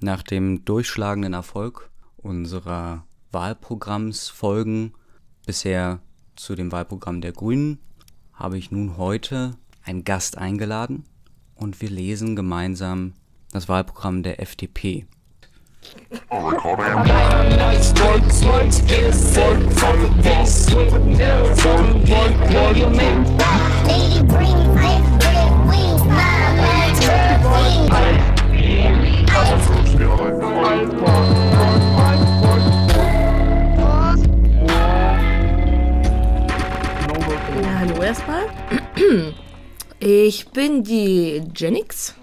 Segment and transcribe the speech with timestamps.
[0.00, 4.92] Nach dem durchschlagenden Erfolg unserer Wahlprogrammsfolgen
[5.46, 6.00] bisher
[6.36, 7.78] zu dem Wahlprogramm der Grünen
[8.34, 11.04] habe ich nun heute einen Gast eingeladen
[11.54, 13.14] und wir lesen gemeinsam
[13.52, 15.06] das Wahlprogramm der FDP.
[29.98, 30.08] Ja,
[37.78, 38.44] hallo erstmal.
[39.98, 42.14] Ich bin die Genix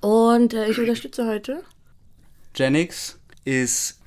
[0.00, 1.62] und äh, ich unterstütze heute.
[2.54, 4.00] Genix ist,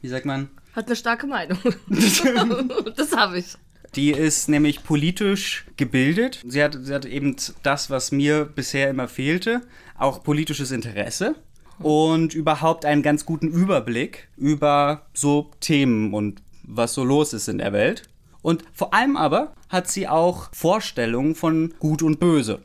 [0.00, 1.58] wie sagt man, Hat eine starke Meinung.
[2.96, 3.54] das habe ich.
[3.94, 6.42] Die ist nämlich politisch gebildet.
[6.44, 9.62] Sie hat, sie hat eben das, was mir bisher immer fehlte,
[9.96, 11.36] auch politisches Interesse
[11.78, 17.58] und überhaupt einen ganz guten Überblick über so Themen und was so los ist in
[17.58, 18.02] der Welt.
[18.42, 22.60] Und vor allem aber hat sie auch Vorstellungen von Gut und Böse,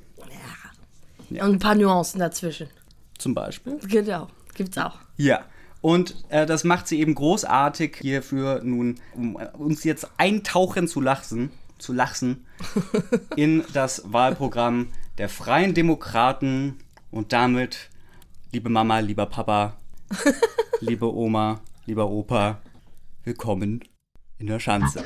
[1.30, 2.67] Und ein paar Nuancen dazwischen.
[3.17, 3.80] zum Beispiel.
[3.88, 4.27] Genau.
[4.53, 4.95] Gibt's auch.
[5.17, 5.45] Ja.
[5.81, 11.02] Und äh, das macht sie eben großartig hierfür nun, um äh, uns jetzt eintauchen zu
[11.02, 12.45] lassen, zu lachen
[13.35, 16.78] in das Wahlprogramm der Freien Demokraten
[17.09, 17.89] und damit,
[18.52, 19.77] liebe Mama, lieber Papa,
[20.81, 22.61] liebe Oma, lieber Opa,
[23.23, 23.81] willkommen
[24.39, 25.02] in der Schanze.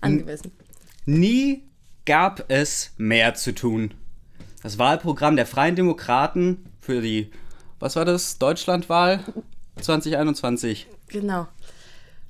[0.00, 0.50] Angemessen.
[1.06, 1.62] Nie
[2.04, 3.94] gab es mehr zu tun.
[4.64, 7.30] Das Wahlprogramm der Freien Demokraten für die,
[7.80, 9.20] was war das, Deutschlandwahl
[9.78, 10.86] 2021.
[11.08, 11.46] Genau.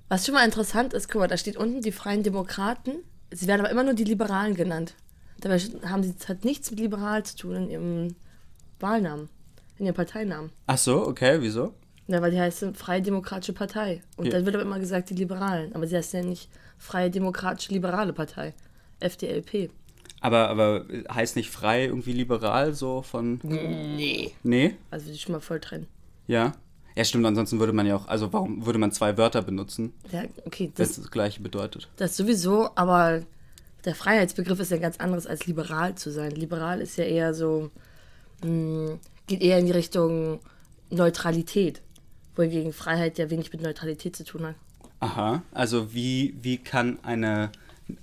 [0.09, 2.91] Was schon mal interessant ist, guck mal, da steht unten die Freien Demokraten.
[3.31, 4.95] Sie werden aber immer nur die Liberalen genannt.
[5.39, 8.17] Dabei haben sie hat nichts mit liberal zu tun in ihrem
[8.81, 9.29] Wahlnamen,
[9.79, 10.51] in ihrem Parteinamen.
[10.67, 11.73] Ach so, okay, wieso?
[12.09, 14.03] Ja, weil die heißt Freie Demokratische Partei.
[14.17, 14.33] Und Ja.
[14.33, 15.73] dann wird aber immer gesagt, die Liberalen.
[15.77, 18.55] Aber sie heißt ja nicht Freie Demokratische Liberale Partei.
[18.99, 19.71] FDLP.
[20.25, 23.41] Aber, aber heißt nicht frei irgendwie liberal so von.
[23.43, 24.33] Nee.
[24.43, 24.75] Nee?
[24.91, 25.87] Also ich schon mal voll trennen.
[26.27, 26.53] Ja?
[26.97, 28.07] Ja, stimmt, ansonsten würde man ja auch.
[28.09, 31.89] Also, warum würde man zwei Wörter benutzen, Ja, okay, es das, das gleiche bedeutet?
[31.99, 33.21] das sowieso, aber
[33.85, 36.31] der Freiheitsbegriff ist ja ganz anderes als liberal zu sein.
[36.31, 37.71] Liberal ist ja eher so,
[38.43, 38.97] mh,
[39.27, 40.41] geht eher in die Richtung
[40.89, 41.83] Neutralität.
[42.35, 44.55] Wohingegen Freiheit ja wenig mit Neutralität zu tun hat.
[45.01, 47.51] Aha, also wie, wie kann eine.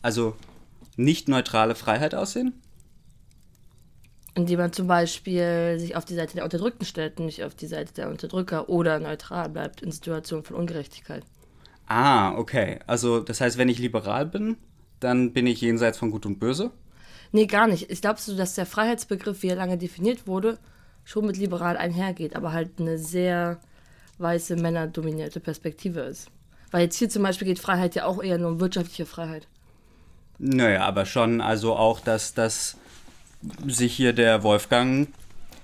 [0.03, 0.35] Also
[0.95, 2.53] nicht neutrale Freiheit aussehen?
[4.33, 7.67] Indem man zum Beispiel sich auf die Seite der Unterdrückten stellt und nicht auf die
[7.67, 11.23] Seite der Unterdrücker oder neutral bleibt in Situationen von Ungerechtigkeit.
[11.87, 12.79] Ah, okay.
[12.87, 14.55] Also, das heißt, wenn ich liberal bin,
[15.01, 16.71] dann bin ich jenseits von Gut und Böse?
[17.33, 17.91] Nee, gar nicht.
[17.91, 20.57] Ich glaube so, dass der Freiheitsbegriff, wie er lange definiert wurde,
[21.03, 23.59] schon mit liberal einhergeht, aber halt eine sehr
[24.17, 26.29] weiße, männerdominierte Perspektive ist.
[26.71, 29.47] Weil jetzt hier zum Beispiel geht Freiheit ja auch eher nur um wirtschaftliche Freiheit.
[30.43, 32.75] Naja, aber schon, also auch, dass, dass
[33.67, 35.07] sich hier der Wolfgang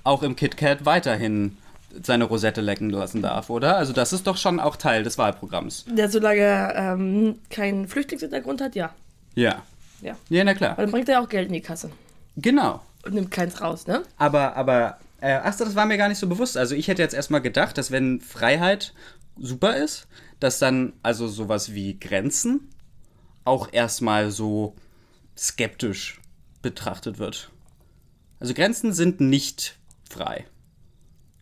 [0.03, 1.57] auch im KitKat weiterhin
[2.03, 3.75] seine Rosette lecken lassen darf, oder?
[3.77, 5.85] Also das ist doch schon auch Teil des Wahlprogramms.
[5.89, 8.93] Der, solange er ähm, keinen Flüchtlingshintergrund hat, ja.
[9.33, 9.63] Ja.
[10.01, 10.15] Ja.
[10.29, 10.75] Ja, na Weil klar.
[10.75, 11.89] dann bringt er auch Geld in die Kasse
[12.35, 12.81] Genau.
[13.03, 14.03] und nimmt keins raus, ne?
[14.17, 16.55] Aber, aber, äh, ach so, das war mir gar nicht so bewusst.
[16.55, 18.93] Also ich hätte jetzt erstmal gedacht, dass wenn Freiheit
[19.39, 20.05] super ist,
[20.39, 22.69] dass dann also sowas wie Grenzen
[23.47, 24.75] auch erstmal so
[25.37, 26.19] skeptisch
[26.61, 27.49] betrachtet wird.
[28.39, 29.77] Also Grenzen sind nicht
[30.09, 30.45] frei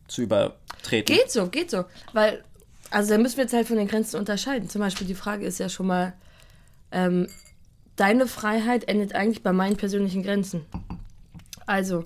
[0.08, 1.14] zu übertreten.
[1.14, 1.86] Geht so, geht so.
[2.14, 2.44] Weil,
[2.90, 4.70] also da müssen wir jetzt halt von den Grenzen unterscheiden.
[4.70, 6.14] Zum Beispiel die Frage ist ja schon mal,
[6.92, 7.28] ähm,
[7.96, 10.66] deine Freiheit endet eigentlich bei meinen persönlichen Grenzen.
[11.66, 12.06] Also,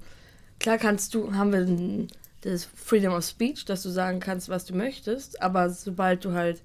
[0.60, 2.08] klar kannst du, haben wir
[2.42, 6.64] das Freedom of Speech, dass du sagen kannst, was du möchtest, aber sobald du halt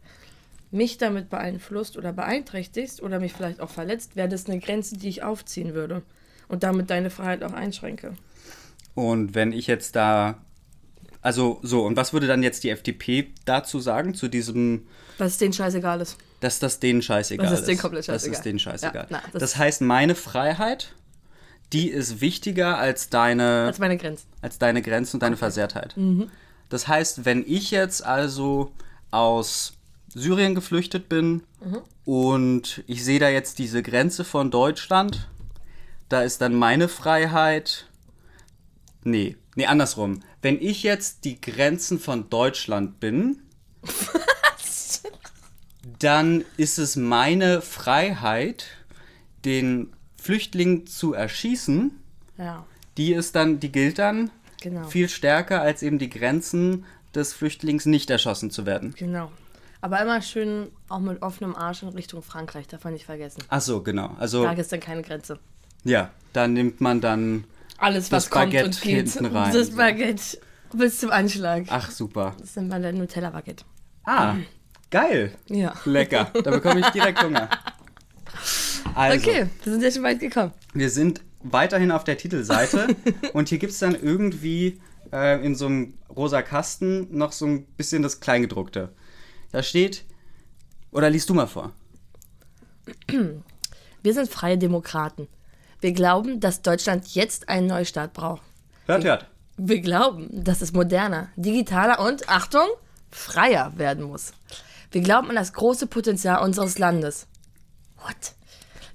[0.75, 5.09] mich damit beeinflusst oder beeinträchtigst oder mich vielleicht auch verletzt, wäre das eine Grenze, die
[5.09, 6.03] ich aufziehen würde
[6.49, 8.15] und damit deine Freiheit auch einschränke.
[8.95, 10.39] Und wenn ich jetzt da.
[11.23, 14.87] Also so, und was würde dann jetzt die FDP dazu sagen, zu diesem,
[15.17, 16.19] Dass es denen scheißegal ist.
[16.41, 17.61] dass das denen scheißegal Das ist?
[17.61, 18.37] ist denen komplett Das scheißegal.
[18.37, 19.03] ist denen scheißegal.
[19.05, 20.93] Ja, na, das- das, heißt, meine Freiheit,
[21.73, 24.25] die ist wichtiger als deine, Das ist meine Grenze.
[24.43, 25.97] als deine Grenzen und deine Versehrtheit.
[26.69, 28.73] Das heißt, wenn ich jetzt also
[29.11, 29.73] aus
[30.15, 31.43] Syrien geflüchtet bin
[32.05, 35.29] und ich sehe da jetzt diese Grenze von Deutschland,
[36.09, 37.87] da ist dann meine Freiheit
[39.07, 40.21] Nee, nee, andersrum.
[40.41, 43.41] Wenn ich jetzt die Grenzen von Deutschland bin,
[45.99, 48.67] dann ist es meine Freiheit,
[49.45, 51.93] den Flüchtling zu erschießen.
[52.39, 52.65] Ja,
[52.97, 54.31] Die ist dann, die gilt dann
[54.63, 54.85] Genau.
[54.89, 58.95] viel stärker als eben die Grenzen des Flüchtlings nicht erschossen zu werden.
[58.97, 59.31] genau.
[59.85, 63.43] Aber immer schön auch mit offenem Arsch in Richtung Frankreich, darf man nicht vergessen.
[63.51, 64.17] Ach so, genau.
[64.19, 65.39] Also Da ist dann keine Grenze.
[65.85, 67.45] ja, da nimmt man dann.
[67.77, 69.11] Alles, Das was kommt Baguette und geht.
[69.11, 69.73] hinten rein, Das.
[69.73, 70.39] Baguette
[70.73, 71.65] bis zum Anschlag.
[71.69, 72.35] Ach super.
[72.41, 73.67] Das bei der Nutella-Baguette.
[74.05, 74.37] Ah,
[74.91, 75.35] geil.
[75.49, 75.75] Ja.
[75.85, 76.31] Lecker.
[76.33, 77.51] Da bekomme ich direkt Hunger.
[78.95, 80.53] Also, Okay, wir sind ja schon weit gekommen.
[80.73, 82.87] wir sind weiterhin auf der Titelseite
[83.35, 84.81] und hier gibt es dann irgendwie
[85.13, 88.95] äh, in so einem rosa Kasten noch so ein bisschen das Kleingedruckte.
[89.55, 90.03] Da steht,
[90.91, 91.71] oder liest du mal vor?
[94.03, 95.29] Wir sind freie Demokraten.
[95.81, 98.43] Wir glauben, dass Deutschland jetzt einen Neustart braucht.
[98.87, 99.29] Hört, hört.
[99.57, 102.67] Wir glauben, dass es moderner, digitaler und, Achtung,
[103.13, 104.33] freier werden muss.
[104.91, 107.29] Wir glauben an das große Potenzial unseres Landes.
[107.99, 108.35] What?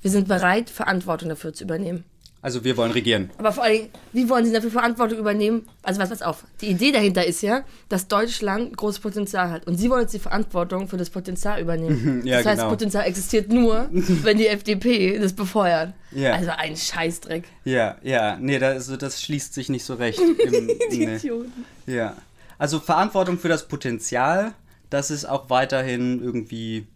[0.02, 2.04] Wir sind bereit, Verantwortung dafür zu übernehmen.
[2.42, 3.30] Also wir wollen regieren.
[3.38, 5.68] Aber vor allem, wie wollen Sie dafür Verantwortung übernehmen?
[5.84, 6.46] Also, was, pass auf.
[6.62, 9.68] Die Idee dahinter ist ja, dass Deutschland großes Potenzial hat.
[9.68, 12.22] Und Sie wollen jetzt die Verantwortung für das Potenzial übernehmen.
[12.26, 12.70] Ja, das heißt, genau.
[12.70, 15.94] Potenzial existiert nur, wenn die FDP das befeuert.
[16.12, 16.34] Ja.
[16.34, 17.44] Also ein Scheißdreck.
[17.66, 20.20] Ja, ja, nee, da- also das schließt sich nicht so recht.
[20.20, 21.16] Im, Die nee.
[21.18, 21.66] Idioten.
[21.88, 22.16] Ja.
[22.58, 24.54] Also Verantwortung für das Potenzial,
[24.90, 26.88] dass es auch weiterhin irgendwie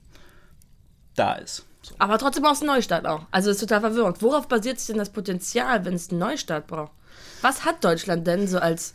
[1.16, 1.66] da ist.
[2.04, 3.22] Aber trotzdem brauchst du einen Neustart auch.
[3.32, 4.22] Also ist total verwirrend.
[4.22, 6.92] Worauf basiert sich denn das Potenzial, wenn es einen Neustart braucht?
[7.42, 8.94] Was hat Deutschland denn so als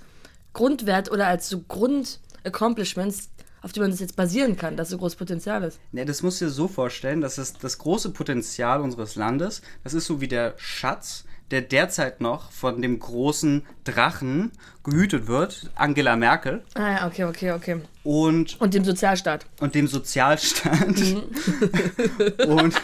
[0.52, 3.30] Grundwert oder als so Grund-Accomplishments,
[3.62, 5.78] auf die man das jetzt basieren kann, dass so großes Potenzial ist?
[5.92, 9.94] Ja, das musst du dir so vorstellen, dass es das große Potenzial unseres Landes, das
[9.94, 14.52] ist so wie der Schatz, der derzeit noch von dem großen Drachen
[14.84, 17.80] gehütet wird, Angela Merkel, Ah ja, okay, okay, okay.
[18.04, 19.46] und, Und dem Sozialstaat.
[19.60, 20.88] und dem Sozialstaat
[22.46, 22.74] und,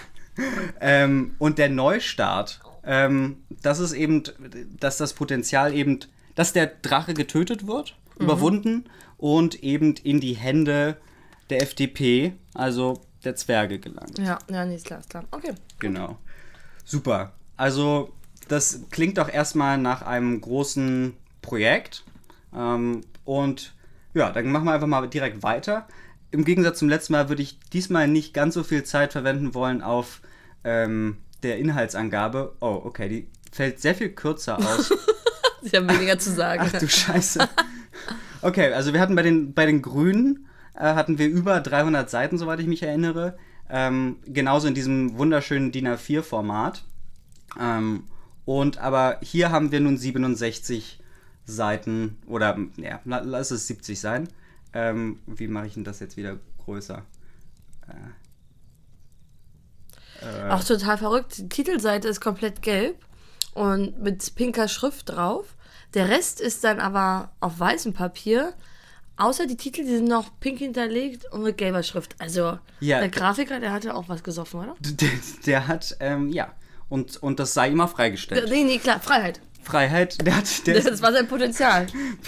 [0.80, 2.60] ähm, und der Neustart.
[2.84, 4.22] Ähm, das ist eben,
[4.78, 6.00] dass das Potenzial eben,
[6.34, 8.84] dass der Drache getötet wird, überwunden
[9.16, 10.96] und eben in die Hände
[11.50, 14.18] der FDP, also der Zwerge gelangt.
[14.18, 15.24] Ja, ja, nee, ist klar, ist klar.
[15.30, 15.54] Okay.
[15.78, 16.18] Genau.
[16.84, 17.32] Super.
[17.56, 18.12] Also,
[18.48, 22.04] das klingt doch erstmal nach einem großen Projekt.
[22.54, 23.74] Ähm, und
[24.12, 25.86] ja, dann machen wir einfach mal direkt weiter.
[26.34, 29.82] Im Gegensatz zum letzten Mal würde ich diesmal nicht ganz so viel Zeit verwenden wollen
[29.82, 30.20] auf
[30.64, 32.56] ähm, der Inhaltsangabe.
[32.60, 34.92] Oh, okay, die fällt sehr viel kürzer aus.
[35.62, 36.64] Sie haben weniger zu sagen.
[36.74, 37.48] Ach du Scheiße.
[38.42, 42.36] Okay, also wir hatten bei den, bei den Grünen, äh, hatten wir über 300 Seiten,
[42.36, 43.38] soweit ich mich erinnere.
[43.70, 46.82] Ähm, genauso in diesem wunderschönen DIN A4-Format.
[47.60, 48.04] Ähm,
[48.44, 50.98] und aber hier haben wir nun 67
[51.46, 54.28] Seiten oder ja, la- lass es 70 sein.
[54.74, 57.02] Ähm, wie mache ich denn das jetzt wieder größer?
[60.50, 61.38] Auch total verrückt.
[61.38, 62.96] Die Titelseite ist komplett gelb
[63.52, 65.54] und mit pinker Schrift drauf.
[65.92, 68.54] Der Rest ist dann aber auf weißem Papier.
[69.16, 72.16] Außer die Titel, die sind noch pink hinterlegt und mit gelber Schrift.
[72.18, 72.98] Also Ja.
[72.98, 74.74] der Grafiker, der hatte auch was gesoffen, oder?
[74.80, 75.08] Der,
[75.46, 76.52] der hat, ähm, ja.
[76.88, 78.48] Und, und das sei immer freigestellt.
[78.50, 79.40] Nee, nee, klar, Freiheit.
[79.64, 81.86] Freiheit, der hat, der Das war sein Potenzial.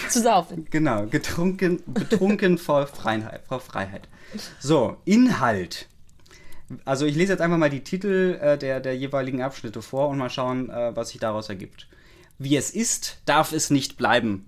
[0.09, 0.67] zu saufen.
[0.71, 4.09] Genau, getrunken, betrunken vor Freiheit, vor Freiheit.
[4.59, 5.87] So, Inhalt.
[6.85, 10.19] Also ich lese jetzt einfach mal die Titel äh, der, der jeweiligen Abschnitte vor und
[10.19, 11.87] mal schauen, äh, was sich daraus ergibt.
[12.39, 14.47] Wie es ist, darf es nicht bleiben.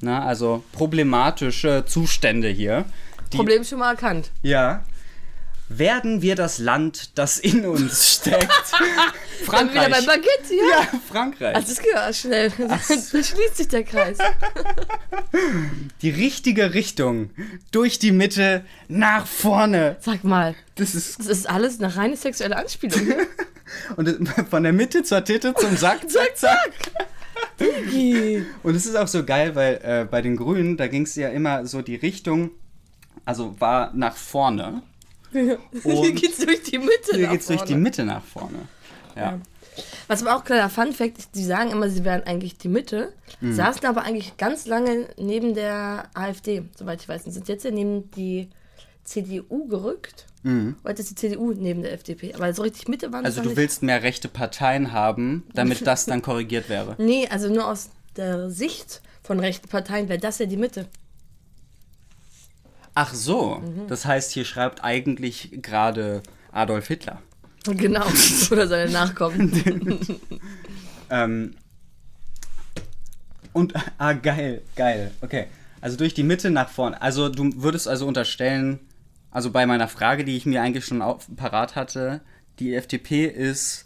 [0.00, 2.84] Na, also problematische Zustände hier.
[3.32, 4.30] Die, Problem schon mal erkannt.
[4.42, 4.84] Ja.
[5.68, 8.48] Werden wir das Land, das in uns steckt?
[9.50, 10.06] Dann wieder Frankreich.
[10.06, 10.80] Baguette, ja.
[10.80, 11.56] Ja, Frankreich.
[11.56, 12.52] Also das geht schnell.
[12.56, 14.18] Da schließt sich der Kreis.
[16.02, 17.30] Die richtige Richtung.
[17.72, 19.96] Durch die Mitte, nach vorne.
[20.00, 23.00] Sag mal, Das ist das ist alles eine reine sexuelle Anspielung.
[23.96, 26.70] Und von der Mitte zur Titte zum Sack, zack, zack.
[28.62, 31.28] Und es ist auch so geil, weil äh, bei den Grünen, da ging es ja
[31.28, 32.50] immer so die Richtung,
[33.24, 34.82] also war nach vorne.
[35.32, 37.14] Hier Und geht's durch die Mitte.
[37.16, 37.74] hier nach geht es durch die.
[37.74, 38.68] Mitte nach vorne.
[39.16, 39.38] Ja.
[40.08, 43.12] Was aber auch kleiner Fun Fact ist, die sagen immer, sie wären eigentlich die Mitte,
[43.40, 43.54] Mhm.
[43.54, 47.26] saßen aber eigentlich ganz lange neben der AfD, soweit ich weiß.
[47.26, 48.48] Und sind jetzt ja neben die
[49.04, 50.26] CDU gerückt.
[50.84, 52.32] Heute ist die CDU neben der FDP.
[52.34, 53.26] Aber so richtig Mitte waren sie Mhm.
[53.26, 53.56] Also du nicht.
[53.56, 56.94] willst mehr rechte Parteien haben, damit das dann korrigiert wäre.
[56.98, 60.86] Nee, also nur aus der Sicht von rechten Parteien wäre das ja die Mitte.
[62.98, 63.88] Ach so, Mhm.
[63.88, 67.20] das heißt, hier schreibt eigentlich gerade Adolf Hitler.
[67.64, 68.06] Genau.
[68.50, 70.00] Oder seine Nachkommen.
[71.08, 71.54] Ähm,
[73.52, 75.12] Und, ah, geil, geil.
[75.20, 75.46] Okay.
[75.80, 77.00] Also durch die Mitte nach vorne.
[77.00, 78.80] Also du würdest also unterstellen,
[79.30, 82.22] also bei meiner Frage, die ich mir eigentlich schon auf, parat hatte,
[82.58, 83.84] die FDP ist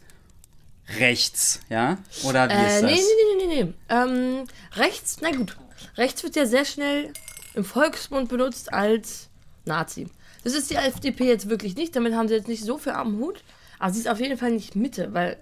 [0.98, 1.98] rechts, ja?
[2.24, 2.90] Oder wie ist Äh, das?
[2.90, 3.74] nee, nee, nee, nee, nee.
[3.90, 4.44] Ähm,
[4.76, 5.56] rechts, na gut.
[5.98, 7.12] Rechts wird ja sehr schnell
[7.54, 9.28] im Volksmund benutzt als
[9.64, 10.06] Nazi.
[10.44, 11.94] Das ist die FDP jetzt wirklich nicht.
[11.94, 13.42] Damit haben sie jetzt nicht so viel am Hut.
[13.78, 15.36] Aber sie ist auf jeden Fall nicht Mitte, weil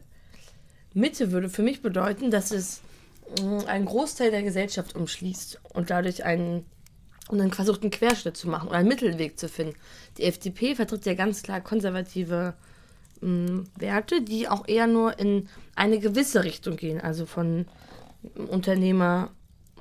[0.94, 2.80] Mitte würde für mich bedeuten, dass es
[3.40, 6.64] mh, einen Großteil der Gesellschaft umschließt und dadurch einen
[7.28, 9.74] und dann versucht, einen Querschnitt zu machen oder einen Mittelweg zu finden.
[10.16, 12.54] Die FDP vertritt ja ganz klar konservative
[13.20, 17.00] mh, Werte, die auch eher nur in eine gewisse Richtung gehen.
[17.00, 17.66] Also von
[18.34, 19.30] Unternehmer,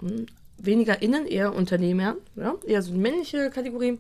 [0.01, 0.25] mh,
[0.58, 2.56] weniger innen, eher Unternehmer, ja?
[2.66, 4.00] eher so männliche Kategorien,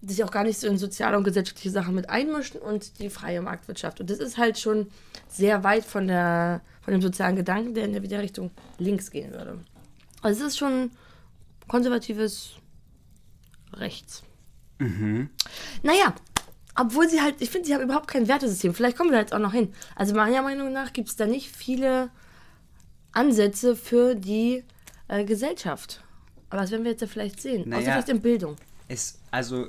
[0.00, 3.10] die sich auch gar nicht so in soziale und gesellschaftliche Sachen mit einmischen und die
[3.10, 4.00] freie Marktwirtschaft.
[4.00, 4.88] Und das ist halt schon
[5.28, 9.32] sehr weit von, der, von dem sozialen Gedanken, der in der wieder Richtung links gehen
[9.32, 9.58] würde.
[10.22, 10.90] Also es ist schon
[11.68, 12.54] konservatives
[13.72, 14.22] Rechts.
[15.82, 16.14] Naja,
[16.76, 18.74] obwohl sie halt, ich finde, sie haben überhaupt kein Wertesystem.
[18.74, 19.72] Vielleicht kommen wir da jetzt auch noch hin.
[19.94, 22.10] Also meiner Meinung nach gibt es da nicht viele
[23.12, 24.64] Ansätze für die
[25.08, 26.02] äh, Gesellschaft.
[26.50, 27.68] Aber das werden wir jetzt ja vielleicht sehen.
[27.68, 27.80] Naja.
[27.82, 28.56] Außer vielleicht in Bildung.
[28.88, 29.68] Es, also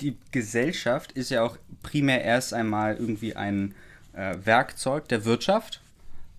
[0.00, 3.74] die Gesellschaft ist ja auch primär erst einmal irgendwie ein
[4.12, 5.80] äh, Werkzeug der Wirtschaft.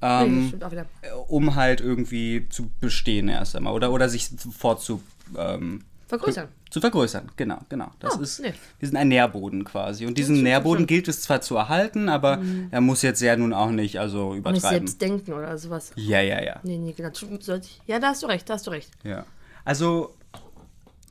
[0.01, 0.86] Ähm, wieder.
[1.29, 5.01] um halt irgendwie zu bestehen erst einmal oder, oder sich zu,
[5.38, 6.48] ähm, Vergrößern.
[6.70, 7.32] zu vergrößern.
[7.36, 7.90] Genau, genau.
[8.00, 8.54] Das Oh, ist, nee.
[8.80, 10.06] wir sind ein Nährboden quasi.
[10.06, 10.88] Und diesen Nährboden stimmt.
[10.90, 12.40] gilt es zwar zu erhalten, aber
[12.72, 14.70] er muss jetzt ja nun auch nicht also Nicht übertreiben.
[14.70, 15.92] selbst denken oder sowas.
[15.96, 16.60] Ja, ja, ja.
[16.64, 17.10] Nee, nee, genau.
[17.88, 18.90] Ja, da hast du recht, da hast du recht.
[19.04, 19.26] Ja.
[19.64, 20.14] Also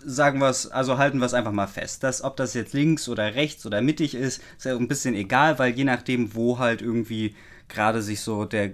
[0.04, 3.08] sagen wir es, also halten wir es einfach mal fest, dass ob das jetzt links
[3.08, 6.82] oder rechts oder mittig ist, ist ja ein bisschen egal, weil je nachdem, wo halt
[6.82, 7.34] irgendwie
[7.68, 8.72] gerade sich so der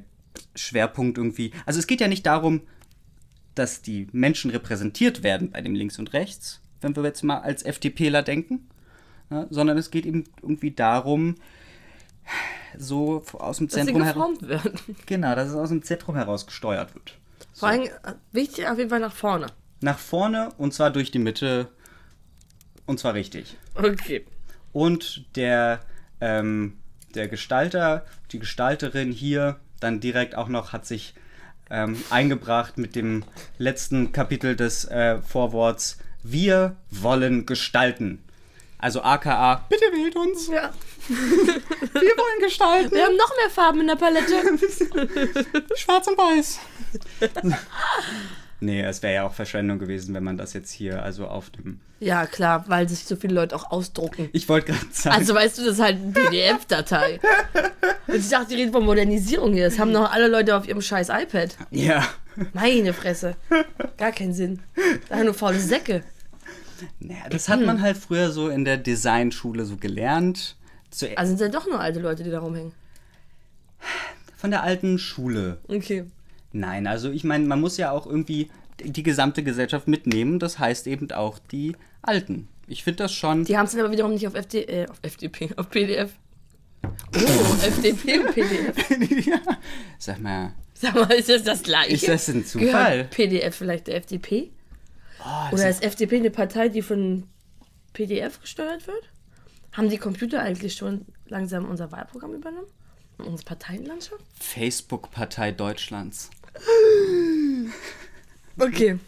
[0.57, 1.53] Schwerpunkt irgendwie.
[1.67, 2.62] Also es geht ja nicht darum,
[3.61, 7.62] dass die Menschen repräsentiert werden bei dem links und rechts, wenn wir jetzt mal als
[7.62, 8.67] FDPler denken,
[9.29, 11.35] ja, sondern es geht eben irgendwie darum,
[12.79, 14.38] so aus dem Dass Zentrum heraus.
[15.07, 17.19] Genau, dass es aus dem Zentrum heraus gesteuert wird.
[17.52, 19.49] Vor allem äh, wichtig auf jeden Fall nach vorne.
[19.83, 21.69] Nach vorne und zwar durch die Mitte
[22.87, 23.59] und zwar richtig.
[23.75, 24.25] Okay.
[24.73, 25.81] Und der,
[26.23, 26.79] ähm,
[27.14, 31.14] der Gestalter, die Gestalterin hier dann direkt auch noch hat sich
[31.71, 33.25] ähm, eingebracht mit dem
[33.59, 38.23] letzten Kapitel des äh, Vorworts Wir wollen gestalten.
[38.79, 40.73] Also aka, bitte wählt uns, Ja.
[41.09, 42.93] wir wollen gestalten.
[42.95, 44.35] Wir haben noch mehr Farben in der Palette.
[45.77, 46.61] Schwarz und Weiß.
[48.61, 51.81] nee, es wäre ja auch Verschwendung gewesen, wenn man das jetzt hier also auf dem.
[52.00, 54.29] Ja, klar, weil sich so viele Leute auch ausdrucken.
[54.33, 55.17] Ich wollte gerade sagen.
[55.17, 57.21] Also weißt du, das ist halt eine PDF-Datei.
[58.07, 59.64] Und ich dachte, die reden von Modernisierung hier.
[59.69, 61.57] Das haben noch alle Leute auf ihrem scheiß iPad.
[61.71, 62.07] ja.
[62.55, 63.35] Meine Fresse.
[63.99, 64.61] Gar keinen Sinn.
[65.11, 66.02] Da nur faule Säcke.
[67.00, 70.57] Naja, das hat man halt früher so in der Designschule so gelernt.
[70.90, 72.73] Zu, Also sind ja doch nur alte Leute, die da rumhängen.
[74.37, 75.59] von der alten Schule.
[75.69, 76.05] Okay.
[76.52, 78.50] Nein, also ich meine, man muss ja auch irgendwie
[78.83, 80.38] die gesamte Gesellschaft mitnehmen.
[80.38, 82.49] Das heißt eben auch die Alten.
[82.66, 83.45] Ich finde das schon.
[83.45, 86.12] Die haben es dann aber wiederum nicht auf, FD, äh, auf FDP, auf PDF.
[86.83, 86.88] Oh,
[87.66, 89.26] FDP und PDF.
[89.26, 89.40] ja.
[89.99, 91.92] Sag mal, Sag mal, ist das das gleiche?
[91.92, 92.92] Ist das ein Zufall?
[92.92, 94.50] Gehört PDF vielleicht der FDP?
[95.23, 97.25] oh, Oder ist FDP eine Partei, die von
[97.92, 99.11] PDF gesteuert wird?
[99.73, 102.66] Haben die Computer eigentlich schon langsam unser Wahlprogramm übernommen?
[103.19, 104.25] Unsere Parteienlandschaft?
[104.38, 106.30] Facebook-Partei Deutschlands.
[108.59, 108.99] Okay.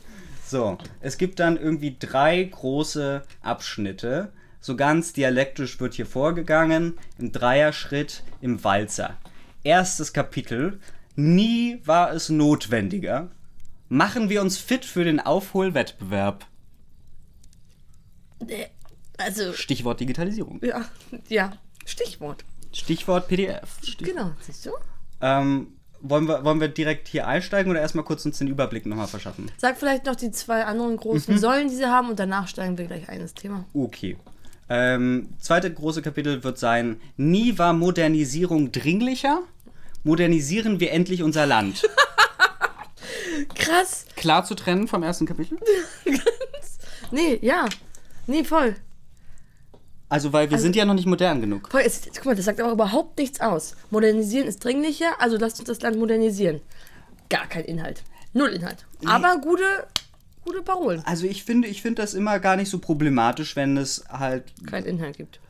[0.46, 4.32] So, es gibt dann irgendwie drei große Abschnitte.
[4.61, 9.16] So ganz dialektisch wird hier vorgegangen, im Dreierschritt, im Walzer.
[9.64, 10.80] Erstes Kapitel.
[11.16, 13.30] Nie war es notwendiger.
[13.88, 16.46] Machen wir uns fit für den Aufholwettbewerb.
[19.18, 20.61] Also, Stichwort Digitalisierung.
[20.62, 20.84] ja,
[21.28, 21.56] ja.
[21.84, 22.44] Stichwort.
[22.72, 23.78] Stichwort PDF.
[23.82, 24.70] Stich Genau, siehst du?
[25.20, 29.06] ähm, wollen, wir, wollen wir direkt hier einsteigen oder erstmal kurz uns den Überblick nochmal
[29.06, 29.50] verschaffen?
[29.56, 32.87] Sag vielleicht noch die zwei anderen großen Säulen, die sie haben, und danach steigen wir
[32.87, 33.64] gleich ein ins Thema.
[33.73, 34.16] Okay.
[34.68, 39.42] Ähm, zweite große Kapitel wird sein, nie war Modernisierung dringlicher.
[40.04, 41.82] Modernisieren wir endlich unser Land.
[43.54, 44.06] Krass.
[44.16, 45.59] Klar zu trennen vom ersten Kapitel?
[47.12, 47.66] Nee, ja.
[48.26, 48.75] Nee, voll.
[50.12, 51.71] Also, weil wir sind ja noch nicht modern genug.
[51.71, 53.75] voll es, guck mal, das sagt aber überhaupt nichts aus.
[53.90, 56.61] Modernisieren ist dringlicher, also lasst uns das Land modernisieren.
[57.31, 58.02] Gar kein Inhalt.
[58.35, 58.85] Null Inhalt.
[59.07, 59.64] Aber gute,
[60.45, 61.02] gute Parolen.
[61.07, 64.45] Also, ich finde, ich finde das immer gar nicht so problematisch, wenn es halt.
[64.66, 65.40] Kein Inhalt gibt.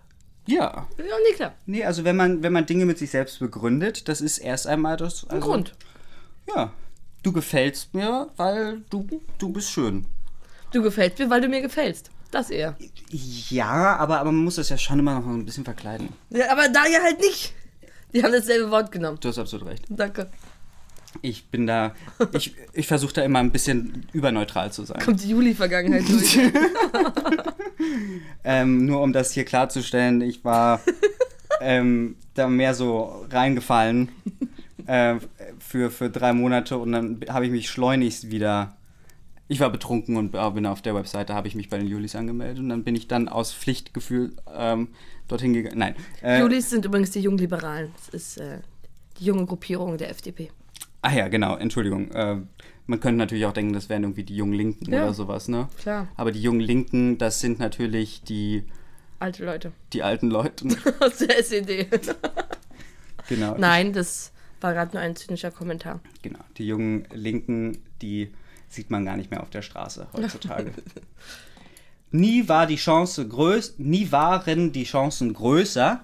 [0.47, 0.87] Ja.
[0.97, 1.55] Ja, nee, klar.
[1.67, 4.97] Nee, also, wenn man, wenn man Dinge mit sich selbst begründet, das ist erst einmal
[4.97, 5.25] das.
[5.25, 5.73] Ein Also, Grund.
[6.55, 6.73] Ja.
[7.25, 10.07] du gefällst mir, weil du, du bist schön.
[10.73, 12.11] Du gefällst mir, weil du mir gefällst.
[12.33, 12.77] Das eher.
[13.11, 16.09] Ja, aber, aber man muss das ja schon immer noch ein bisschen verkleiden.
[16.31, 17.55] Ja, aber da ja halt nicht.
[18.13, 19.19] Die haben dasselbe Wort genommen.
[19.21, 19.85] Du hast absolut recht.
[19.89, 20.29] Danke.
[21.21, 21.95] Ich bin da,
[22.33, 25.01] ich, ich versuche da immer ein bisschen überneutral zu sein.
[25.03, 26.39] Kommt die Juli-Vergangenheit durch.
[28.45, 30.81] Ähm, nur um das hier klarzustellen, ich war
[31.61, 34.11] ähm, da mehr so reingefallen
[34.87, 35.17] äh,
[35.61, 38.77] für, für drei Monate und dann habe ich mich schleunigst wieder.
[39.53, 42.17] Ich war betrunken und äh, bin auf der Webseite, habe ich mich bei den Julis
[42.17, 44.89] angemeldet und dann bin ich dann aus Pflichtgefühl ähm,
[45.29, 45.77] dorthin gegangen.
[45.79, 45.95] Nein.
[46.23, 47.91] Äh, Julis sind übrigens die Jungliberalen.
[47.95, 48.61] Das ist äh,
[49.21, 50.51] die junge Gruppierung der FDP.
[51.03, 52.11] Ah ja, genau, Entschuldigung.
[52.13, 52.37] Äh,
[52.87, 55.03] man könnte natürlich auch denken, das wären irgendwie die jungen Linken Ja.
[55.05, 55.69] oder sowas, ne?
[55.83, 56.09] Klar.
[56.17, 58.65] Aber die jungen Linken, das sind natürlich die,
[59.19, 59.73] Alte Leute.
[59.93, 60.67] die alten Leute.
[61.01, 61.89] Aus der SED.
[63.29, 63.55] genau.
[63.59, 64.33] Nein, das
[64.63, 66.01] war gerade nur ein zynischer Kommentar.
[66.23, 68.31] Genau, die jungen Linken, die
[68.73, 70.73] sieht man gar nicht mehr auf der Straße heutzutage.
[72.11, 76.01] nie war die Chance größ, nie waren die Chancen größer.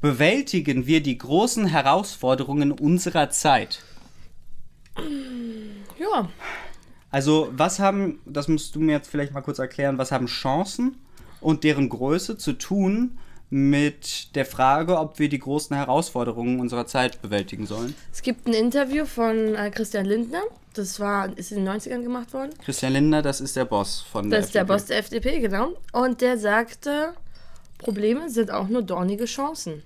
[0.00, 3.82] Bewältigen wir die großen Herausforderungen unserer Zeit.
[5.98, 6.28] Ja,
[7.10, 10.96] Also, was haben, das musst du mir jetzt vielleicht mal kurz erklären, was haben Chancen
[11.40, 13.18] und deren Größe zu tun
[13.50, 17.94] mit der Frage, ob wir die großen Herausforderungen unserer Zeit bewältigen sollen?
[18.12, 20.42] es gibt ein Interview von äh, Christian Lindner.
[20.74, 22.50] Das war, ist in den 90ern gemacht worden.
[22.64, 24.72] Christian Lindner, das ist der Boss von der Das ist der FDP.
[24.76, 25.72] Boss der FDP, genau.
[25.92, 27.12] Und der sagte,
[27.78, 29.82] Probleme sind auch nur dornige Chancen.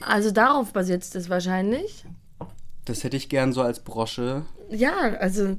[0.00, 2.04] Also darauf basiert es wahrscheinlich.
[2.84, 4.44] Das hätte ich gern so als Brosche.
[4.70, 5.56] Ja, also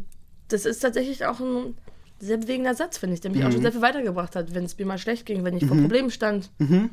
[0.48, 1.76] das ist tatsächlich auch ein
[2.20, 3.54] sehr bewegender Satz, finde ich, der mich auch Mhm.
[3.54, 6.10] schon sehr viel weitergebracht hat, wenn es mir mal schlecht ging, wenn ich vor Problemen
[6.12, 6.50] stand.
[6.60, 6.90] Mhm.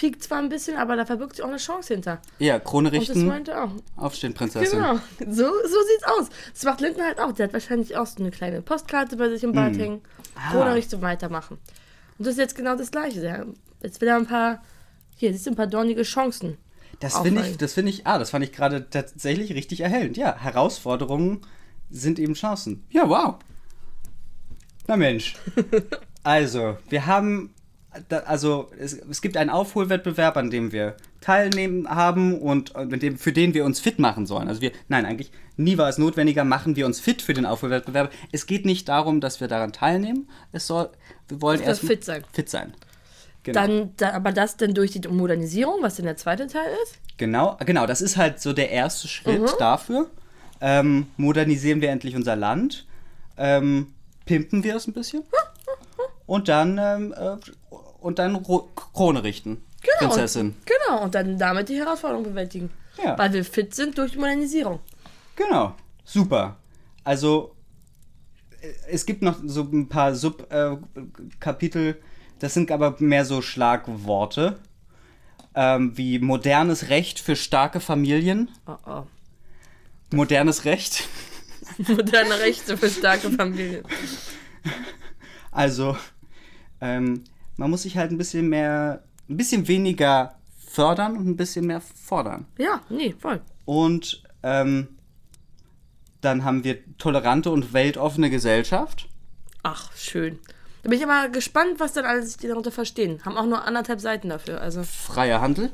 [0.00, 2.22] Piekt zwar ein bisschen, aber da verbirgt sich auch eine Chance hinter.
[2.38, 3.68] Ja, Krone Und das richten, meinte auch.
[3.96, 4.78] aufstehen, Prinzessin.
[4.78, 6.28] Genau, so, so sieht's aus.
[6.54, 7.32] Das macht Lindner halt auch.
[7.32, 10.00] Der hat wahrscheinlich auch so eine kleine Postkarte bei sich im Bad hängen.
[10.34, 10.58] Ah.
[10.58, 11.58] Oder Richtung weitermachen.
[12.16, 13.46] Und das ist jetzt genau das Gleiche.
[13.82, 14.62] Jetzt will er ein paar,
[15.16, 16.56] hier, siehst du, ein paar dornige Chancen.
[17.00, 20.16] Das finde ich, das finde ich, ah, das fand ich gerade tatsächlich richtig erhellend.
[20.16, 21.42] Ja, Herausforderungen
[21.90, 22.84] sind eben Chancen.
[22.88, 23.34] Ja, wow.
[24.86, 25.36] Na Mensch.
[26.22, 27.54] Also, wir haben,
[28.24, 33.18] also es, es gibt einen Aufholwettbewerb, an dem wir teilnehmen haben und äh, mit dem,
[33.18, 34.48] für den wir uns fit machen sollen.
[34.48, 38.12] Also wir, nein, eigentlich nie war es notwendiger, machen wir uns fit für den Aufholwettbewerb.
[38.32, 40.28] Es geht nicht darum, dass wir daran teilnehmen.
[40.52, 40.90] Es soll,
[41.28, 42.24] wir wollen erst fit sein.
[42.32, 42.74] Fit sein.
[43.42, 43.60] Genau.
[43.60, 46.98] Dann, da, aber das dann durch die Modernisierung, was dann der zweite Teil ist.
[47.16, 49.48] Genau, genau, das ist halt so der erste Schritt Mhm.
[49.58, 50.10] dafür.
[50.60, 52.86] Ähm, modernisieren wir endlich unser Land,
[53.38, 53.94] ähm,
[54.26, 55.22] pimpen wir es ein bisschen
[56.30, 57.36] und dann, ähm, äh,
[57.98, 59.64] und dann Ro Krone richten.
[59.82, 60.12] Genau.
[60.12, 60.50] Prinzessin.
[60.50, 62.70] Und, genau, und dann damit die Herausforderung bewältigen.
[63.02, 63.18] Ja.
[63.18, 64.78] Weil wir fit sind durch die Modernisierung.
[65.34, 66.56] Genau, super.
[67.02, 67.56] Also
[68.60, 72.00] äh, es gibt noch so ein paar Subkapitel,
[72.38, 74.60] das sind aber mehr so Schlagworte.
[75.56, 78.48] Ähm, wie modernes Recht für starke Familien.
[78.68, 79.02] Oh, oh.
[80.12, 81.08] Modernes Recht.
[81.78, 83.82] Moderne Rechte für starke Familien.
[85.50, 85.96] Also,
[86.80, 87.24] ähm,
[87.56, 90.34] man muss sich halt ein bisschen mehr, ein bisschen weniger
[90.66, 92.46] fördern und ein bisschen mehr fordern.
[92.58, 93.40] Ja, nee, voll.
[93.64, 94.88] Und ähm,
[96.20, 99.08] dann haben wir tolerante und weltoffene Gesellschaft.
[99.62, 100.38] Ach, schön.
[100.82, 103.20] Da bin ich aber gespannt, was dann alles die darunter verstehen.
[103.24, 104.60] Haben auch nur anderthalb Seiten dafür.
[104.60, 105.72] Also, Freier Handel.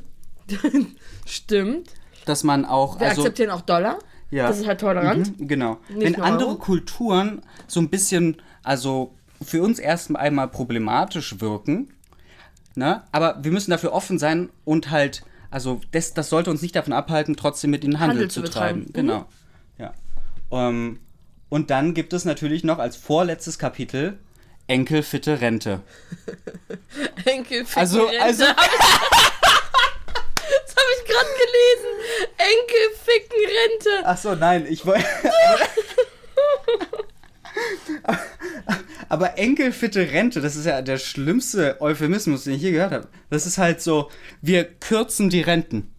[1.25, 1.89] stimmt.
[2.25, 2.99] Dass man auch.
[2.99, 3.99] Wir also, akzeptieren auch Dollar.
[4.31, 5.39] ja, Das ist halt tolerant.
[5.39, 5.77] Mhm, genau.
[5.89, 6.57] Nicht Wenn andere Euro.
[6.59, 11.93] Kulturen so ein bisschen, also für uns erst einmal problematisch wirken,
[12.75, 13.03] ne?
[13.11, 16.93] aber wir müssen dafür offen sein und halt, also das, das sollte uns nicht davon
[16.93, 18.85] abhalten, trotzdem mit ihnen Handel, Handel zu zu treiben.
[18.85, 19.05] betreiben.
[19.05, 19.09] Mhm.
[19.09, 19.25] Genau.
[19.77, 19.93] Ja.
[20.51, 20.99] Ähm,
[21.49, 24.17] und dann gibt es natürlich noch als vorletztes Kapitel
[24.67, 25.81] Enkelfitte Rente.
[27.25, 28.21] Enkel ficken Also- Rente.
[28.21, 28.55] also- das
[30.75, 31.93] habe ich gerade gelesen.
[32.37, 33.89] Enkel ficken Rente.
[34.03, 35.05] Ach so, nein, ich wollte.
[39.09, 43.07] Aber Enkelfitte Rente, das ist ja der schlimmste Euphemismus, den ich je gehört habe.
[43.29, 44.09] Das ist halt so,
[44.41, 45.93] wir kürzen die Renten,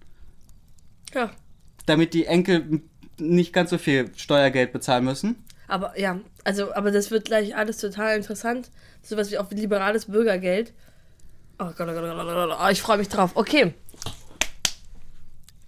[1.14, 1.30] Ja.
[1.86, 2.82] damit die Enkel
[3.18, 5.36] nicht ganz so viel Steuergeld bezahlen müssen.
[5.66, 8.70] Aber ja, also, aber das wird gleich alles total interessant.
[9.02, 10.72] Sowas wie auch liberales Bürgergeld.
[11.58, 12.58] Oh Gott, oh Gott, oh Gott, oh Gott.
[12.62, 13.32] Oh, ich freue mich drauf.
[13.34, 13.74] Okay.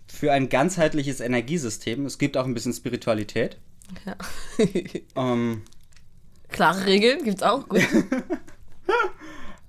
[0.07, 3.57] Für ein ganzheitliches Energiesystem, es gibt auch ein bisschen Spiritualität.
[4.05, 4.17] Ja.
[5.17, 5.63] Ähm,
[6.51, 7.69] Klare Regeln gibt's auch.
[7.69, 7.83] Gut.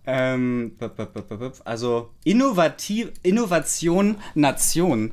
[0.06, 0.76] ähm,
[1.66, 5.12] also Innovativ, Innovation Nation.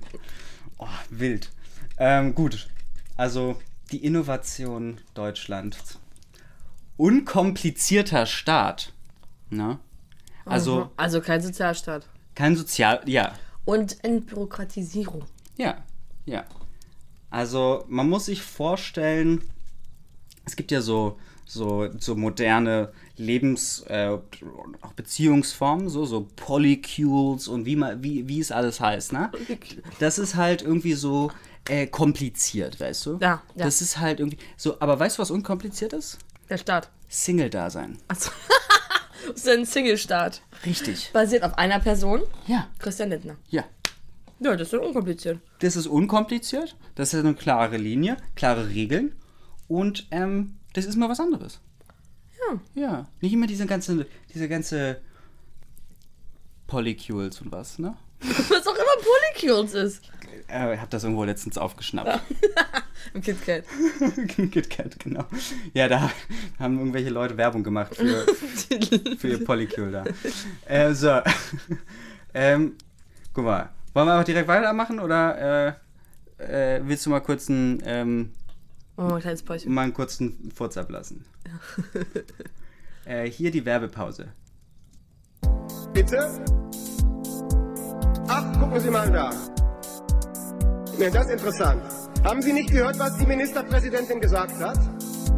[0.78, 1.50] Oh, wild.
[1.98, 2.68] Ähm, gut.
[3.16, 3.56] Also
[3.92, 5.98] die Innovation Deutschlands.
[6.96, 8.92] Unkomplizierter Staat.
[9.50, 9.78] Ne?
[10.44, 10.90] Also Mhm.
[10.96, 12.08] also kein Sozialstaat.
[12.34, 13.02] kein Sozial...
[13.06, 15.24] Ja, Und Entbürokratisierung.
[15.56, 15.84] Ja,
[16.24, 16.44] ja.
[17.30, 19.42] Also man muss sich vorstellen,
[20.46, 21.18] es gibt ja so,
[21.48, 24.08] so, so moderne Lebens-, äh,
[24.82, 29.30] auch Beziehungsformen, so, so Polycules und wie, man, wie, wie es alles heißt, ne?
[29.98, 31.30] Das ist halt irgendwie so
[31.68, 33.12] äh, kompliziert, weißt du?
[33.20, 33.64] Ja, ja.
[33.64, 36.18] Das ist halt irgendwie so, aber weißt du, was unkompliziert ist?
[36.50, 36.90] Der Staat.
[37.08, 37.96] Single-Dasein.
[38.08, 38.30] Achso.
[39.28, 40.42] das ist ein Single-Staat.
[40.66, 41.10] Richtig.
[41.14, 43.36] Basiert auf einer Person, Ja, Christian Lindner.
[43.48, 43.64] ja.
[44.40, 45.40] Ja, das ist unkompliziert.
[45.58, 49.16] Das ist unkompliziert, das ist eine klare Linie, klare Regeln
[49.66, 51.60] und ähm, das ist mal was anderes.
[52.38, 52.60] Ja.
[52.74, 55.00] Ja, nicht immer diese ganze, diese ganze
[56.66, 57.96] Polycules und was, ne?
[58.20, 60.02] Was auch immer Polycules ist.
[60.48, 62.20] Äh, ich hab das irgendwo letztens aufgeschnappt.
[63.14, 63.64] Im KitKat.
[64.50, 65.24] KitKat, genau.
[65.72, 66.10] Ja, da
[66.58, 68.26] haben irgendwelche Leute Werbung gemacht für,
[69.18, 70.04] für ihr Polycule da.
[70.66, 71.20] Äh, so.
[72.34, 72.74] ähm,
[73.32, 73.70] guck mal.
[73.94, 75.76] Wollen wir einfach direkt weitermachen oder
[76.38, 78.32] äh, äh, willst du mal kurz einen, ähm,
[78.98, 79.72] Oh, ein kleines Päuschen.
[79.72, 81.24] mal einen kurzen Furz ablassen?
[83.04, 84.26] äh, hier die Werbepause.
[85.94, 86.18] Bitte?
[88.26, 89.30] Ach, gucken Sie mal da.
[90.98, 91.80] Ja, das ist interessant.
[92.24, 94.78] Haben Sie nicht gehört, was die Ministerpräsidentin gesagt hat?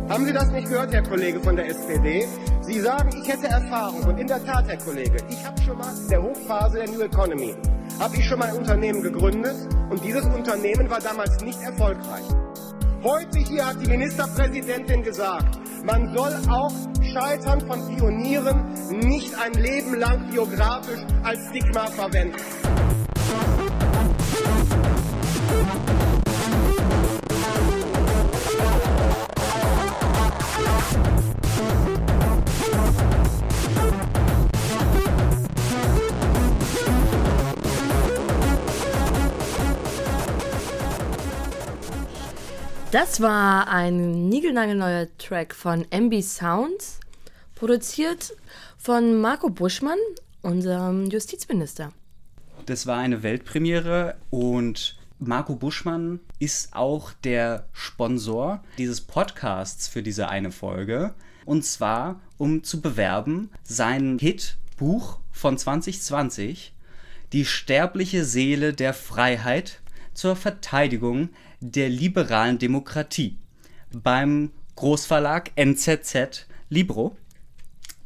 [0.09, 2.27] Haben Sie das nicht gehört, Herr Kollege von der SPD?
[2.63, 4.03] Sie sagen, ich hätte Erfahrung.
[4.05, 7.01] Und in der Tat, Herr Kollege, ich habe schon mal in der Hochphase der New
[7.03, 7.55] Economy,
[7.99, 9.55] habe ich schon mal ein Unternehmen gegründet.
[9.91, 12.25] Und dieses Unternehmen war damals nicht erfolgreich.
[13.03, 19.95] Heute hier hat die Ministerpräsidentin gesagt, man soll auch Scheitern von Pionieren nicht ein Leben
[19.95, 22.37] lang biografisch als Stigma verwenden.
[42.93, 46.99] Das war ein niegelnagelneuer Track von MB Sounds,
[47.55, 48.33] produziert
[48.79, 49.99] von Marco Buschmann,
[50.43, 51.93] unserem Justizminister.
[52.67, 60.29] Das war eine Weltpremiere und Marco Buschmann ist auch der Sponsor dieses Podcasts für diese
[60.29, 61.15] eine Folge.
[61.45, 66.75] Und zwar, um zu bewerben, sein Hit-Buch von 2020,
[67.33, 69.81] Die sterbliche Seele der Freiheit
[70.13, 71.29] zur Verteidigung
[71.61, 73.39] der liberalen Demokratie
[73.93, 77.17] beim Großverlag NZZ Libro.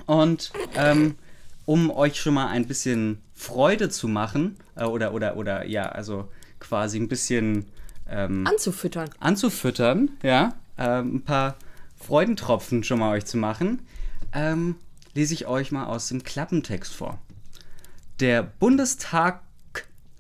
[0.07, 1.17] Und ähm,
[1.67, 6.29] um euch schon mal ein bisschen Freude zu machen, äh, oder, oder, oder, ja, also
[6.61, 7.67] quasi ein bisschen
[8.09, 9.11] ähm, Anzufüttern.
[9.21, 11.57] anzufüttern, ja, ähm, ein paar
[11.97, 13.83] Freudentropfen schon mal euch zu machen,
[14.33, 14.77] ähm,
[15.15, 17.19] lese ich euch mal aus dem Klappentext vor.
[18.21, 19.43] Der Bundestag,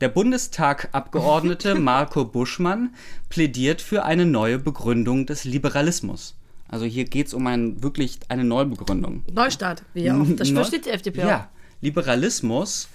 [0.04, 2.94] der Bundestagabgeordnete Marco Buschmann
[3.30, 6.34] plädiert für eine neue Begründung des Liberalismus.
[6.68, 9.22] Also hier geht es um ein, wirklich eine Neubegründung.
[9.32, 10.22] Neustart, wie ja.
[10.36, 11.28] Das Neu- versteht die FDP auch.
[11.28, 12.88] Ja, Liberalismus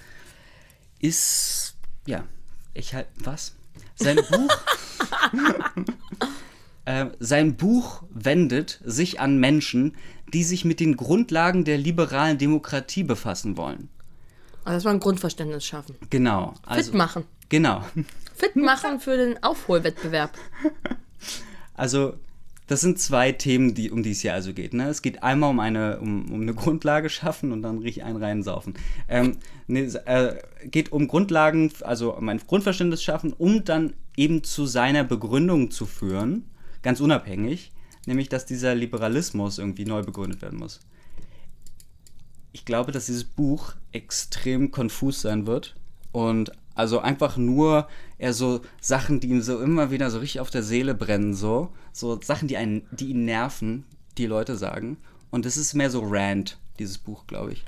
[1.00, 1.74] ist,
[2.06, 2.26] ja,
[2.76, 3.56] ich halt, was?
[3.96, 4.56] Sein Buch,
[6.86, 9.96] äh, sein Buch wendet sich an Menschen,
[10.32, 13.90] die sich mit den Grundlagen der liberalen Demokratie befassen wollen.
[14.64, 15.96] Also das war ein Grundverständnis schaffen.
[16.10, 16.54] Genau.
[16.66, 17.24] Also, Fit machen.
[17.50, 17.84] Genau.
[18.36, 20.38] Fit machen für den Aufholwettbewerb.
[21.74, 22.16] Also,
[22.70, 24.76] das sind zwei Themen, die, um die es hier also geht.
[24.76, 24.90] Ne?
[24.90, 28.76] Es geht einmal um eine, um, um eine Grundlage schaffen und dann richtig einen reinsaufen.
[29.08, 34.44] Ähm, ne, es, äh, geht um Grundlagen, also um ein Grundverständnis schaffen, um dann eben
[34.44, 36.46] zu seiner Begründung zu führen,
[36.84, 37.72] ganz unabhängig,
[38.06, 40.80] nämlich dass dieser Liberalismus irgendwie neu begründet werden muss.
[42.52, 45.76] Ich glaube, dass dieses Buch extrem konfus sein wird
[46.12, 50.50] und also einfach nur eher so Sachen, die ihm so immer wieder so richtig auf
[50.50, 51.74] der Seele brennen, so.
[51.92, 53.84] So Sachen, die, einen, die ihn nerven,
[54.18, 54.98] die Leute sagen.
[55.30, 57.66] Und es ist mehr so Rant, dieses Buch, glaube ich.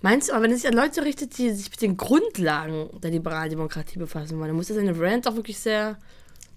[0.00, 3.10] Meinst du, aber wenn es sich an Leute richtet, die sich mit den Grundlagen der
[3.10, 5.98] liberalen Demokratie befassen wollen, dann muss das seine Rant auch wirklich sehr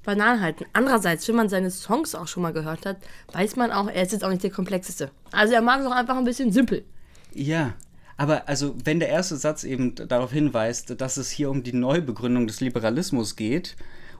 [0.03, 0.65] banal halten.
[0.73, 2.97] Andererseits, wenn man seine Songs auch schon mal gehört hat,
[3.33, 5.11] weiß man auch, er ist jetzt auch nicht der komplexeste.
[5.31, 6.83] Also er mag es auch einfach ein bisschen simpel.
[7.33, 7.73] Ja,
[8.17, 12.47] aber also wenn der erste Satz eben darauf hinweist, dass es hier um die Neubegründung
[12.47, 13.75] des Liberalismus geht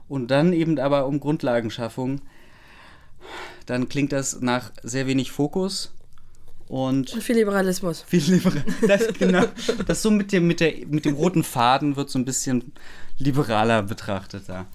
[0.08, 2.20] und dann eben aber um Grundlagenschaffung,
[3.66, 5.92] dann klingt das nach sehr wenig Fokus
[6.66, 8.02] und Und viel Liberalismus.
[8.06, 8.64] viel liberaler.
[8.86, 9.44] Das, genau,
[9.86, 12.72] das so mit dem, mit, der, mit dem roten Faden wird so ein bisschen
[13.18, 14.66] liberaler betrachtet da.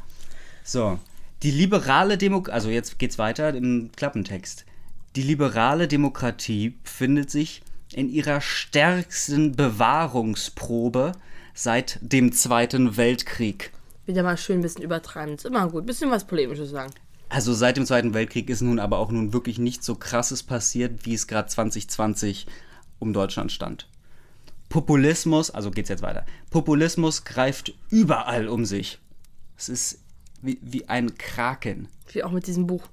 [0.64, 1.00] So,
[1.42, 4.66] Die liberale Demokratie, also jetzt geht's weiter im Klappentext.
[5.16, 7.62] Die liberale Demokratie befindet sich
[7.96, 11.14] in ihrer stärksten Bewahrungsprobe
[11.54, 13.72] seit dem Zweiten Weltkrieg.
[14.06, 15.36] Wieder mal schön ein bisschen übertreiben.
[15.36, 15.86] Ist immer gut.
[15.86, 16.94] Bisschen was Polemisches sagen.
[17.30, 21.06] Also seit dem Zweiten Weltkrieg ist nun aber auch nun wirklich nichts so krasses passiert,
[21.06, 22.48] wie es gerade 2020
[23.00, 23.88] um Deutschland stand.
[24.68, 26.26] Populismus, also geht's jetzt weiter.
[26.50, 29.00] Populismus greift überall um sich.
[29.58, 30.00] Es ist
[30.42, 31.88] wie, wie ein Kraken.
[32.12, 32.90] Wie auch mit diesem Buch.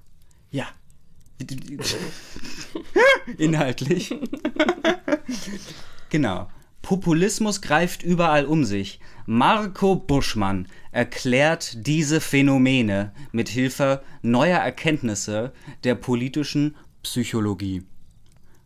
[0.52, 0.68] Ja.
[3.38, 4.14] Inhaltlich.
[6.10, 6.48] genau.
[6.82, 9.00] Populismus greift überall um sich.
[9.26, 15.52] Marco Buschmann erklärt diese Phänomene mit Hilfe neuer Erkenntnisse
[15.84, 17.84] der politischen Psychologie.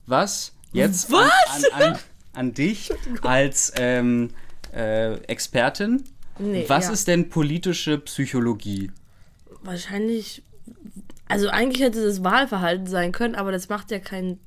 [0.07, 1.31] Was jetzt Was?
[1.73, 1.99] An, an, an,
[2.33, 2.91] an dich
[3.23, 4.31] als ähm,
[4.73, 6.05] äh, Expertin?
[6.39, 6.93] Nee, Was ja.
[6.93, 8.91] ist denn politische Psychologie?
[9.63, 10.43] Wahrscheinlich.
[11.29, 14.39] Also eigentlich hätte das Wahlverhalten sein können, aber das macht ja keinen.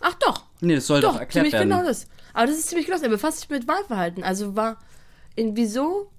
[0.00, 0.44] Ach doch.
[0.60, 1.70] Nee, das soll doch, Doch, erklärt ziemlich werden.
[1.70, 2.06] genau das.
[2.32, 3.02] Aber das ist ziemlich genau das.
[3.04, 4.24] Er befasst sich mit Wahlverhalten.
[4.24, 4.78] Also war
[5.36, 6.10] in wieso.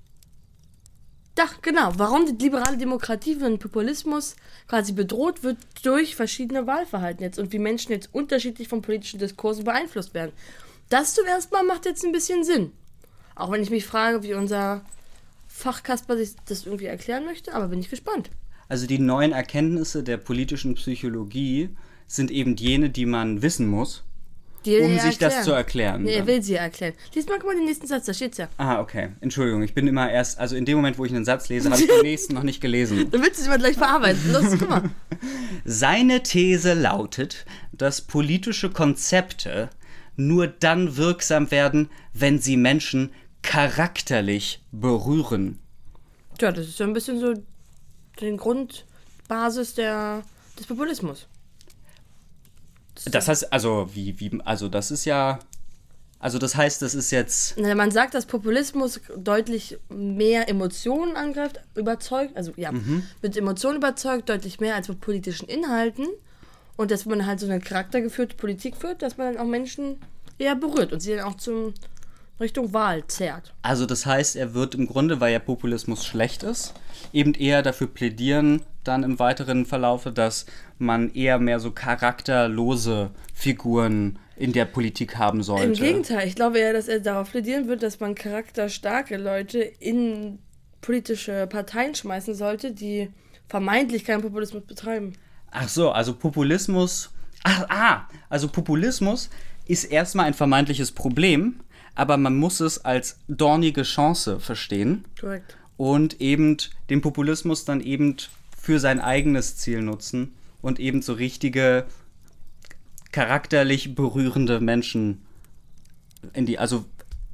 [1.36, 1.92] Doch, genau.
[1.98, 4.36] Warum die liberale Demokratie von Populismus
[4.68, 9.64] quasi bedroht wird durch verschiedene Wahlverhalten jetzt und wie Menschen jetzt unterschiedlich von politischen Diskursen
[9.64, 10.32] beeinflusst werden.
[10.90, 12.72] Das zum ersten Mal macht jetzt ein bisschen Sinn.
[13.36, 14.84] Auch wenn ich mich frage, wie unser
[15.48, 18.30] Fachkasper sich das irgendwie erklären möchte, aber bin ich gespannt.
[18.70, 21.70] Also die neuen Erkenntnisse der politischen Psychologie
[22.06, 24.04] sind eben jene, die man wissen muss,
[24.66, 26.04] Die um sich das zu erklären.
[26.04, 26.28] Nee, er dann.
[26.28, 26.94] will sie erklären.
[27.14, 28.50] Lies mal guck mal den nächsten Satz, da steht's ja.
[28.58, 29.10] Ah, okay.
[29.22, 31.82] Entschuldigung, ich bin immer erst, also in dem Moment, wo ich einen Satz lese, habe
[31.82, 33.10] ich den nächsten noch nicht gelesen.
[33.12, 34.32] Du willst es immer gleich verarbeiten.
[34.34, 34.90] Los, guck mal.
[35.66, 39.70] Seine These lautet, dass politische Konzepte
[40.16, 43.12] nur dann wirksam werden, wenn sie Menschen
[43.44, 45.60] charakterlich berühren.
[46.38, 47.34] Tja, das ist ja ein bisschen so
[48.20, 50.24] die Grundbasis der,
[50.58, 51.28] des Populismus.
[53.06, 55.40] Das heißt, also, wie, wie, also das ist ja,
[56.20, 62.36] also das heißt, das ist jetzt, Man sagt, dass Populismus deutlich mehr Emotionen angreift, überzeugt,
[62.36, 62.72] also ja,
[63.22, 66.08] mit Emotionen überzeugt, deutlich mehr als mit politischen Inhalten.
[66.76, 70.00] Und dass man halt so eine charaktergeführte Politik führt, dass man dann auch Menschen
[70.38, 71.74] eher berührt und sie dann auch zum
[72.40, 73.54] Richtung Wahl zerrt.
[73.62, 76.74] also das heißt, er wird im Grunde, weil ja Populismus schlecht ist,
[77.14, 80.46] eben eher dafür plädieren, dann im weiteren Verlaufe, dass
[80.78, 85.66] man eher mehr so charakterlose Figuren in der Politik haben sollte.
[85.66, 90.40] Im Gegenteil, ich glaube eher, dass er darauf plädieren wird, dass man charakterstarke Leute in
[90.82, 93.10] politische Parteien schmeißen sollte, die
[93.48, 95.14] vermeintlich keinen Populismus betreiben.
[95.52, 97.10] Ach so, also Populismus.
[97.44, 99.30] Ach, ah, also Populismus
[99.66, 101.62] ist erstmal ein vermeintliches Problem,
[101.98, 105.58] aber man muss es als dornige Chance verstehen Korrekt.
[105.78, 106.58] und eben
[106.90, 108.18] den Populismus dann eben
[108.58, 111.86] für sein eigenes Ziel nutzen und eben so richtige
[113.12, 115.26] charakterlich berührende Menschen
[116.34, 116.86] in die, also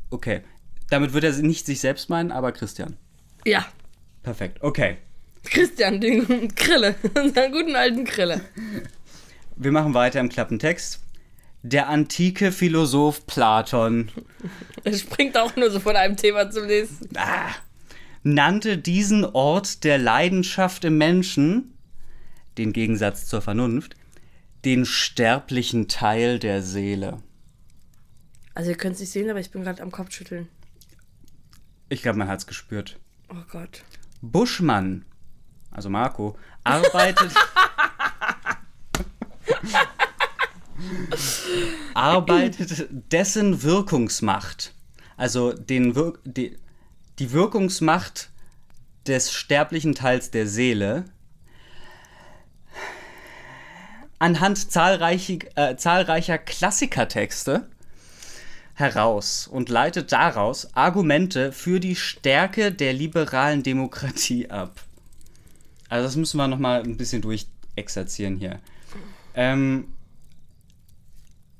[0.10, 0.42] okay,
[0.90, 2.98] damit wird er nicht sich selbst meinen, aber Christian.
[3.46, 3.66] Ja,
[4.24, 4.98] Perfekt, okay.
[5.44, 8.40] Christian, den Krille, unseren guten alten Krille.
[9.58, 11.02] Wir machen weiter im Klappentext.
[11.64, 14.12] Der antike Philosoph Platon
[14.84, 17.08] Er springt auch nur so von einem Thema zum nächsten.
[18.24, 21.74] nannte diesen Ort der Leidenschaft im Menschen,
[22.58, 23.96] den Gegensatz zur Vernunft,
[24.66, 27.24] den sterblichen Teil der Seele.
[28.54, 30.50] Also ihr könnt es nicht sehen, aber ich bin gerade am Kopfschütteln.
[31.88, 33.00] Ich glaube, man hat es gespürt.
[33.30, 33.84] Oh Gott.
[34.22, 35.06] Buschmann,
[35.72, 37.32] also Marco, arbeitet.
[41.94, 44.74] arbeitet dessen Wirkungsmacht,
[45.18, 46.58] also den Wir die,
[47.20, 48.30] die Wirkungsmacht
[49.08, 51.06] des sterblichen Teils der Seele,
[54.20, 57.68] anhand äh, zahlreicher Klassikertexte
[58.74, 64.82] heraus und leitet daraus Argumente für die Stärke der liberalen Demokratie ab.
[65.90, 68.60] Also das müssen wir nochmal ein bisschen durchexerzieren hier.
[69.36, 69.93] Ähm,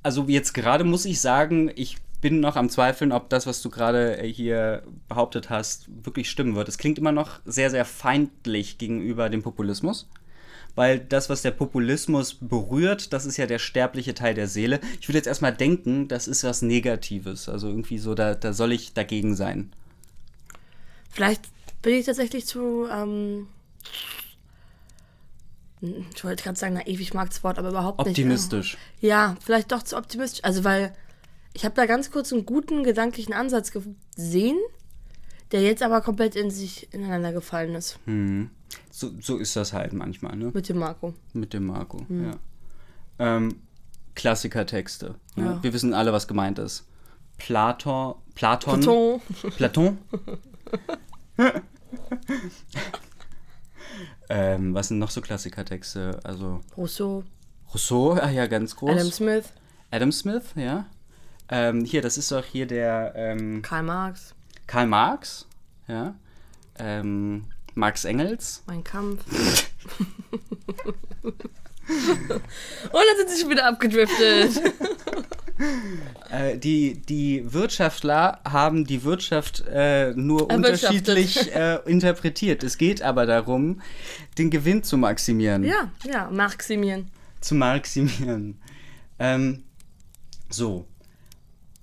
[0.04, 3.70] also jetzt gerade muss ich sagen, ich bin noch am Zweifeln, ob das, was du
[3.70, 6.70] gerade äh, hier behauptet hast, wirklich stimmen wird.
[6.70, 10.08] Es klingt immer noch sehr, sehr feindlich gegenüber dem Populismus.
[10.76, 14.80] Weil das, was der Populismus berührt, das ist ja der sterbliche Teil der Seele.
[15.00, 17.48] Ich würde jetzt erstmal denken, das ist was Negatives.
[17.48, 19.72] Also irgendwie so, da, da soll ich dagegen sein.
[21.12, 21.44] Vielleicht
[21.84, 23.48] bin ich tatsächlich zu, ähm,
[26.16, 28.10] ich wollte gerade sagen, naiv, ich mag das Wort, aber überhaupt nicht.
[28.10, 28.78] Optimistisch.
[29.02, 30.44] Ja, vielleicht doch zu optimistisch.
[30.44, 30.94] Also, weil
[31.54, 34.58] ich habe da ganz kurz einen guten gedanklichen Ansatz gesehen,
[35.52, 38.00] der jetzt aber komplett in sich ineinander gefallen ist.
[38.90, 40.52] So, so ist das halt manchmal, ne?
[40.54, 41.14] Mit dem Marco.
[41.34, 42.38] Mit dem Marco, ja.
[43.20, 43.58] Ähm,
[44.16, 45.16] Klassikertexte.
[45.36, 45.46] Ne?
[45.46, 45.64] Ja.
[45.64, 46.88] Wir wissen alle, was gemeint ist.
[47.38, 48.16] Platon.
[48.36, 48.80] Platon.
[48.80, 49.22] Platon.
[49.58, 49.98] Platon?
[54.30, 56.20] ähm, was sind noch so Klassikertexte?
[56.24, 57.24] Also Rousseau.
[57.74, 58.92] Rousseau, ah ja, ganz groß.
[58.92, 59.46] Adam Smith.
[59.92, 60.86] Adam Smith, ja.
[61.50, 64.34] Ähm, hier, das ist doch hier der ähm, Karl Marx.
[64.68, 65.46] Karl Marx,
[65.88, 66.16] ja.
[66.80, 68.64] Ähm, Marx Engels.
[68.66, 69.24] Mein Kampf.
[71.24, 74.74] Und dann sind sie schon wieder abgedriftet.
[76.30, 82.64] Äh, die, die Wirtschaftler haben die Wirtschaft äh, nur unterschiedlich äh, interpretiert.
[82.64, 83.82] Es geht aber darum,
[84.38, 85.64] den Gewinn zu maximieren.
[85.64, 87.10] ja, ja, Maximian.
[87.42, 88.60] Zu maximieren.
[89.20, 89.64] Ähm,
[90.50, 90.88] so.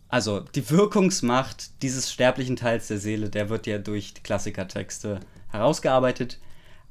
[0.08, 6.40] Also, die Wirkungsmacht dieses sterblichen Teils der Seele, der wird ja durch Klassikertexte herausgearbeitet,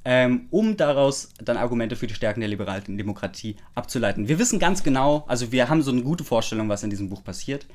[0.05, 4.27] ähm, um daraus dann Argumente für die Stärken der liberalen Demokratie abzuleiten.
[4.27, 7.23] Wir wissen ganz genau, also wir haben so eine gute Vorstellung, was in diesem Buch
[7.23, 7.65] passiert.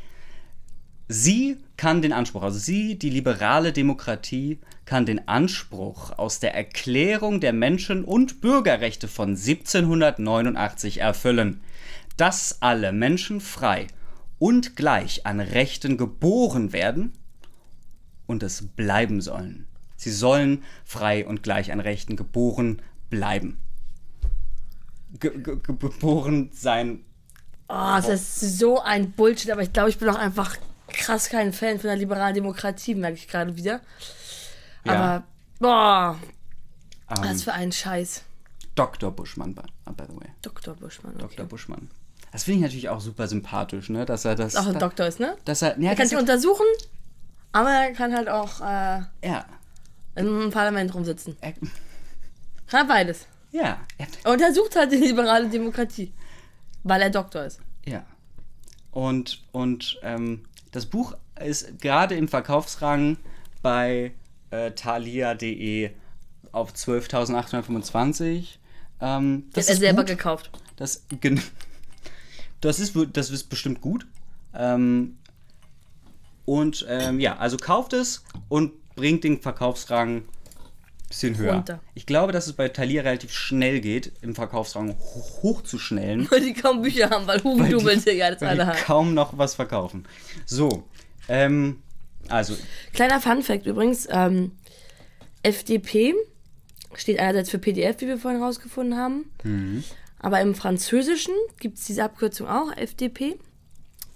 [1.07, 7.41] Sie kann den Anspruch, also sie, die liberale Demokratie, kann den Anspruch aus der Erklärung
[7.41, 11.61] der Menschen- und Bürgerrechte von 1789 erfüllen,
[12.17, 13.87] dass alle Menschen frei
[14.39, 17.13] und gleich an Rechten geboren werden
[18.27, 19.67] und es bleiben sollen.
[20.05, 23.59] Sie sollen frei und gleich an Rechten geboren bleiben.
[25.19, 27.05] Ge ge ge geboren sein
[27.69, 30.57] Oh, das ist so ein Bullshit, aber ich glaube, ich bin auch einfach
[30.89, 33.81] krass kein Fan von der liberalen Demokratie, merke ich gerade wieder.
[34.85, 34.93] Ja.
[34.93, 35.25] Aber,
[35.61, 36.19] boah,
[37.09, 38.23] ähm, was für ein Scheiß.
[38.75, 39.11] Dr.
[39.11, 39.63] Buschmann, by,
[39.97, 40.29] by the way.
[40.43, 40.75] Dr.
[40.75, 41.15] Buschmann.
[41.15, 41.23] Okay.
[41.37, 41.47] Dr.
[41.47, 41.91] Buschmann.
[42.33, 44.05] Das finde ich natürlich auch super sympathisch, ne?
[44.05, 44.57] Dass er das.
[44.57, 45.37] Auch ein da- Doktor ist, ne?
[45.45, 45.79] Dass er.
[45.81, 46.67] Ja, Er kann sich untersuchen,
[47.53, 49.47] aber er kann halt auch äh, ja.
[50.17, 51.37] Im Parlament rumsitzen.
[51.41, 51.55] Er,
[52.67, 53.27] Kann beides.
[53.53, 53.81] ja.
[53.99, 56.13] Er, Er untersucht halt die liberale Demokratie,
[56.83, 57.61] weil er Doktor ist.
[57.87, 58.05] ja.
[58.91, 63.17] Und, und ähm, das Buch ist gerade im Verkaufsrang
[63.61, 64.13] bei
[64.51, 65.91] äh, thalia.de
[66.53, 68.59] auf 12.825.
[69.01, 70.07] Ähm, Das hat er ist selber gut.
[70.11, 70.51] gekauft.
[70.77, 71.41] Das, gen-
[72.61, 74.07] das, ist, das ist bestimmt gut.
[74.55, 75.19] Ähm,
[76.45, 80.29] und ähm, ja, also kauft es und bringt den Verkaufsrang ein
[81.09, 81.55] bisschen höher.
[81.55, 81.81] Runter.
[81.95, 86.27] Ich glaube, dass es bei Thalia relativ schnell geht, im Verkaufsrang hoch, hochzuschnellen.
[86.31, 88.79] Weil die kaum Bücher haben, weil ja jetzt weil alle haben.
[88.79, 90.05] kaum noch was verkaufen.
[90.47, 90.85] So,
[91.29, 91.83] ähm,
[92.29, 92.57] also,
[92.93, 94.53] Kleiner Fun-Fact übrigens: ähm,
[95.43, 96.15] FDP
[96.95, 99.31] steht einerseits für PDF, wie wir vorhin rausgefunden haben.
[99.43, 99.85] Mhm.
[100.19, 103.37] Aber im Französischen gibt es diese Abkürzung auch, FDP.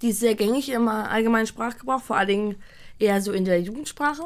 [0.01, 2.55] Die ist sehr gängig im allgemeinen Sprachgebrauch, vor allen Dingen
[2.97, 4.23] eher so in der Jugendsprache.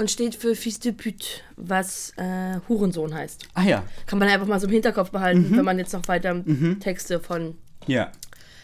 [0.00, 3.44] Und steht für Fils de pute, was äh, Hurensohn heißt.
[3.54, 5.56] ah ja, Kann man einfach mal so im Hinterkopf behalten, Mhm.
[5.58, 6.42] wenn man jetzt noch weiter
[6.80, 8.10] Texte von ja.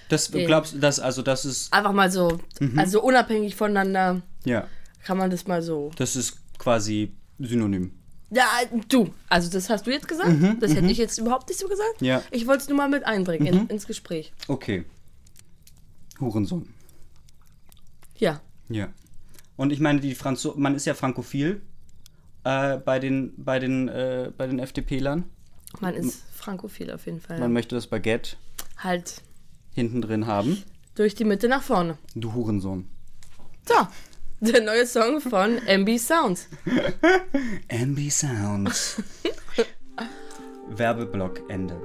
[0.09, 2.79] Das Den- glaubst du, das, also das ist, einfach mal so, Mhm.
[2.79, 4.67] also unabhängig voneinander, ja,
[5.05, 5.91] kann man das mal so.
[5.97, 7.93] das ist quasi synonym.
[8.31, 8.47] Ja,
[8.89, 10.31] du, also das hast du jetzt gesagt.
[10.61, 12.01] das hätte ich jetzt überhaupt nicht so gesagt.
[12.01, 12.23] Mhm, Ja.
[12.31, 14.33] Ich wollte es nur mal mit einbringen in, ins Gespräch.
[14.49, 14.85] Okay.
[16.19, 16.67] Hurensohn.
[18.17, 18.41] Ja.
[18.71, 18.89] Ja.
[19.57, 21.63] Und ich meine, die Franzo man ist ja frankophil
[22.45, 25.25] äh, bei den, bei den, äh, bei den FDP-Lern.
[25.81, 27.39] Man ist frankophil auf jeden Fall.
[27.39, 28.37] Man möchte das Baguette
[28.79, 29.23] halt
[29.75, 30.63] hinten drin haben.
[30.95, 31.99] durch die Mitte nach vorne.
[32.15, 32.89] Du Hurensohn.
[33.69, 33.75] So,
[34.41, 36.49] der neue Song von MB Sounds.
[37.69, 39.03] MB Sounds.
[40.69, 41.81] Werbeblock Ende.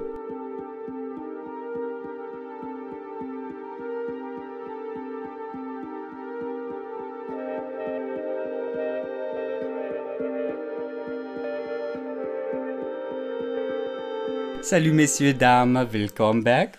[14.72, 16.78] Salut Messieurs, Dames, willkommen back.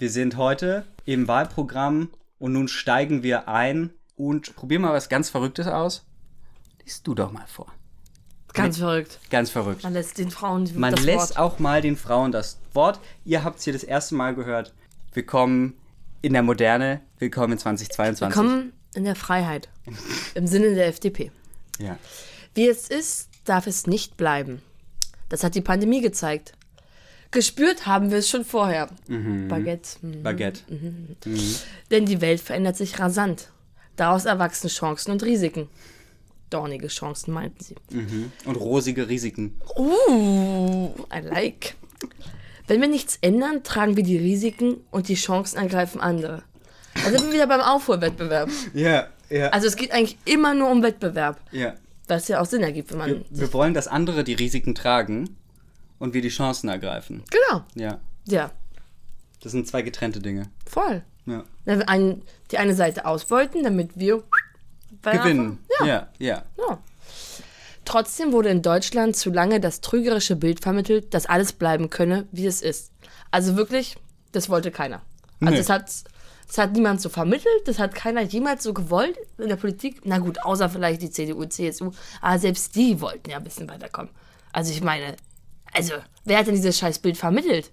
[0.00, 5.30] Wir sind heute im Wahlprogramm und nun steigen wir ein und probieren mal was ganz
[5.30, 6.04] Verrücktes aus.
[6.82, 7.72] Lies du doch mal vor.
[8.52, 9.20] Ganz verrückt.
[9.30, 9.84] Ganz verrückt.
[9.84, 11.38] Man lässt den Frauen Man das lässt Wort.
[11.38, 12.98] auch mal den Frauen das Wort.
[13.24, 14.74] Ihr habt es hier das erste Mal gehört.
[15.14, 15.78] Willkommen
[16.22, 17.00] in der Moderne.
[17.20, 18.36] Willkommen in 2022.
[18.36, 19.68] Willkommen in der Freiheit.
[20.34, 21.30] Im Sinne der FDP.
[21.78, 21.96] Ja.
[22.56, 24.62] Wie es ist, darf es nicht bleiben.
[25.28, 26.54] Das hat die Pandemie gezeigt.
[27.30, 28.88] Gespürt haben wir es schon vorher.
[29.48, 29.98] Baguette.
[30.02, 30.22] mhm.
[30.22, 30.62] Baguette.
[31.90, 33.50] Denn die Welt verändert sich rasant.
[33.96, 35.68] Daraus erwachsen Chancen und Risiken.
[36.48, 37.76] Dornige Chancen, meinten sie.
[38.44, 39.60] Und rosige Risiken.
[39.76, 41.76] Uh, I like.
[42.66, 46.42] Wenn wir nichts ändern, tragen wir die Risiken und die Chancen ergreifen andere.
[46.94, 48.50] Da sind wir wieder beim Aufholwettbewerb.
[48.74, 49.48] Ja, ja.
[49.50, 51.40] Also es geht eigentlich immer nur um Wettbewerb.
[51.52, 51.74] ja.
[52.08, 53.08] Was ja auch Sinn ergibt, wenn man.
[53.08, 55.36] Wir, wir wollen, dass andere die Risiken tragen
[56.00, 57.22] und wir die Chancen ergreifen.
[57.30, 57.62] genau.
[57.76, 58.50] Ja, Ja,
[59.42, 60.50] das sind zwei getrennte Dinge.
[60.66, 61.02] voll.
[61.26, 61.44] Ja.
[61.86, 64.24] Ein, die eine Seite ausbeuten, damit wir
[65.02, 65.20] Gewinnen.
[65.22, 66.42] anderen- Ja, ja.
[66.58, 66.78] Ja.
[67.84, 72.46] Trotzdem wurde in Deutschland zu lange das trügerische Bild vermittelt, dass alles bleiben könne, wie
[72.46, 72.92] es ist.
[73.30, 73.96] Also wirklich,
[74.32, 75.02] das wollte keiner.
[75.40, 75.56] Also Nee.
[75.58, 75.84] das hat,
[76.46, 80.02] das hat niemand so vermittelt, das hat keiner jemals so gewollt in der Politik.
[80.04, 84.10] Na gut, außer vielleicht die CDU, CSU, aber selbst die wollten ja ein bisschen weiterkommen.
[84.52, 85.16] Also ich meine,
[85.72, 85.94] also
[86.24, 87.70] wer hat denn dieses scheiß Bild vermittelt?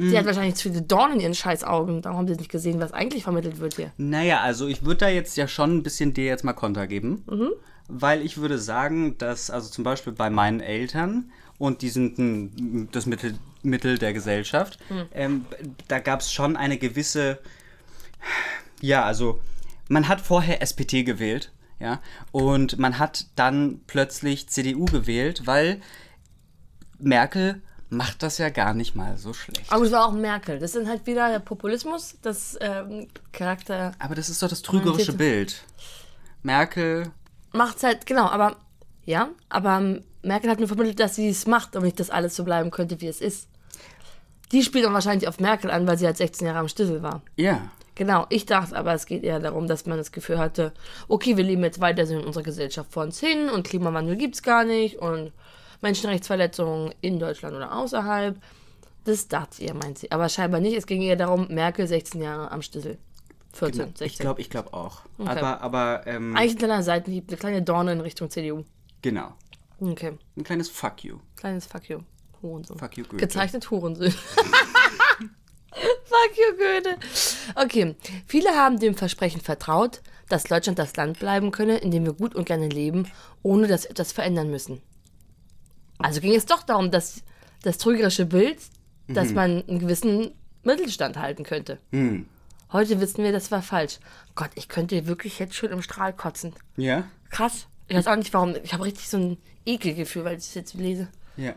[0.00, 2.02] Die hat wahrscheinlich zu viele Dornen in ihren scheiß Augen.
[2.02, 3.90] Darum haben sie nicht gesehen, was eigentlich vermittelt wird hier.
[3.96, 7.24] Naja, also ich würde da jetzt ja schon ein bisschen dir jetzt mal Konter geben.
[7.28, 7.50] Mhm.
[7.88, 13.06] Weil ich würde sagen, dass, also zum Beispiel bei meinen Eltern, und die sind das
[13.06, 13.34] Mittel,
[13.64, 15.06] Mittel der Gesellschaft, Hm.
[15.12, 15.46] ähm,
[15.88, 17.40] da gab es schon eine gewisse,
[18.80, 19.40] ja, also
[19.88, 21.50] man hat vorher SPD gewählt,
[21.80, 22.00] ja,
[22.30, 25.80] und man hat dann plötzlich CDU gewählt, weil
[26.98, 29.72] Merkel macht das ja gar nicht mal so schlecht.
[29.72, 30.58] Aber es war auch Merkel.
[30.58, 35.12] Das sind halt wieder der Populismus, das ähm, Charakter Aber das ist doch das trügerische
[35.12, 35.64] Orientierte- Bild.
[36.42, 37.10] Merkel
[37.52, 38.56] macht's halt, genau, aber
[39.04, 42.44] ja, aber Merkel hat nur vermittelt, dass sie es macht und nicht, dass alles so
[42.44, 43.48] bleiben könnte, wie es ist.
[44.52, 47.22] Die spielt dann wahrscheinlich auf Merkel an, weil sie halt 16 Jahre am Stissel war.
[47.36, 47.70] Ja.
[47.94, 50.72] Genau, ich dachte aber, es geht eher darum, dass man das Gefühl hatte,
[51.08, 54.42] okay, wir leben jetzt weiter so in unserer Gesellschaft vor uns hin und Klimawandel gibt's
[54.42, 55.32] gar nicht und
[55.80, 58.36] Menschenrechtsverletzungen in Deutschland oder außerhalb.
[59.04, 60.10] Das dachte ihr, meint sie.
[60.12, 60.76] Aber scheinbar nicht.
[60.76, 62.98] Es ging eher darum, Merkel 16 Jahre am Stissel.
[63.54, 64.06] 14, 16.
[64.06, 65.00] Ich glaube, ich glaube auch.
[65.18, 68.64] Aber, aber, ähm, Eigentlich ein kleiner Seitenhieb, eine kleine Dorne in Richtung CDU.
[69.02, 69.32] genau.
[69.80, 71.18] Okay, Ein kleines Fuck you.
[71.36, 72.00] kleines Fuck you.
[72.42, 72.78] Hurensohn.
[72.78, 73.18] Fuck you, Goethe.
[73.18, 74.10] Gezeichnet Hurensohn.
[75.70, 76.96] Fuck you, Goethe.
[77.54, 77.94] Okay,
[78.26, 82.34] viele haben dem Versprechen vertraut, dass Deutschland das Land bleiben könne, in dem wir gut
[82.34, 83.08] und gerne leben,
[83.42, 84.82] ohne dass wir etwas verändern müssen.
[85.98, 87.22] Also ging es doch darum, dass
[87.62, 88.58] das trügerische Bild,
[89.08, 90.32] dass man einen gewissen
[90.62, 91.78] Mittelstand halten könnte.
[92.72, 93.98] Heute wissen wir, das war falsch.
[94.34, 96.52] Gott, ich könnte wirklich jetzt schon im Strahl kotzen.
[96.76, 97.04] Ja?
[97.30, 97.66] Krass.
[97.88, 98.54] Ich weiß auch nicht warum.
[98.62, 101.08] Ich habe richtig so ein Ekelgefühl, weil ich das jetzt lese.
[101.36, 101.54] Ja.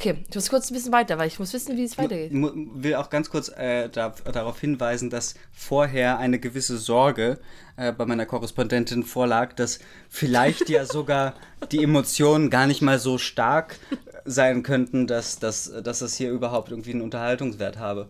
[0.00, 2.32] Okay, ich muss kurz ein bisschen weiter, weil ich muss wissen, wie es weitergeht.
[2.32, 7.38] Mu- will auch ganz kurz äh, da, darauf hinweisen, dass vorher eine gewisse Sorge
[7.76, 9.78] äh, bei meiner Korrespondentin vorlag, dass
[10.08, 11.34] vielleicht ja sogar
[11.70, 13.76] die Emotionen gar nicht mal so stark
[14.24, 18.08] sein könnten, dass, dass, dass das hier überhaupt irgendwie einen Unterhaltungswert habe.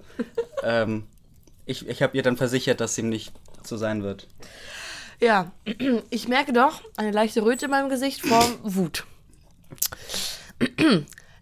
[0.63, 1.09] ähm,
[1.67, 3.33] ich ich habe ihr dann versichert, dass dem nicht
[3.65, 4.29] so sein wird.
[5.21, 5.51] Ja,
[6.09, 9.07] ich merke doch eine leichte Röte in meinem Gesicht vor Wut.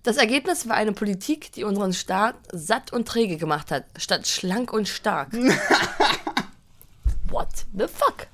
[0.03, 4.73] Das Ergebnis war eine Politik, die unseren Staat satt und träge gemacht hat, statt schlank
[4.73, 5.33] und stark.
[7.29, 8.27] What the fuck?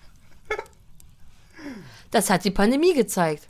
[2.10, 3.48] Das hat die Pandemie gezeigt.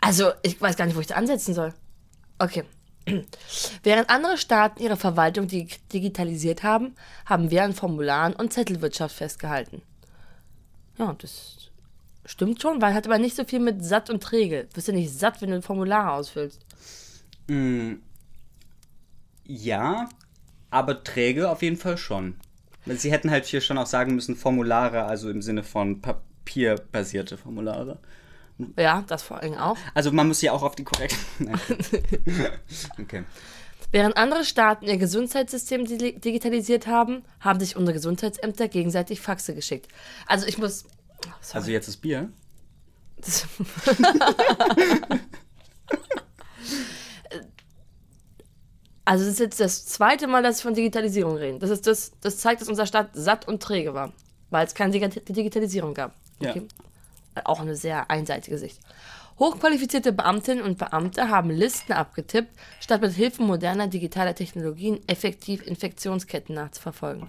[0.00, 1.74] Also, ich weiß gar nicht, wo ich da ansetzen soll.
[2.38, 2.64] Okay.
[3.82, 6.94] Während andere Staaten ihre Verwaltung dig digitalisiert haben,
[7.26, 9.82] haben wir an Formularen und Zettelwirtschaft festgehalten.
[10.98, 11.70] Ja, das
[12.28, 14.64] stimmt schon, weil hat aber nicht so viel mit satt und träge.
[14.64, 16.60] Du bist ja nicht satt, wenn du ein Formular ausfüllst.
[19.44, 20.08] Ja,
[20.70, 22.36] aber träge auf jeden Fall schon.
[22.86, 27.98] Sie hätten halt hier schon auch sagen müssen, Formulare, also im Sinne von papierbasierte Formulare.
[28.76, 29.76] Ja, das vor allem auch.
[29.94, 31.18] Also man muss ja auch auf die korrekten.
[33.00, 33.24] Okay.
[33.90, 39.88] Während andere Staaten ihr Gesundheitssystem di- digitalisiert haben, haben sich unsere Gesundheitsämter gegenseitig Faxe geschickt.
[40.26, 40.84] Also ich muss.
[41.26, 41.30] Oh.
[41.52, 42.30] Also jetzt das Bier.
[49.04, 51.58] Also es ist jetzt das zweite Mal, dass wir von Digitalisierung reden.
[51.60, 54.12] Das, ist das, das zeigt, dass unser Staat satt und träge war,
[54.50, 56.14] weil es keine Digi- Digitalisierung gab.
[56.40, 56.54] Ja.
[57.44, 58.80] Auch eine sehr einseitige Sicht.
[59.38, 62.50] Hochqualifizierte Beamtinnen und Beamte haben Listen abgetippt,
[62.80, 67.28] statt mit Hilfe moderner digitaler Technologien effektiv Infektionsketten nachzuverfolgen.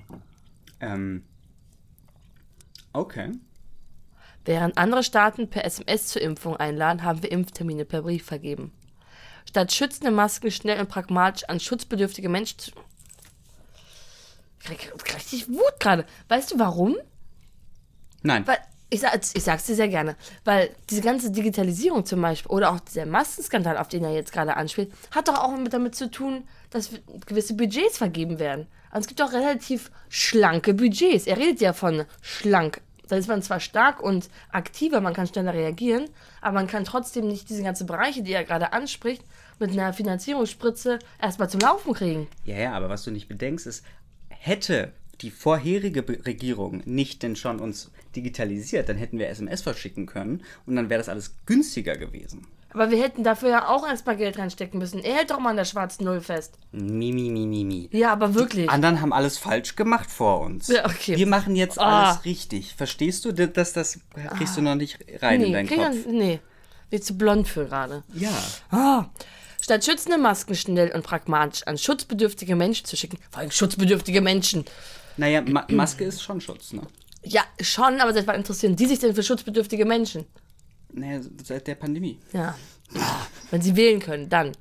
[0.81, 1.23] Ähm.
[2.91, 3.31] Okay.
[4.49, 8.71] Während andere Staaten per SMS zur Impfung einladen, haben wir Impftermine per Brief vergeben.
[9.47, 12.71] Statt schützende Masken schnell und pragmatisch an schutzbedürftige Menschen zu.
[14.59, 16.03] Ich krieg richtig Wut gerade.
[16.29, 16.97] Weißt du warum?
[18.23, 18.47] Nein.
[18.47, 18.57] Weil,
[18.89, 23.05] ich, ich sag's dir sehr gerne, weil diese ganze Digitalisierung zum Beispiel oder auch dieser
[23.05, 26.89] Maskenskandal, auf den er jetzt gerade anspielt, hat doch auch mit damit zu tun, dass
[27.27, 28.65] gewisse Budgets vergeben werden.
[28.89, 31.27] Also es gibt auch relativ schlanke Budgets.
[31.27, 32.81] Er redet ja von schlank.
[33.09, 36.05] Da ist man zwar stark und aktiver, man kann schneller reagieren,
[36.41, 39.23] aber man kann trotzdem nicht diese ganzen Bereiche, die er gerade anspricht,
[39.59, 42.27] mit einer Finanzierungsspritze erstmal zum Laufen kriegen.
[42.45, 43.83] Ja, ja, aber was du nicht bedenkst, ist,
[44.29, 50.43] hätte die vorherige Regierung nicht denn schon uns digitalisiert, dann hätten wir SMS verschicken können
[50.65, 52.47] und dann wäre das alles günstiger gewesen.
[52.71, 54.99] Aber wir hätten dafür ja auch erstmal Geld reinstecken müssen.
[55.03, 56.59] Er hält doch mal an der schwarzen Null fest.
[56.71, 57.89] Mi, mi, mi, mi, mi.
[57.91, 58.69] Ja, aber wirklich.
[58.69, 60.67] Anderen haben alles falsch gemacht vor uns.
[60.67, 61.17] Ja, okay.
[61.17, 62.09] Wir machen jetzt Ah.
[62.11, 62.75] alles richtig.
[62.75, 63.31] Verstehst du?
[63.31, 63.99] Das, das
[64.37, 65.95] kriegst du noch nicht rein in nee, deinen krieg Kopf.
[65.95, 66.39] ich- nee.
[66.91, 68.03] Wird zu blond für gerade.
[68.13, 68.29] Ja.
[68.71, 69.05] Ah.
[69.61, 74.65] Statt schützende Masken schnell und pragmatisch an schutzbedürftige Menschen zu schicken, vor allem schutzbedürftige Menschen.
[75.17, 76.81] Naja, Ma Maske ist schon Schutz, ne?
[77.23, 80.25] Ja, schon, aber seit wann interessieren die sich denn für schutzbedürftige Menschen?
[80.91, 82.19] Naja, seit der Pandemie.
[82.33, 82.55] Ja.
[83.51, 84.51] Wenn sie wählen können, dann.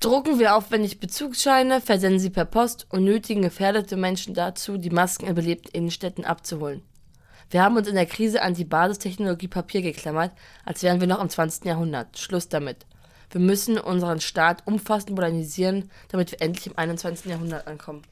[0.00, 5.26] Drucken wir aufwendig Bezugsscheine, versenden sie per Post und nötigen gefährdete Menschen dazu, die Masken
[5.26, 6.82] in belebten Innenstädten abzuholen.
[7.50, 10.32] Wir haben uns in der Krise an die Basistechnologie Papier geklammert,
[10.64, 11.64] als wären wir noch im 20.
[11.64, 12.18] Jahrhundert.
[12.18, 12.86] Schluss damit.
[13.30, 17.26] Wir müssen unseren Staat umfassend modernisieren, damit wir endlich im 21.
[17.26, 18.02] Jahrhundert ankommen.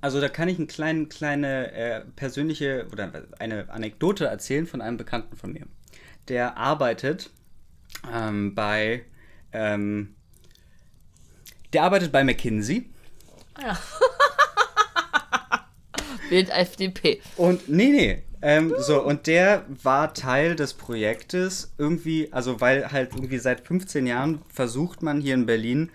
[0.00, 4.96] Also da kann ich eine kleine, kleine äh, persönliche oder eine Anekdote erzählen von einem
[4.96, 5.66] Bekannten von mir.
[6.28, 7.30] Der arbeitet
[8.12, 9.04] ähm, bei
[9.52, 10.14] ähm,
[11.72, 12.88] der arbeitet bei McKinsey
[16.30, 17.20] Wählt FDP.
[17.36, 23.10] und nee nee ähm, so und der war Teil des Projektes irgendwie also weil halt
[23.12, 25.90] irgendwie seit 15 Jahren versucht man hier in Berlin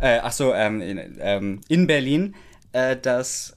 [0.00, 2.34] äh, ach so ähm, in, ähm, in Berlin
[2.72, 3.56] äh, dass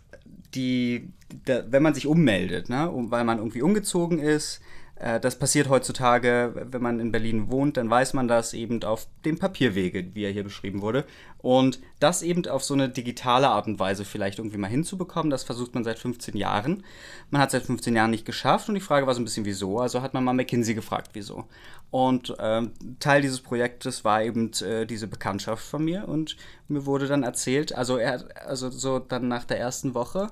[0.53, 1.09] die
[1.45, 4.61] da, wenn man sich ummeldet ne weil man irgendwie umgezogen ist
[4.95, 9.37] das passiert heutzutage, wenn man in Berlin wohnt, dann weiß man das eben auf dem
[9.37, 11.05] Papierwege, wie er hier beschrieben wurde.
[11.39, 15.43] Und das eben auf so eine digitale Art und Weise vielleicht irgendwie mal hinzubekommen, das
[15.43, 16.83] versucht man seit 15 Jahren.
[17.29, 19.45] Man hat es seit 15 Jahren nicht geschafft und die Frage war so ein bisschen
[19.45, 19.79] wieso.
[19.79, 21.45] Also hat man mal McKinsey gefragt, wieso.
[21.91, 26.37] Und ähm, Teil dieses Projektes war eben äh, diese Bekanntschaft von mir und
[26.67, 30.29] mir wurde dann erzählt, also er, also so dann nach der ersten Woche,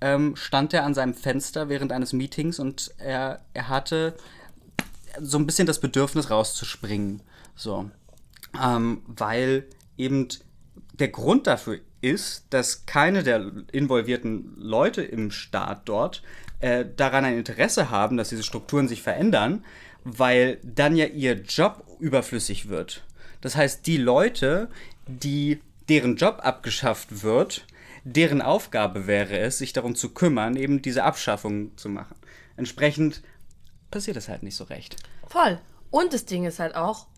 [0.00, 4.16] ähm, stand er an seinem Fenster während eines Meetings und er, er hatte
[5.20, 7.22] so ein bisschen das Bedürfnis rauszuspringen.
[7.54, 7.90] So.
[8.62, 9.66] Ähm, weil
[9.96, 10.28] eben
[10.98, 16.22] der Grund dafür ist, dass keine der involvierten Leute im Staat dort
[16.60, 19.64] äh, daran ein Interesse haben, dass diese Strukturen sich verändern,
[20.04, 23.02] weil dann ja ihr Job überflüssig wird.
[23.40, 24.68] Das heißt, die Leute,
[25.06, 27.66] die deren Job abgeschafft wird,
[28.06, 32.14] deren Aufgabe wäre es, sich darum zu kümmern, eben diese Abschaffung zu machen.
[32.56, 33.20] Entsprechend
[33.90, 34.96] passiert es halt nicht so recht.
[35.26, 35.58] Voll.
[35.90, 37.08] Und das Ding ist halt auch,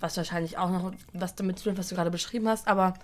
[0.00, 2.94] was wahrscheinlich auch noch was damit zu tun was du gerade beschrieben hast, aber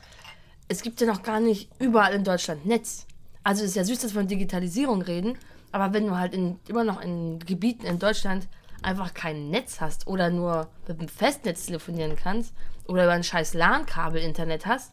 [0.69, 3.07] es gibt ja noch gar nicht überall in Deutschland Netz.
[3.43, 5.39] Also es ist ja süß, dass wir von Digitalisierung reden,
[5.73, 8.49] aber wenn du halt in, immer noch in Gebieten in Deutschland
[8.83, 12.53] einfach kein Netz hast oder nur mit dem Festnetz telefonieren kannst
[12.87, 14.93] oder über ein scheiß LAN-Kabel Internet hast,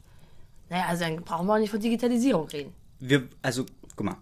[0.71, 2.73] naja, also dann brauchen wir auch nicht von Digitalisierung reden.
[2.99, 3.65] wir, also,
[3.95, 4.17] guck mal,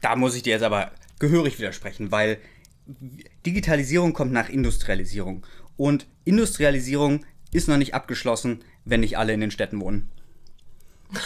[0.00, 2.38] da muss ich dir jetzt aber gehörig widersprechen, weil
[3.46, 5.46] Digitalisierung kommt nach Industrialisierung.
[5.76, 10.10] Und Industrialisierung ist noch nicht abgeschlossen, wenn nicht alle in den Städten wohnen.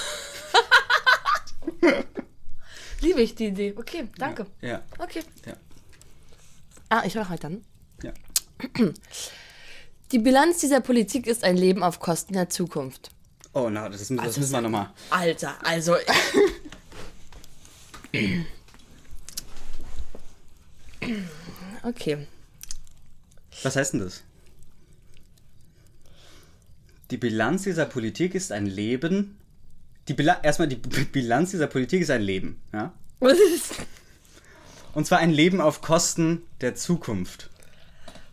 [3.00, 3.74] Liebe ich die Idee.
[3.76, 4.46] Okay, danke.
[4.60, 5.22] Ja, Okay.
[5.46, 5.54] ja,
[6.88, 7.64] Ah, ich mache halt dann.
[8.02, 8.12] ja.
[10.12, 13.10] Die Bilanz dieser Politik ist ein Leben auf Kosten der Zukunft.
[13.54, 14.90] Oh, na, das, müssen- das müssen wir nochmal.
[15.10, 15.96] Alter, also.
[21.82, 22.26] Okay.
[23.62, 24.22] Was heißt denn das?
[27.10, 29.36] Die Bilanz dieser Politik ist ein Leben.
[30.08, 32.92] Die Bila erstmal die Bilanz dieser Politik ist ein Leben, ja?
[33.20, 33.74] Was ist?
[34.94, 37.50] Und zwar ein Leben auf Kosten der Zukunft.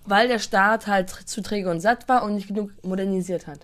[0.06, 3.60] Weil der Staat halt zu träge und satt war und nicht genug modernisiert hat.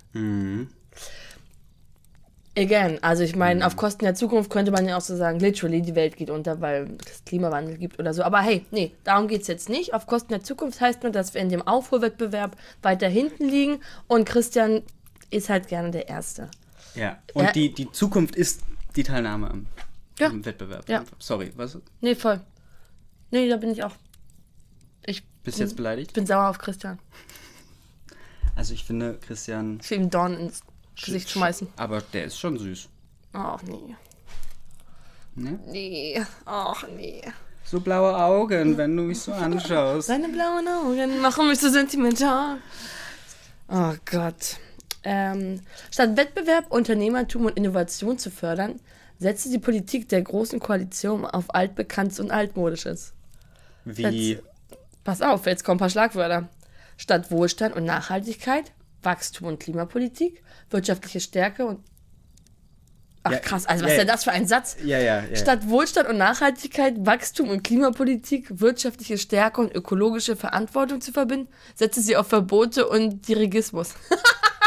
[2.58, 5.82] Again, also ich meine, auf Kosten der Zukunft könnte man ja auch so sagen, literally,
[5.82, 8.24] die Welt geht unter, weil es Klimawandel gibt oder so.
[8.24, 9.94] Aber hey, nee, darum geht es jetzt nicht.
[9.94, 14.26] Auf Kosten der Zukunft heißt nur, dass wir in dem Aufholwettbewerb weiter hinten liegen und
[14.26, 14.84] Christian
[15.32, 16.50] ist halt gerne der Erste.
[16.96, 17.18] Ja.
[17.34, 17.52] Und Ja.
[17.52, 18.62] die, die Zukunft ist
[18.96, 19.66] die Teilnahme am,
[20.18, 20.28] Ja.
[20.28, 20.88] am Wettbewerb.
[20.88, 21.04] Ja.
[21.20, 21.78] Sorry, was?
[22.00, 22.40] Nee, voll.
[23.32, 23.92] Nee, da bin ich auch.
[25.06, 26.14] Ich Bist du jetzt beleidigt?
[26.14, 27.00] bin sauer auf Christian.
[28.56, 29.80] Also ich finde, Christian.
[29.84, 30.62] Ich will ihm Dorn ins
[31.04, 31.68] Gesicht schmeißen.
[31.78, 32.88] Aber der ist schon süß.
[33.34, 33.96] Ach nee.
[35.36, 35.60] Ne?
[35.68, 36.24] Nee.
[36.46, 37.22] Ach nee.
[37.66, 40.08] So blaue Augen, wenn du mich so anschaust.
[40.08, 42.58] Seine blauen Augen machen mich so sentimental.
[43.68, 44.58] Oh Gott.
[45.04, 48.80] Ähm, statt Wettbewerb, Unternehmertum und Innovation zu fördern,
[49.20, 53.14] setzte die Politik der Großen Koalition auf Altbekanntes und Altmodisches.
[53.84, 54.40] Wie.
[55.04, 56.50] Pass auf, jetzt kommen ein paar Schlagwörter.
[56.98, 58.72] Statt Wohlstand und Nachhaltigkeit,
[59.06, 61.80] Wachstum und Klimapolitik, wirtschaftliche Stärke und
[63.28, 64.78] Ach Ja, krass, also was ja, ist denn das für ein Satz?
[64.84, 65.36] Ja, ja, ja.
[65.36, 72.02] Statt Wohlstand und Nachhaltigkeit, Wachstum und Klimapolitik, wirtschaftliche Stärke und ökologische Verantwortung zu verbinden, setze
[72.02, 73.96] sie auf Verbote und Dirigismus.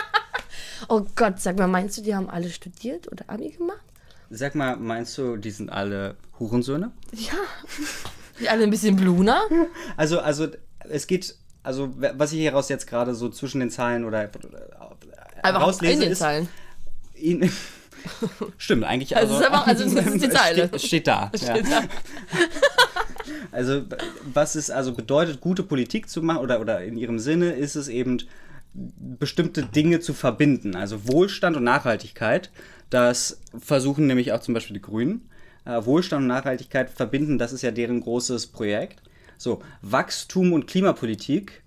[0.88, 3.78] oh Gott, sag mal, meinst du, die haben alle studiert oder Abi gemacht?
[4.28, 6.90] Sag mal, meinst du, die sind alle Hurensöhne?
[7.12, 7.34] Ja.
[8.40, 9.40] Die alle ein bisschen bluner?
[9.96, 10.46] Also, also
[10.88, 11.34] es geht,
[11.68, 14.28] also was ich hieraus jetzt gerade so zwischen den Zeilen oder äh,
[15.42, 16.48] Einfach rauslese, in den ist, Zeilen.
[17.14, 17.50] ihn-
[18.58, 19.16] Stimmt, eigentlich.
[19.16, 20.68] Also es ist einfach- also das ist die Zeile.
[20.68, 21.30] Steht, steht da.
[21.38, 21.38] ja.
[21.56, 21.82] Steht da.
[23.52, 23.82] Also,
[24.32, 27.88] was es also bedeutet, gute Politik zu machen oder, oder in ihrem Sinne ist es
[27.88, 28.22] eben,
[28.74, 30.74] bestimmte Dinge zu verbinden.
[30.76, 32.50] Also Wohlstand und Nachhaltigkeit.
[32.90, 35.28] Das versuchen nämlich auch zum Beispiel die Grünen.
[35.64, 39.02] Äh, Wohlstand und Nachhaltigkeit verbinden, das ist ja deren großes Projekt.
[39.38, 41.62] So, Wachstum und Klimapolitik.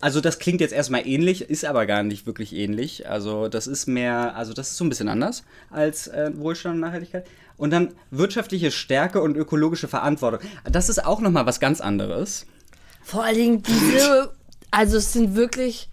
[0.00, 3.08] Also das klingt jetzt erstmal ähnlich, ist aber gar nicht wirklich ähnlich.
[3.08, 6.80] Also das ist mehr, also das ist so ein bisschen anders als äh, Wohlstand und
[6.80, 7.24] Nachhaltigkeit.
[7.56, 10.40] Und dann wirtschaftliche Stärke und ökologische Verantwortung.
[10.64, 12.46] Das ist auch nochmal was ganz anderes.
[13.04, 14.32] Vor allen Dingen diese,
[14.72, 15.88] also es sind wirklich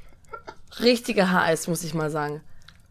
[0.80, 2.42] richtige HS, muss ich mal sagen.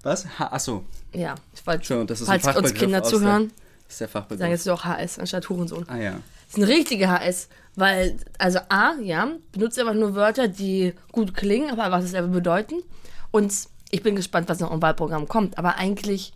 [0.02, 0.38] Was?
[0.38, 3.50] Ha, achso, Ja, ich wollte, schon, das ist falls uns Kinder zuhören,
[3.86, 4.38] das ist der Fachbegriff.
[4.38, 5.84] sagen jetzt doch HS anstatt Hurensohn.
[5.88, 6.20] ah ja.
[6.48, 11.34] Das ist eine richtige HS, weil, also A, ja, benutzt einfach nur Wörter, die gut
[11.34, 12.82] klingen, aber was es selber bedeuten.
[13.30, 13.52] Und
[13.90, 16.32] ich bin gespannt, was noch im Wahlprogramm kommt, aber eigentlich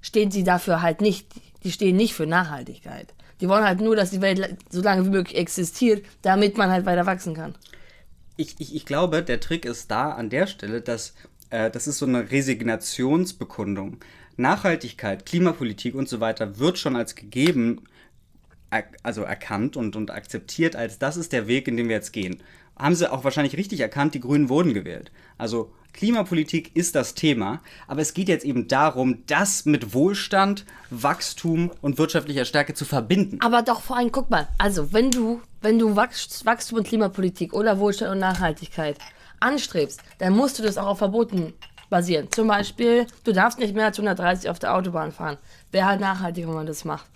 [0.00, 1.28] stehen sie dafür halt nicht.
[1.62, 3.14] Die stehen nicht für Nachhaltigkeit.
[3.40, 6.84] Die wollen halt nur, dass die Welt so lange wie möglich existiert, damit man halt
[6.84, 7.54] weiter wachsen kann.
[8.36, 11.14] Ich, ich, ich glaube, der Trick ist da an der Stelle, dass
[11.50, 13.98] äh, das ist so eine Resignationsbekundung.
[14.36, 17.84] Nachhaltigkeit, Klimapolitik und so weiter wird schon als gegeben,
[19.02, 22.42] also erkannt und, und akzeptiert, als das ist der Weg, in den wir jetzt gehen.
[22.76, 25.10] Haben sie auch wahrscheinlich richtig erkannt, die Grünen wurden gewählt.
[25.38, 31.70] Also Klimapolitik ist das Thema, aber es geht jetzt eben darum, das mit Wohlstand, Wachstum
[31.80, 33.40] und wirtschaftlicher Stärke zu verbinden.
[33.40, 37.54] Aber doch vor allem, guck mal, also wenn du, wenn du Wachst- Wachstum und Klimapolitik
[37.54, 38.98] oder Wohlstand und Nachhaltigkeit
[39.40, 41.54] anstrebst, dann musst du das auch auf Verboten
[41.88, 42.28] basieren.
[42.30, 45.38] Zum Beispiel, du darfst nicht mehr als 130 auf der Autobahn fahren.
[45.72, 47.06] Wäre halt nachhaltig, wenn man das macht.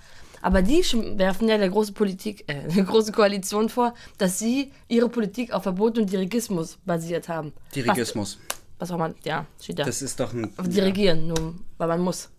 [0.42, 0.82] Aber die
[1.16, 5.62] werfen ja der große Politik, äh, der große Koalition vor, dass sie ihre Politik auf
[5.62, 7.52] Verbot und Dirigismus basiert haben.
[7.74, 8.38] Dirigismus.
[8.48, 9.84] Was, was auch mal, ja, steht da.
[9.84, 10.52] Das ist doch ein.
[10.56, 12.30] Auf Dirigieren, nur weil man muss.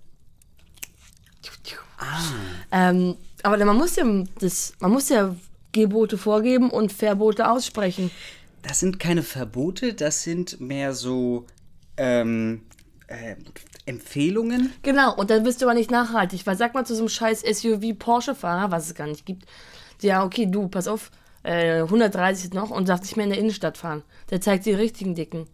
[2.72, 4.06] Ähm, aber man muss ja
[4.40, 5.36] das, man muss ja
[5.72, 8.12] Gebote vorgeben und Verbote aussprechen.
[8.64, 11.46] Das sind keine Verbote, das sind mehr so
[11.98, 12.62] ähm,
[13.08, 13.36] äh,
[13.92, 14.74] Empfehlungen.
[14.82, 17.42] Genau, und dann bist du aber nicht nachhaltig, weil sag mal zu so einem scheiß
[17.42, 19.46] SUV-Porsche-Fahrer, was es gar nicht gibt,
[20.02, 21.12] ja, okay, du, pass auf,
[21.44, 24.04] äh, 130 noch und darf nicht mehr in der Innenstadt fahren.
[24.30, 25.48] Der zeigt die richtigen Dicken.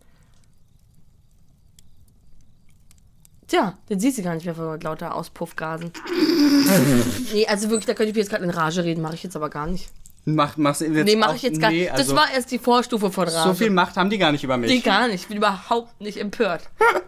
[3.48, 5.92] Tja, den siehst du gar nicht mehr vor lauter Auspuffgasen.
[7.34, 9.38] nee, also wirklich, da könnte ich mir jetzt gerade in Rage reden, mache ich jetzt
[9.38, 9.90] aber gar nicht.
[10.30, 11.92] Mach, machst du jetzt Nee, mache auch- ich jetzt gar nee, nicht.
[11.94, 13.48] also das war erst die Vorstufe von Rage.
[13.48, 14.70] So viel Macht haben die gar nicht über mich.
[14.70, 15.22] Nee, gar nicht.
[15.22, 16.64] Ich bin überhaupt nicht empört.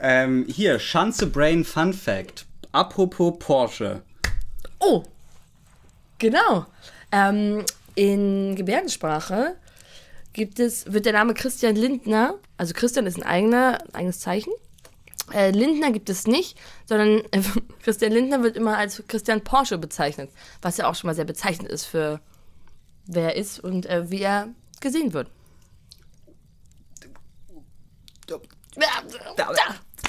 [0.00, 2.46] Ähm, hier, Schanze Brain Fun Fact.
[2.72, 4.02] Apropos Porsche.
[4.78, 5.02] Oh,
[6.18, 6.66] genau.
[7.10, 7.64] Ähm,
[7.96, 9.56] in Gebärdensprache
[10.32, 14.52] gibt es, wird der Name Christian Lindner, also Christian ist ein eigener, ein eigenes Zeichen.
[15.32, 17.42] Äh, Lindner gibt es nicht, sondern äh,
[17.82, 20.30] Christian Lindner wird immer als Christian Porsche bezeichnet,
[20.62, 22.20] was ja auch schon mal sehr bezeichnend ist für
[23.06, 24.48] wer er ist und äh, wie er
[24.80, 25.30] gesehen wird.
[28.26, 28.40] Da,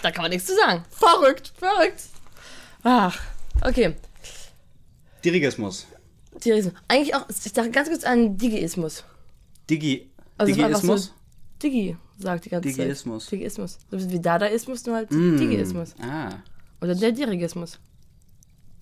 [0.01, 0.84] da kann man nichts zu sagen.
[0.89, 2.01] Verrückt, verrückt.
[2.84, 3.18] Ach,
[3.61, 3.95] okay.
[5.24, 5.88] Dirigismus.
[6.43, 6.74] Dirigismus.
[6.88, 9.03] Eigentlich auch, ich dachte ganz kurz an Digiismus.
[9.70, 10.11] Digi.
[10.38, 11.13] Also Digiismus?
[11.62, 13.26] Digi, sagt die ganze Digiismus.
[13.26, 13.32] Zeit.
[13.34, 13.78] Digiismus.
[13.91, 15.95] So wie Dadaismus, nur halt Digiismus.
[15.99, 16.30] Ah,
[16.82, 17.80] Oder der Dirigismus.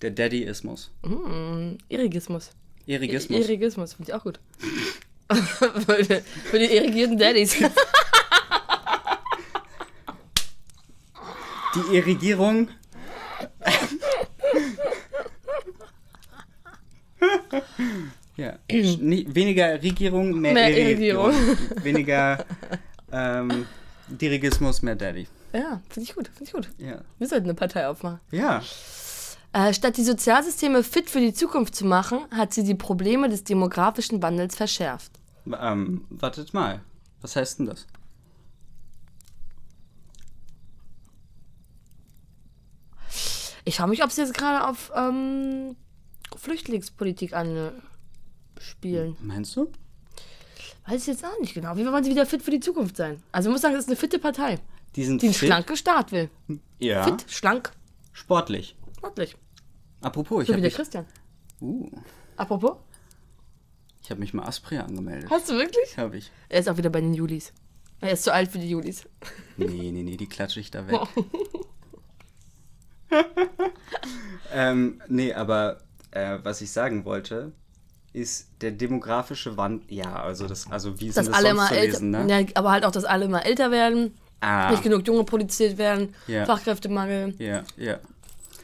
[0.02, 0.90] der Daddyismus.
[1.88, 2.50] Irigismus.
[2.86, 3.40] Irigismus.
[3.40, 4.40] Irigismus, finde ich auch gut.
[5.28, 5.36] für,
[6.02, 6.20] die,
[6.50, 7.56] für die irrigierten Daddys.
[11.74, 12.68] Die Irrigierung.
[18.36, 18.58] ja.
[18.68, 21.32] Weniger Regierung, mehr, Mehr Irrigierung.
[21.82, 22.44] weniger
[23.12, 23.66] ähm,
[24.08, 25.26] Dirigismus, mehr Daddy.
[25.52, 26.68] ja, finde ich gut, finde ich gut.
[26.78, 27.00] Ja.
[27.18, 28.20] Wir sollten eine Partei aufmachen.
[28.30, 28.62] Ja.
[29.52, 33.42] Äh, statt die Sozialsysteme fit für die Zukunft zu machen, hat sie die Probleme des
[33.44, 35.12] demografischen Wandels verschärft.
[35.58, 36.80] Ähm, wartet mal.
[37.22, 37.86] Was heißt denn das?
[43.64, 45.74] Ich frage mich, ob sie jetzt gerade auf ähm,
[46.36, 47.32] Flüchtlingspolitik
[48.56, 49.16] anspielen.
[49.20, 49.70] Meinst du?
[50.86, 51.76] Weiß ich jetzt auch nicht genau.
[51.76, 53.22] Wie wollen sie wieder fit für die Zukunft sein?
[53.32, 54.58] Also ich muss sagen, das ist eine fitte Partei.
[54.94, 55.48] Die sind die einen fit.
[55.48, 56.30] schlanken Start will.
[56.78, 57.04] Ja.
[57.04, 57.72] Fit, schlank,
[58.12, 58.76] Sportlich.
[58.96, 59.36] sportlich.
[60.00, 61.04] Apropos, ich So habe mich, Christian.
[61.60, 61.90] uh,
[62.36, 62.76] Apropos,
[64.02, 65.28] ich hab mich mal Aspria angemeldet.
[65.30, 65.98] hast du wirklich?
[65.98, 66.30] Habe ich.
[66.48, 67.52] Er ist auch wieder bei den Julis.
[68.00, 69.04] Er ist zu alt für die Julis.
[69.56, 71.00] Nee, nee, nee, die klatsche ich da weg.
[74.52, 75.80] ähm, nee, aber
[76.12, 77.52] äh, was ich sagen wollte,
[78.16, 79.90] ist der demografische Wand.
[79.90, 82.26] Ja, also das, also wie ist Dass das alle sonst immer älter, lesen, ne?
[82.28, 86.14] ja, aber halt auch, dass alle immer älter werden, Ah, nicht genug Junge produziert werden,
[86.26, 86.44] Ja.
[86.46, 87.98] Fachkräftemangel, ja, ja,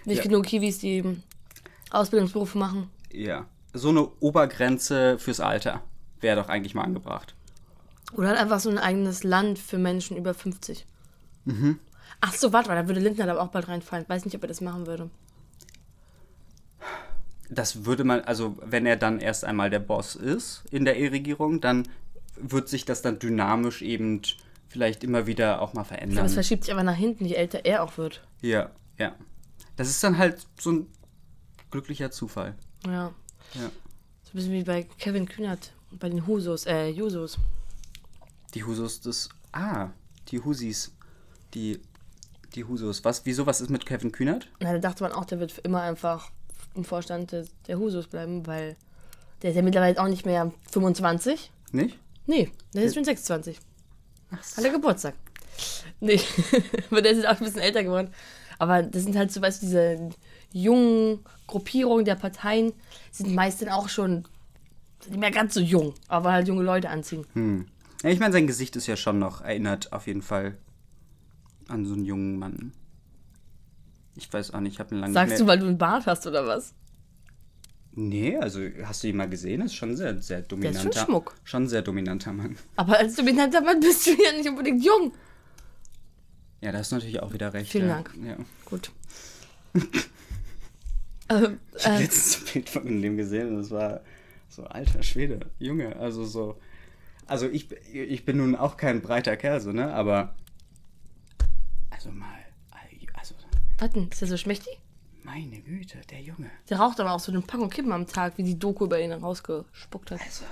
[0.05, 1.03] nicht genug Kiwis, die
[1.91, 2.91] Ausbildungsberufe machen.
[3.13, 3.47] ja.
[3.75, 5.81] So eine Obergrenze fürs Alter
[6.21, 7.35] wäre doch eigentlich mal angebracht.
[8.13, 10.85] Oder halt einfach so ein eigenes Land für Menschen über 50.
[11.47, 11.79] Mhm.
[12.21, 14.05] Ach so, warte mal, da würde Lindner aber auch bald reinfallen.
[14.07, 15.09] Weiß nicht, ob er das machen würde.
[17.55, 21.61] Das würde man, also wenn er dann erst einmal der Boss ist in der E-Regierung,
[21.61, 21.89] dann
[22.37, 24.23] wird sich das dann dynamisch eben
[24.69, 26.25] vielleicht immer wieder auch mal Aber verändern.
[26.25, 28.27] es verschiebt sich aber nach hinten, je älter er auch wird.
[28.41, 29.15] Ja, ja.
[29.77, 30.87] Das ist dann halt so ein
[31.71, 32.55] glücklicher Zufall.
[32.87, 33.13] Ja.
[33.55, 33.61] Ja.
[34.23, 37.39] So ein bisschen wie bei Kevin Kühnert, bei den Husos, äh, Jusos.
[38.55, 39.29] Die Husos des.
[39.53, 39.91] Ah,
[40.29, 40.93] die Husis.
[41.55, 41.81] Die.
[42.55, 43.05] Die Husos.
[43.05, 43.25] Was?
[43.27, 43.47] Wieso?
[43.47, 44.49] Was ist mit Kevin Kühnert?
[44.61, 46.31] Na, da dachte man auch, der wird für immer einfach
[46.75, 48.77] im Vorstand des, der Husos bleiben, weil
[49.43, 51.51] der ist ja mittlerweile auch nicht mehr 25.
[51.73, 51.99] Nicht?
[52.27, 53.59] Nee, der ist schon 26.
[54.31, 55.15] Hat er Geburtstag.
[56.01, 56.21] Nee,
[56.91, 58.11] aber der ist jetzt auch ein bisschen älter geworden.
[58.59, 60.11] Aber das sind halt so, weißt du, diese
[60.53, 62.73] jungen Gruppierungen der Parteien
[63.11, 64.25] sind meist dann auch schon
[65.09, 67.27] nicht mehr ganz so jung, aber halt junge Leute anziehen.
[67.35, 67.67] Hm.
[68.03, 70.57] Ja, ich meine, sein Gesicht ist ja schon noch, erinnert auf jeden Fall
[71.69, 72.73] an so einen jungen Mann.
[74.17, 76.27] Ich weiß auch nicht, ich habe einen langen Sagst du, weil du einen Bart hast
[76.27, 76.75] oder was?
[77.95, 79.61] Nee, also hast du ihn mal gesehen?
[79.61, 81.05] Ist schon sehr, sehr dominanter.
[81.05, 81.35] Schmuck.
[81.45, 82.57] Schon sehr dominanter Mann.
[82.77, 85.13] Aber als dominanter Mann bist du ja nicht unbedingt jung.
[86.63, 87.71] Ja, da hast du natürlich auch wieder recht.
[87.71, 87.95] Vielen ja.
[87.95, 88.15] Dank.
[88.25, 88.37] Ja.
[88.65, 88.93] Gut.
[91.29, 94.01] ähm, Ich habe äh, letztens ein Bild von dem gesehen und das war
[94.49, 96.61] so, alter Schwede, Junge, also so.
[97.27, 99.93] Also ich, ich bin nun auch kein breiter Kerl, so, ne?
[99.93, 100.35] Aber.
[101.91, 102.42] Also mal.
[103.83, 104.09] Was denn?
[104.11, 104.79] Ist der so schmächtig?
[105.25, 106.51] meine Güte, der Junge.
[106.69, 109.13] Der raucht aber auch so eine Packung Kippen am Tag, wie die Doku über ihn
[109.13, 110.21] rausgespuckt hat.
[110.21, 110.45] Also,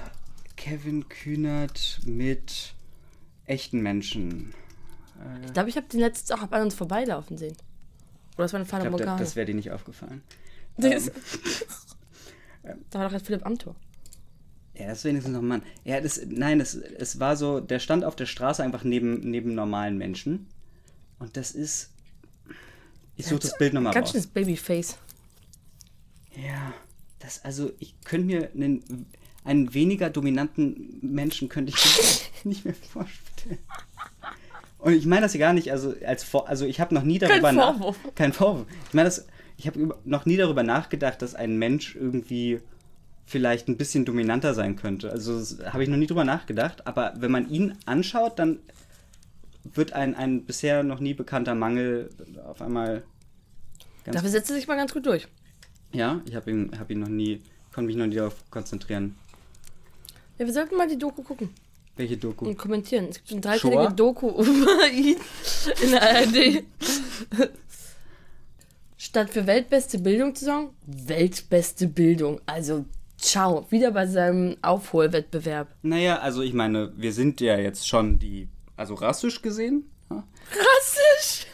[0.56, 2.74] Kevin Kühnert mit
[3.46, 4.54] echten Menschen.
[5.44, 7.56] Ich glaube, ich habe den letztens auch an uns vorbeilaufen sehen.
[8.36, 9.18] Oder das war eine Fahne glaube, Morgana.
[9.18, 10.22] das, das wäre dir nicht aufgefallen.
[10.78, 11.12] Ist-
[12.90, 13.74] da war doch jetzt Philipp Amthor.
[14.74, 15.62] Ja, das ist wenigstens noch ein Mann.
[15.84, 19.54] Ja, das, nein, es, es war so, der stand auf der Straße einfach neben, neben
[19.54, 20.46] normalen Menschen.
[21.18, 21.90] Und das ist.
[23.16, 24.12] Ich suche das Bild nochmal Ganz raus.
[24.12, 24.96] schönes Babyface.
[26.36, 26.72] Ja,
[27.18, 29.06] das, also, ich könnte mir einen,
[29.44, 33.58] einen weniger dominanten Menschen könnte ich nicht mehr vorstellen.
[34.78, 37.18] Und ich meine das ja gar nicht, also als Vor also ich habe noch nie
[37.18, 37.98] darüber nach- Vorwurf.
[38.14, 38.66] kein Vorwurf.
[38.88, 39.26] Ich meine das,
[39.58, 42.60] ich habe noch nie darüber nachgedacht, dass ein Mensch irgendwie
[43.26, 45.10] vielleicht ein bisschen dominanter sein könnte.
[45.10, 45.34] Also
[45.66, 46.86] habe ich noch nie drüber nachgedacht.
[46.86, 48.60] Aber wenn man ihn anschaut, dann
[49.64, 52.10] wird ein, ein bisher noch nie bekannter Mangel
[52.46, 53.02] auf einmal
[54.04, 55.28] ganz Dafür setzt er sich mal ganz gut durch.
[55.92, 57.42] ja, ich habe ihn, hab ihn noch nie,
[57.72, 59.16] konnte mich noch nie darauf konzentrieren.
[60.38, 61.50] Ja, wir sollten mal die Doku gucken
[61.96, 62.46] Welche Doku?
[62.46, 63.06] und kommentieren.
[63.10, 63.92] Es gibt eine dreiteilige?
[63.94, 65.16] Doku über ihn
[65.82, 66.64] in der ARD.
[68.96, 72.40] Statt für weltbeste Bildung zu sagen, weltbeste Bildung.
[72.46, 72.84] Also,
[73.16, 73.66] ciao.
[73.70, 75.74] Wieder bei seinem Aufholwettbewerb.
[75.82, 78.48] Naja, also ich meine, wir sind ja jetzt schon die,
[78.80, 79.84] also rassisch gesehen.
[80.10, 80.24] ja?
[80.50, 81.46] Rassisch!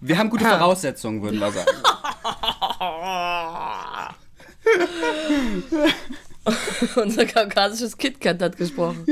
[0.00, 1.70] Wir haben gute Voraussetzungen, würden wir sagen.
[6.96, 9.06] Unser kaukasisches KitKat hat gesprochen.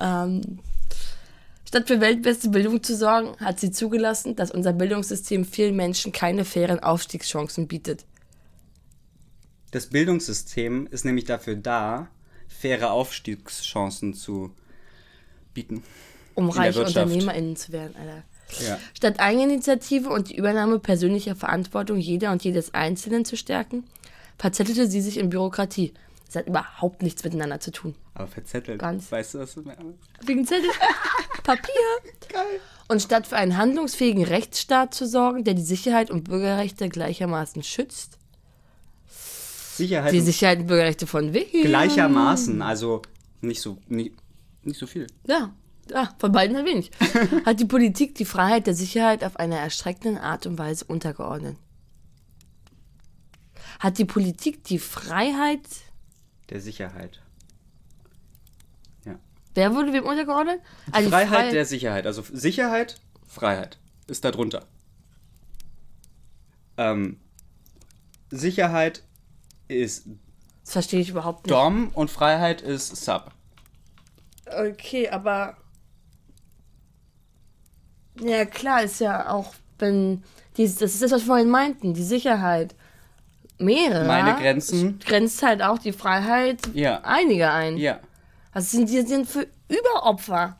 [0.00, 0.60] ähm,
[1.68, 6.46] statt für weltbeste Bildung zu sorgen, hat sie zugelassen, dass unser Bildungssystem vielen Menschen keine
[6.46, 8.06] fairen Aufstiegschancen bietet.
[9.70, 12.08] Das Bildungssystem ist nämlich dafür da,
[12.60, 14.50] faire Aufstiegschancen zu
[15.54, 15.82] bieten.
[16.34, 16.84] Um reiche.
[16.84, 18.22] UnternehmerInnen zu werden, Alter.
[18.64, 18.78] Ja.
[18.94, 23.84] Statt Eigeninitiative und die Übernahme persönlicher Verantwortung jeder und jedes Einzelnen zu stärken,
[24.38, 25.94] verzettelte sie sich in Bürokratie.
[26.26, 27.94] Das hat überhaupt nichts miteinander zu tun.
[28.14, 28.80] Aber verzettelt.
[28.80, 29.10] Ganz.
[29.10, 30.28] Weißt du, was das ist?
[30.28, 30.70] Wegen Zettel,
[31.42, 31.72] Papier.
[32.28, 32.60] Geil.
[32.88, 38.18] Und statt für einen handlungsfähigen Rechtsstaat zu sorgen, der die Sicherheit und Bürgerrechte gleichermaßen schützt,
[39.76, 41.46] Sicherheit die Sicherheit und Bürgerrechte von wem?
[41.62, 43.02] gleichermaßen, also
[43.40, 44.14] nicht so, nicht,
[44.62, 45.06] nicht so viel.
[45.26, 45.54] Ja,
[45.90, 46.90] ja, von beiden halt wenig.
[47.44, 51.56] Hat die Politik die Freiheit der Sicherheit auf eine erstreckende Art und Weise untergeordnet.
[53.78, 55.60] Hat die Politik die Freiheit
[56.50, 57.20] Der Sicherheit.
[59.04, 59.16] Ja.
[59.54, 60.60] Wer wurde wem untergeordnet?
[60.88, 62.06] Die Freiheit Frei- der Sicherheit.
[62.06, 64.66] Also Sicherheit, Freiheit ist da drunter.
[66.78, 67.18] Ähm,
[68.30, 69.02] Sicherheit
[69.68, 70.06] ist
[70.64, 71.54] Das verstehe ich überhaupt nicht.
[71.54, 73.30] Dom und Freiheit ist Sub.
[74.46, 75.56] Okay, aber.
[78.20, 80.22] Ja, klar, ist ja auch, wenn.
[80.56, 82.74] Die, das ist das, was wir vorhin meinten, die Sicherheit.
[83.58, 84.06] Mehrere.
[84.06, 84.98] Meine Grenzen.
[84.98, 87.00] Grenzt halt auch die Freiheit Ja.
[87.02, 87.76] einiger ein.
[87.78, 88.00] Ja.
[88.52, 90.58] Also sind die sind für Überopfer.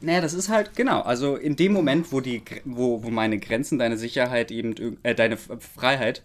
[0.00, 3.78] Naja, das ist halt, genau, also in dem Moment, wo die, wo, wo meine Grenzen,
[3.78, 6.22] deine Sicherheit eben, äh, deine Freiheit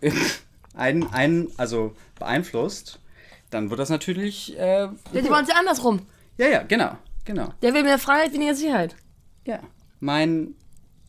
[0.74, 2.98] ein, ein, also beeinflusst,
[3.50, 6.06] dann wird das natürlich, äh, Ja, die wollen es ja andersrum.
[6.38, 8.96] ja, ja, genau, genau, Der will mehr Freiheit, weniger Sicherheit.
[9.44, 9.60] ja.
[10.00, 10.54] Mein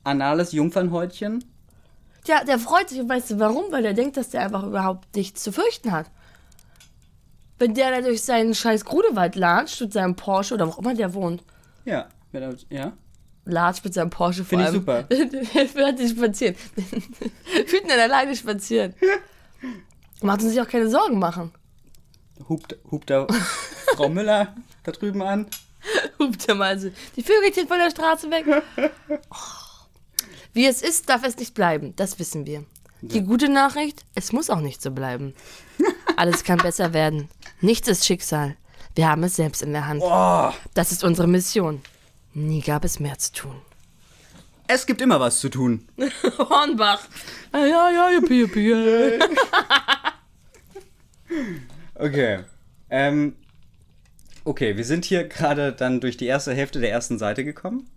[0.03, 1.43] anales Jungfernhäutchen,
[2.27, 3.71] Ja, der freut sich und weißt du warum?
[3.71, 6.11] Weil der denkt, dass der einfach überhaupt nichts zu fürchten hat.
[7.59, 10.93] Wenn der da durch seinen scheiß Grudewald latscht mit seinem Porsche oder wo auch immer
[10.93, 11.43] der wohnt.
[11.85, 12.93] ja, wenn er- ja,
[13.45, 15.03] Latscht mit seinem Porsche vor Finde ich super.
[15.75, 16.55] Der hat sich spazieren.
[17.67, 18.93] Fühlt ihn alleine spazieren.
[20.23, 21.51] Macht uns sich auch keine Sorgen machen.
[22.49, 23.27] hupt, hupt da
[23.95, 25.47] Frau Müller da drüben an.
[26.19, 26.89] Hupt er mal so.
[27.15, 28.45] Die Vögelchen von der Straße weg.
[29.29, 29.87] Oh.
[30.53, 31.95] Wie es ist, darf es nicht bleiben.
[31.95, 32.63] Das wissen wir.
[33.01, 35.33] Die gute Nachricht, es muss auch nicht so bleiben.
[36.15, 37.27] Alles kann besser werden.
[37.59, 38.55] Nichts ist Schicksal.
[38.95, 40.03] Wir haben es selbst in der Hand.
[40.75, 41.81] Das ist unsere Mission.
[42.33, 43.55] Nie gab es mehr zu tun.
[44.67, 45.87] Es gibt immer was zu tun.
[46.37, 47.01] Hornbach.
[47.51, 49.19] Ja, ja, ja, juppie, juppie.
[51.95, 52.39] Okay.
[52.89, 53.35] Ähm,
[54.43, 57.89] okay, wir sind hier gerade dann durch die erste Hälfte der ersten Seite gekommen.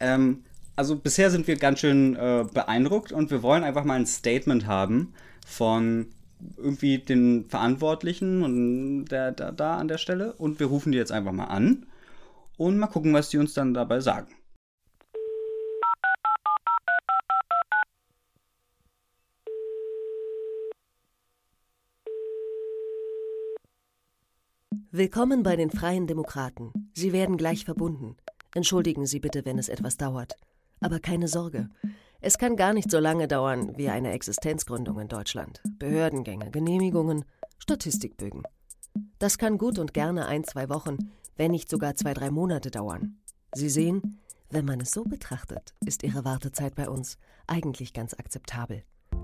[0.00, 4.06] Ähm, also bisher sind wir ganz schön äh, beeindruckt und wir wollen einfach mal ein
[4.06, 5.12] Statement haben
[5.46, 6.08] von
[6.56, 10.32] irgendwie den Verantwortlichen und der, der, da an der Stelle.
[10.32, 11.86] Und wir rufen die jetzt einfach mal an
[12.56, 14.28] und mal gucken, was die uns dann dabei sagen.
[24.94, 26.70] Willkommen bei den Freien Demokraten.
[26.92, 28.14] Sie werden gleich verbunden.
[28.54, 30.36] Entschuldigen Sie bitte, wenn es etwas dauert.
[30.80, 31.70] Aber keine Sorge.
[32.20, 35.62] Es kann gar nicht so lange dauern wie eine Existenzgründung in Deutschland.
[35.78, 37.24] Behördengänge, Genehmigungen,
[37.56, 38.42] Statistikbögen.
[39.18, 40.98] Das kann gut und gerne ein, zwei Wochen,
[41.36, 43.16] wenn nicht sogar zwei, drei Monate dauern.
[43.54, 44.20] Sie sehen,
[44.50, 47.16] wenn man es so betrachtet, ist Ihre Wartezeit bei uns
[47.46, 48.82] eigentlich ganz akzeptabel.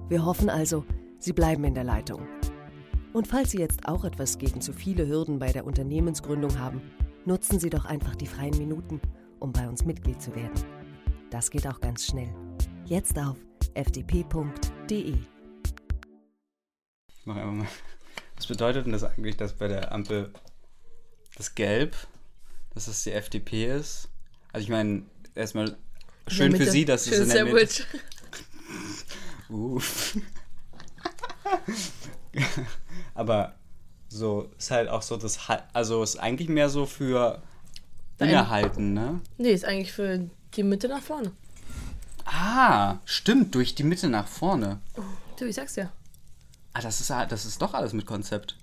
[0.09, 0.87] Wir hoffen also,
[1.19, 2.27] Sie bleiben in der Leitung.
[3.13, 6.83] Und falls Sie jetzt auch etwas gegen zu viele Hürden bei der Unternehmensgründung haben,
[7.25, 9.01] nutzen Sie doch einfach die freien Minuten,
[9.41, 10.63] um bei uns Mitglied zu werden.
[11.31, 12.29] Das geht auch ganz schnell.
[12.85, 13.37] Jetzt auf
[13.75, 15.15] fdp.de.
[17.09, 17.67] Ich mache einfach mal.
[18.37, 20.33] Was bedeutet denn das eigentlich, dass bei der Ampel
[21.37, 21.97] das Gelb,
[22.75, 24.11] dass das die FDP ist?
[24.53, 25.03] Also ich meine,
[25.35, 25.77] erstmal
[26.29, 27.85] schön für Sie, dass es in der Mitte...
[29.49, 29.81] Uh.
[33.19, 33.55] Aber
[34.09, 35.39] so ist halt auch so das,
[35.73, 37.43] also ist eigentlich mehr so für
[38.17, 39.21] Dein- Innehalten, ne?
[39.39, 41.33] Nee, ist eigentlich für die Mitte nach vorne.
[42.25, 44.79] Ah, stimmt, durch die Mitte nach vorne.
[45.37, 45.91] Du, ich sag's ja.
[46.75, 48.57] Ah, das ist, das ist doch alles mit Konzept.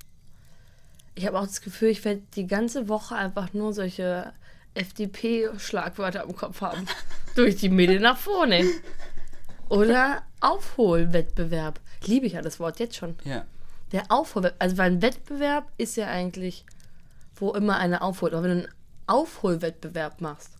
[1.15, 4.31] Ich habe auch das Gefühl, ich werde die ganze Woche einfach nur solche
[4.73, 6.85] FDP-Schlagwörter im Kopf haben.
[7.35, 8.63] Durch die Mitte nach vorne.
[9.67, 11.79] Oder Aufholwettbewerb.
[12.05, 13.15] Liebe ich ja das Wort jetzt schon.
[13.25, 13.43] Ja.
[13.91, 16.65] Der Aufholwettbewerb, also weil ein Wettbewerb ist ja eigentlich,
[17.35, 18.33] wo immer einer aufholt.
[18.33, 18.73] Aber wenn du einen
[19.07, 20.51] Aufholwettbewerb machst,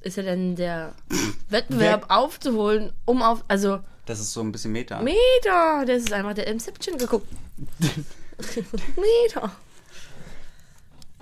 [0.00, 0.94] ist ja dann der
[1.48, 5.00] Wettbewerb aufzuholen, um auf, also Das ist so ein bisschen Meta.
[5.00, 7.28] Meter, das ist einfach der Inception geguckt.
[8.96, 9.52] Meter.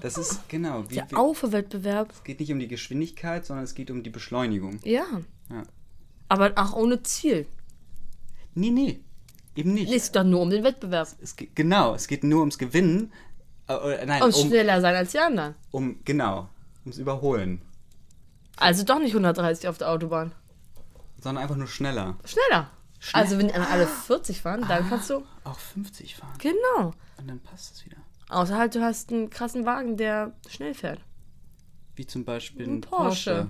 [0.00, 3.90] Das ist, genau, wie, Der Aufholwettbewerb, es geht nicht um die Geschwindigkeit, sondern es geht
[3.90, 4.80] um die Beschleunigung.
[4.84, 5.04] ja.
[5.50, 5.62] Ja.
[6.30, 7.46] Aber auch ohne Ziel.
[8.54, 9.00] Nee, nee,
[9.56, 9.92] eben nicht.
[9.92, 11.08] Es geht doch nur um den Wettbewerb.
[11.22, 13.12] Es geht, genau, es geht nur ums Gewinnen.
[13.68, 15.54] Äh, äh, nein, Und um, schneller sein als die anderen.
[15.70, 16.48] um, genau,
[16.84, 17.62] ums Überholen.
[18.56, 20.32] Also doch nicht 130 auf der Autobahn.
[21.20, 22.16] Sondern einfach nur schneller.
[22.24, 22.70] Schneller.
[23.12, 25.22] Also wenn alle 40 fahren, dann kannst du.
[25.44, 26.32] Auch 50 fahren.
[26.38, 26.92] Genau.
[27.18, 27.96] Und dann passt es wieder.
[28.28, 31.00] Außer halt, du hast einen krassen Wagen, der schnell fährt.
[31.96, 33.48] Wie zum Beispiel Ein ein Porsche.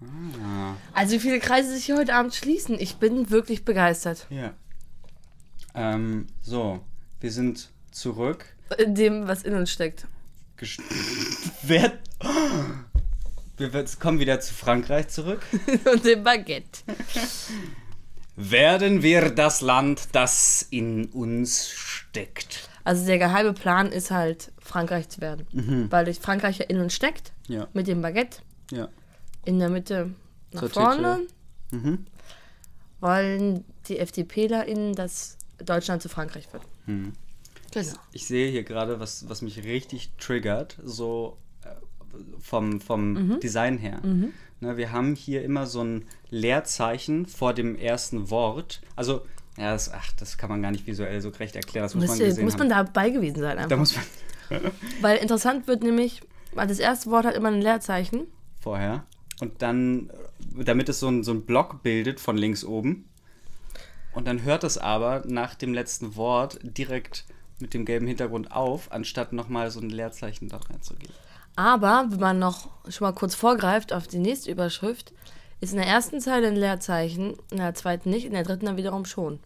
[0.00, 0.08] Porsche.
[0.44, 2.76] Ah, Also wie viele Kreise sich hier heute Abend schließen.
[2.78, 4.26] Ich bin wirklich begeistert.
[4.30, 4.52] ja.
[5.74, 6.80] Ähm, so,
[7.20, 8.44] wir sind zurück.
[8.78, 10.06] In dem, was in uns steckt.
[10.56, 10.80] Gest
[11.62, 11.92] Wer
[13.58, 15.42] wir kommen wieder zu Frankreich zurück.
[15.92, 16.80] Und dem Baguette.
[18.36, 22.68] Werden wir das Land, das in uns steckt?
[22.82, 25.88] Also der geheime Plan ist halt, Frankreich zu werden.
[25.90, 28.38] Weil ich Frankreich ja in uns steckt, Ja, mit dem Baguette
[28.70, 28.88] ja.
[29.44, 30.14] in der Mitte
[30.52, 31.20] nach Zur vorne,
[31.70, 32.06] Mhm.
[33.00, 36.62] wollen die FDPlerInnen, dass Deutschland zu Frankreich wird.
[36.86, 37.12] Mhm.
[37.72, 37.92] Genau.
[38.12, 41.68] Ich sehe hier gerade, was, was mich richtig triggert, so äh,
[42.40, 43.40] vom, vom Mhm.
[43.40, 44.00] Design her.
[44.60, 48.80] Ne, wir haben hier immer so ein Leerzeichen vor dem ersten Wort.
[48.94, 49.22] Also,
[49.56, 51.84] ja, das, ach, das kann man gar nicht visuell so gerecht erklären.
[51.84, 53.56] Das muss man Müsste, gesehen muss man dabei gewesen sein.
[53.56, 53.78] Da Einfach.
[53.78, 54.04] muss man
[55.00, 56.20] Weil interessant wird nämlich,
[56.52, 58.26] weil das erste Wort hat immer ein Leerzeichen.
[58.60, 59.04] vorher.
[59.40, 60.10] Und dann,
[60.56, 63.06] damit es so ein, so ein Block bildet von links oben.
[64.14, 67.24] Und dann hört es aber nach dem letzten Wort direkt
[67.58, 71.14] mit dem gelben Hintergrund auf, anstatt nochmal so ein Leerzeichen da reinzugeben.
[71.56, 75.12] Aber, wenn man noch schon mal kurz vorgreift auf die nächste Überschrift,
[75.60, 78.76] ist in der ersten Zeile ein Leerzeichen, in der zweiten nicht, in der dritten dann
[78.76, 79.38] wiederum schon.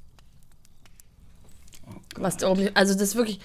[2.17, 3.41] Was da oben, also das ist wirklich,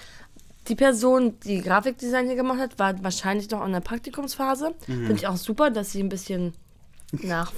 [0.68, 4.74] die Person, die Grafikdesign hier gemacht hat, war wahrscheinlich noch in der Praktikumsphase.
[4.86, 6.54] Finde ich auch super, dass sie ein bisschen
[7.12, 7.52] nach,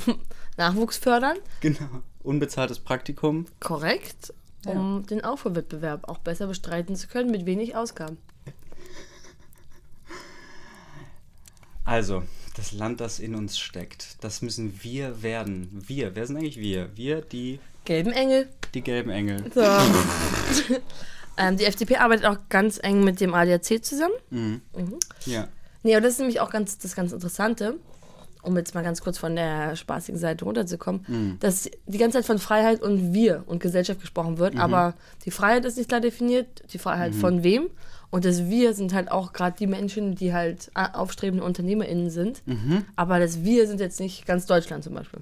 [0.56, 1.36] Nachwuchs fördern.
[1.60, 2.02] Genau.
[2.24, 3.46] Unbezahltes Praktikum.
[3.60, 4.34] Korrekt.
[4.66, 8.16] Um den Aufholwettbewerb auch besser bestreiten zu können mit wenig Ausgaben.
[11.84, 12.22] Also,
[12.56, 15.68] das Land, das in uns steckt, das müssen wir werden.
[15.86, 16.96] Wir, wer sind eigentlich wir?
[16.96, 18.48] Wir, die, Gelben Engel.
[18.72, 19.52] die gelben Engel.
[19.54, 19.60] So.
[21.36, 24.62] ähm, die FDP arbeitet auch ganz eng mit dem ADAC zusammen.
[25.26, 25.48] Ja.
[25.82, 27.78] Nee, aber das ist nämlich auch ganz, das ganz Interessante,
[28.44, 32.38] um jetzt mal ganz kurz von der spaßigen Seite runterzukommen, dass die ganze Zeit von
[32.38, 36.78] Freiheit und wir und Gesellschaft gesprochen wird, aber die Freiheit ist nicht klar definiert, die
[36.78, 37.68] Freiheit von wem.
[38.10, 42.42] Und das Wir sind halt auch gerade die Menschen, die halt aufstrebende UnternehmerInnen sind.
[42.94, 45.20] Aber das Wir sind jetzt nicht ganz Deutschland zum Beispiel.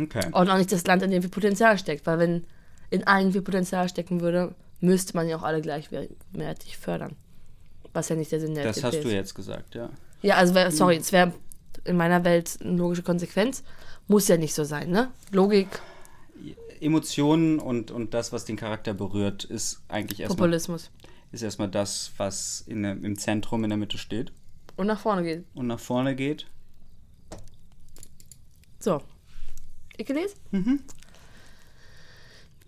[0.00, 0.26] Okay.
[0.30, 2.06] Und auch nicht das Land, in dem viel Potenzial steckt.
[2.06, 2.44] Weil wenn
[2.90, 7.16] in allen viel Potenzial stecken würde, müsste man ja auch alle gleichwertig fördern.
[7.92, 9.14] Was ja nicht der Sinn der Das FDP hast du ist.
[9.14, 9.90] jetzt gesagt, ja.
[10.22, 11.32] Ja, also sorry, es wäre
[11.88, 13.62] in meiner Welt eine logische Konsequenz.
[14.06, 15.10] Muss ja nicht so sein, ne?
[15.32, 15.68] Logik,
[16.80, 20.90] Emotionen und, und das, was den Charakter berührt, ist eigentlich erstmal, Populismus.
[21.32, 24.32] ist erstmal das, was in im Zentrum in der Mitte steht
[24.76, 25.44] Und nach vorne geht.
[25.54, 26.46] und nach vorne geht.
[28.78, 29.02] So.
[29.96, 30.84] Ich gelesen?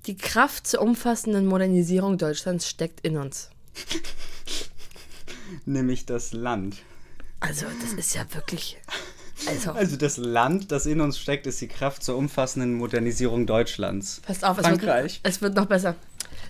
[0.07, 3.51] Die Kraft zur umfassenden Modernisierung Deutschlands steckt in uns.
[5.64, 6.79] Nämlich das Land.
[7.39, 8.79] Also, das ist ja wirklich.
[9.49, 14.20] Also, Also das Land, das in uns steckt, ist die Kraft zur umfassenden Modernisierung Deutschlands.
[14.24, 15.20] passt auf, es wird, Frankreich.
[15.22, 15.97] es wird noch besser.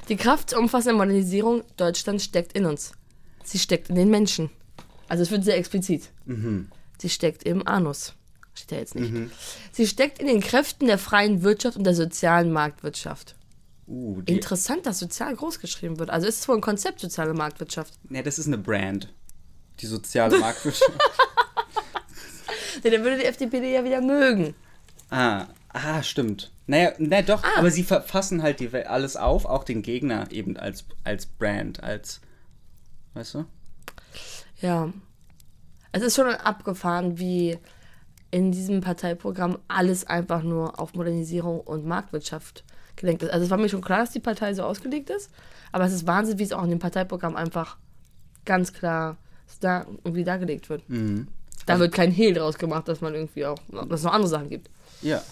[0.09, 2.93] Die Kraft zur umfassenden Modernisierung Deutschlands steckt in uns.
[3.45, 4.51] Sie steckt in den Menschen.
[5.09, 6.11] Also, es wird sehr explizit.
[6.99, 8.15] Sie steckt im Anus.
[8.55, 9.13] Steht ja jetzt nicht.
[9.73, 13.37] Sie steckt in den Kräften der freien Wirtschaft und der sozialen Marktwirtschaft.
[13.87, 16.11] Uh, Interessant, dass sozial groß geschrieben wird.
[16.11, 17.95] Also ist es wohl ein Konzept soziale Marktwirtschaft.
[18.09, 19.13] ne, das ist eine Brand.
[19.81, 20.93] Die soziale Marktwirtschaft.
[22.83, 24.55] Ja, dann würde die FDP die ja wieder mögen.
[25.11, 26.51] ah, ah, stimmt.
[26.67, 27.59] Naja, na doch, Ah.
[27.59, 32.21] aber sie verfassen halt die, alles auf, auch den Gegner eben als, als Brand, als,
[33.15, 33.45] weißt du?
[34.61, 34.93] Ja.
[35.93, 37.59] Es ist schon abgefahren, wie
[38.31, 42.63] in diesem Parteiprogramm alles einfach nur auf Modernisierung und Marktwirtschaft
[42.95, 43.31] gelenkt ist.
[43.33, 45.31] Also es war mir schon klar, dass die Partei so ausgelegt ist,
[45.73, 47.77] aber es ist Wahnsinn, wie es auch in dem Parteiprogramm einfach
[48.45, 49.17] ganz klar
[49.59, 50.85] da irgendwie dargelegt wird.
[51.67, 54.49] Da wird kein Hehl draus gemacht, dass man irgendwie auch, dass es noch andere Sachen
[54.49, 54.71] gibt.
[55.03, 55.23] Ja.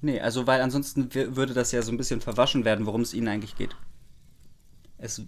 [0.00, 3.28] Nee, also weil ansonsten würde das ja so ein bisschen verwaschen werden, worum es ihnen
[3.28, 3.74] eigentlich geht.
[4.96, 5.22] Es,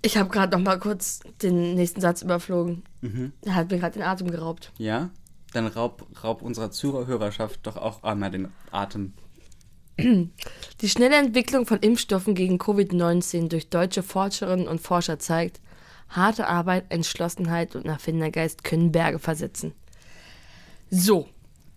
[0.00, 2.82] Ich habe gerade noch mal kurz den nächsten Satz überflogen.
[3.44, 4.72] Er hat mir gerade den Atem geraubt.
[4.78, 5.10] ja,
[5.52, 9.12] dann raub, raub unserer Zuhörerschaft doch auch einmal den Atem.
[9.98, 15.60] Die schnelle Entwicklung von Impfstoffen gegen Covid-19 durch deutsche Forscherinnen und Forscher zeigt,
[16.12, 19.72] harte Arbeit, Entschlossenheit und Erfindergeist können Berge versetzen.
[20.90, 21.28] So,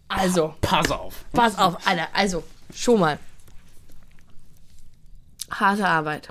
[0.07, 1.25] also, Pass auf!
[1.31, 3.17] pass auf, Alter, also, schon mal.
[5.49, 6.29] Harte Arbeit.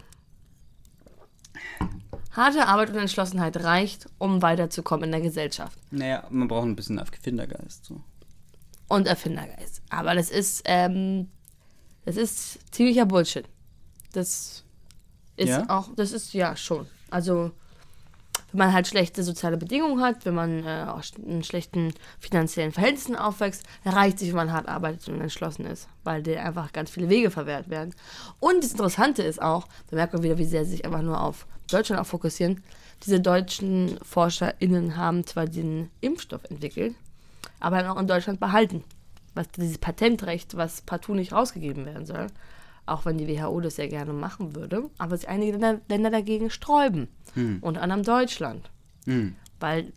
[2.32, 5.78] Harte Arbeit und Entschlossenheit reicht, um weiterzukommen in der Gesellschaft.
[5.90, 7.84] Naja, man braucht ein bisschen Erfindergeist.
[7.84, 8.00] So.
[8.88, 9.82] und Erfindergeist.
[9.88, 11.30] Aber das ist, ähm,
[12.04, 13.48] das ist ziemlicher Bullshit.
[14.12, 14.64] Das
[15.36, 15.64] ist Ja?
[15.68, 16.86] auch, das ist ja schon.
[17.10, 17.52] Also,
[18.54, 20.86] wenn man halt schlechte soziale Bedingungen hat, wenn man äh,
[21.26, 26.22] in schlechten finanziellen Verhältnissen aufwächst, reicht sich, wenn man hart arbeitet und entschlossen ist, weil
[26.22, 27.96] dir einfach ganz viele Wege verwehrt werden.
[28.38, 31.20] Und das Interessante ist auch, da merkt man wieder, wie sehr sie sich einfach nur
[31.20, 32.62] auf Deutschland auch fokussieren.
[33.04, 36.94] Diese deutschen ForscherInnen haben zwar den Impfstoff entwickelt,
[37.58, 38.84] aber dann auch in Deutschland behalten.
[39.34, 42.28] Was dieses Patentrecht, was partout nicht rausgegeben werden soll.
[42.86, 46.50] Auch wenn die WHO das sehr gerne machen würde, aber sich einige Länder, Länder dagegen
[46.50, 47.08] sträuben.
[47.62, 48.70] Unter anderem Deutschland.
[49.60, 49.92] Weil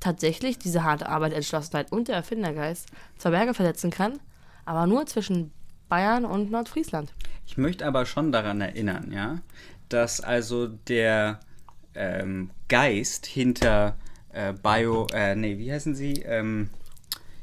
[0.00, 4.18] tatsächlich diese harte Arbeit, Entschlossenheit und der Erfindergeist zur Berge versetzen kann,
[4.64, 5.52] aber nur zwischen
[5.88, 7.12] Bayern und Nordfriesland.
[7.46, 9.40] Ich möchte aber schon daran erinnern, ja,
[9.88, 11.40] dass also der
[11.94, 13.96] ähm, Geist hinter
[14.32, 16.22] äh, Bio, äh, nee, wie heißen sie?
[16.22, 16.70] Ähm,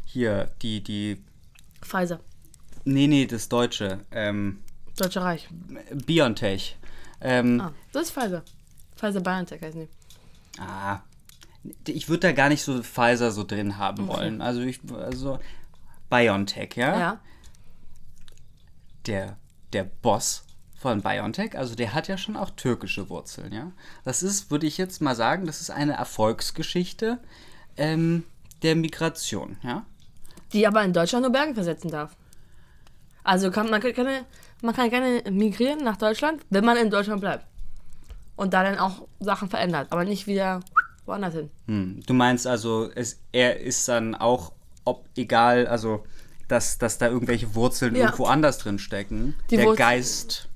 [0.06, 1.18] hier, die, die,
[1.82, 2.20] Pfizer,
[2.86, 4.60] nee, nee, das Deutsche, ähm,
[4.98, 5.48] Deutsche Reich.
[6.06, 6.78] Biontech.
[7.22, 8.44] Ähm, Ah, das ist Pfizer.
[8.96, 9.90] Pfizer BioNTech heißt die.
[10.60, 11.00] Ah,
[11.88, 14.42] ich würde da gar nicht so Pfizer so drin haben wollen.
[14.42, 15.40] Also ich, also
[16.10, 17.00] BioNTech, ja?
[17.00, 17.20] Ja.
[19.06, 19.38] Der,
[19.74, 20.44] der Boss
[20.80, 23.72] von BioNTech, also der hat ja schon auch türkische Wurzeln, ja?
[24.04, 27.20] Das ist, würde ich jetzt mal sagen, das ist eine Erfolgsgeschichte
[27.78, 28.24] ähm,
[28.62, 29.86] der Migration, ja?
[30.54, 32.16] Die aber in Deutschland nur Berge versetzen darf.
[33.24, 34.26] Also kann man, kann, keine-
[34.62, 37.46] man kann gerne migrieren nach Deutschland, wenn man in Deutschland bleibt.
[38.36, 40.60] Und da dann auch Sachen verändert, aber nicht wieder
[41.06, 41.50] woanders hin.
[41.68, 42.02] Hm.
[42.06, 44.52] Du meinst also, es, er ist dann auch,
[44.84, 46.04] ob egal, also
[46.48, 48.06] dass, dass da irgendwelche Wurzeln Ja.
[48.06, 49.36] irgendwo anders drin stecken.
[49.50, 50.50] Die der Wurzel- Geist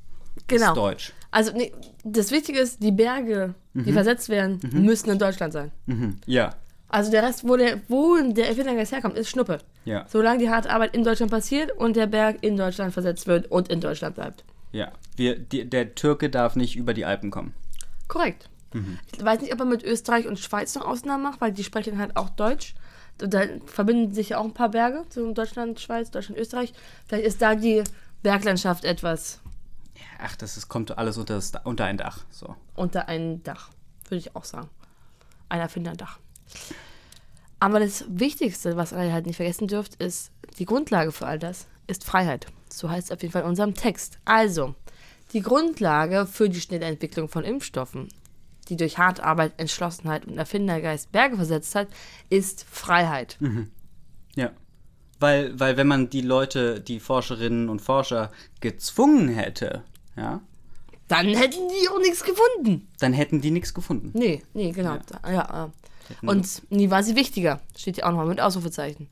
[0.47, 0.67] Genau.
[0.69, 1.13] ist deutsch.
[1.31, 1.71] Also nee,
[2.03, 5.71] das Wichtige ist, die Berge, die versetzt werden, müssen in Deutschland sein.
[5.85, 6.17] Mhm.
[6.25, 6.55] Ja,
[6.89, 9.59] Also der Rest, wo der, wo der Erfindergeist herkommt, ist Schnuppe.
[9.85, 13.49] ja, Solange die harte Arbeit in Deutschland passiert und der Berg in Deutschland versetzt wird
[13.51, 14.43] und in Deutschland bleibt.
[14.71, 14.91] ja.
[15.15, 17.53] Wir, die, der Türke darf nicht über die Alpen kommen.
[18.07, 18.49] Korrekt.
[19.11, 21.97] Ich weiß nicht, ob er mit Österreich und Schweiz noch Ausnahmen macht, weil die sprechen
[21.97, 22.73] halt auch Deutsch.
[23.17, 26.71] Da verbinden sich ja auch ein paar Berge, so Deutschland, Schweiz, Deutschland, Österreich.
[27.05, 27.83] Vielleicht ist da die
[28.23, 29.41] Berglandschaft etwas
[30.21, 32.19] Ach, das ist, kommt alles unter, das, unter ein Dach.
[32.29, 32.55] So.
[32.75, 33.71] unter ein Dach,
[34.05, 34.69] würde ich auch sagen.
[35.49, 36.19] Ein Erfinderdach.
[37.59, 41.67] Aber das Wichtigste, was ihr halt nicht vergessen dürft, ist, die Grundlage für all das
[41.87, 42.47] ist Freiheit.
[42.71, 44.19] So heißt es auf jeden Fall in unserem Text.
[44.25, 44.75] Also,
[45.33, 48.07] die Grundlage für die schnelle Entwicklung von Impfstoffen,
[48.69, 51.87] die durch harte Arbeit, Entschlossenheit und Erfindergeist Berge versetzt hat,
[52.29, 53.37] ist Freiheit.
[54.35, 54.51] Ja.
[55.19, 58.31] Weil, weil wenn man die Leute, die Forscherinnen und Forscher
[58.61, 59.83] gezwungen hätte,
[60.15, 60.39] ja,
[61.09, 62.87] Dann hätten die auch nichts gefunden.
[62.99, 64.11] dann hätten die nichts gefunden.
[64.13, 64.97] Nee, nee, genau.
[65.25, 65.31] Ja.
[65.31, 65.69] ja äh.
[66.21, 67.61] Und nie war sie wichtiger.
[67.77, 69.07] Steht hier auch nochmal mit Ausrufezeichen.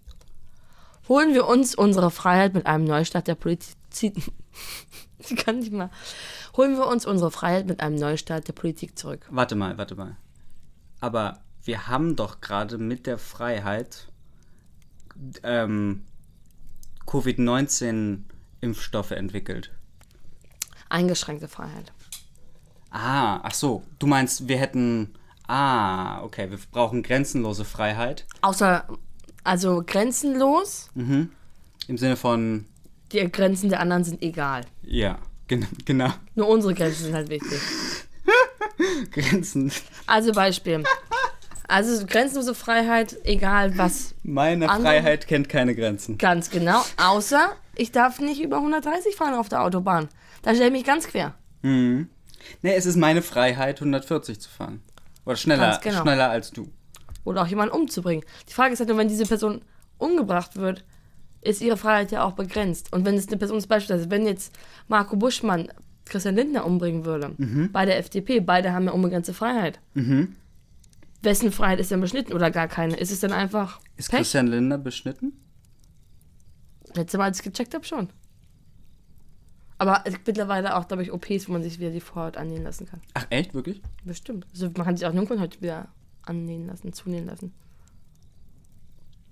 [1.08, 3.76] Holen wir uns unsere Freiheit mit einem Neustart der Politik.
[5.20, 5.90] Sie kann nicht mal.
[6.56, 9.26] Holen wir uns unsere Freiheit mit einem Neustart der Politik zurück.
[9.30, 10.18] Warte mal, warte mal.
[11.00, 14.10] Aber wir haben doch gerade mit der Freiheit
[15.44, 16.06] ähm,
[17.06, 19.72] Covid-19-Impfstoffe entwickelt.
[20.90, 21.94] Eingeschränkte Freiheit.
[22.90, 23.84] Ah, ach so.
[24.00, 25.14] Du meinst, wir hätten.
[25.48, 26.50] Ah, okay.
[26.50, 28.26] Wir brauchen grenzenlose Freiheit.
[28.42, 28.88] Außer,
[29.44, 30.90] also grenzenlos.
[30.96, 32.66] Im Sinne von.
[33.12, 34.66] Die Grenzen der anderen sind egal.
[34.84, 35.18] Ja,
[35.48, 36.10] gen genau.
[36.36, 37.60] Nur unsere Grenzen sind halt wichtig.
[39.12, 39.72] Grenzen.
[40.06, 40.84] Also Beispiel.
[41.70, 46.18] Also grenzenlose Freiheit, egal was Meine Freiheit kennt keine Grenzen.
[46.18, 46.84] Ganz genau.
[46.98, 50.10] Außer ich darf nicht über 130 fahren auf der Autobahn.
[50.42, 51.34] Da stelle ich mich ganz quer.
[51.62, 52.08] Nee,
[52.64, 54.82] es ist meine Freiheit, 140 zu fahren.
[55.28, 56.04] Oder schneller, genau.
[56.04, 56.70] schneller als du.
[57.26, 58.24] Oder auch jemanden umzubringen.
[58.48, 59.62] Die Frage ist halt nur, wenn diese Person
[59.98, 60.86] umgebracht wird,
[61.42, 62.94] ist ihre Freiheit ja auch begrenzt.
[62.94, 64.56] Und wenn es eine Person ist, beispielsweise, wenn jetzt
[64.88, 65.68] Marco Buschmann
[66.06, 67.36] Christian Lindner umbringen würde,
[67.74, 69.82] bei der FDP, beide haben ja unbegrenzte Freiheit.
[71.22, 72.96] Wessen Freiheit ist denn beschnitten oder gar keine?
[72.96, 74.20] Ist es dann einfach Ist Pech?
[74.20, 75.34] Christian Lindner beschnitten?
[76.96, 78.08] Letztes Mal, als ich gecheckt habe, schon.
[79.80, 82.64] Aber es gibt mittlerweile auch, glaube ich, OPs, wo man sich wieder die Vorhaut annähen
[82.64, 83.02] lassen kann.
[83.14, 83.54] Ach, echt?
[83.54, 83.82] Wirklich?
[84.04, 84.48] Bestimmt.
[84.52, 85.88] Also man kann sich auch Jungfernhaut wieder
[86.24, 87.54] annähen lassen, zunähen lassen.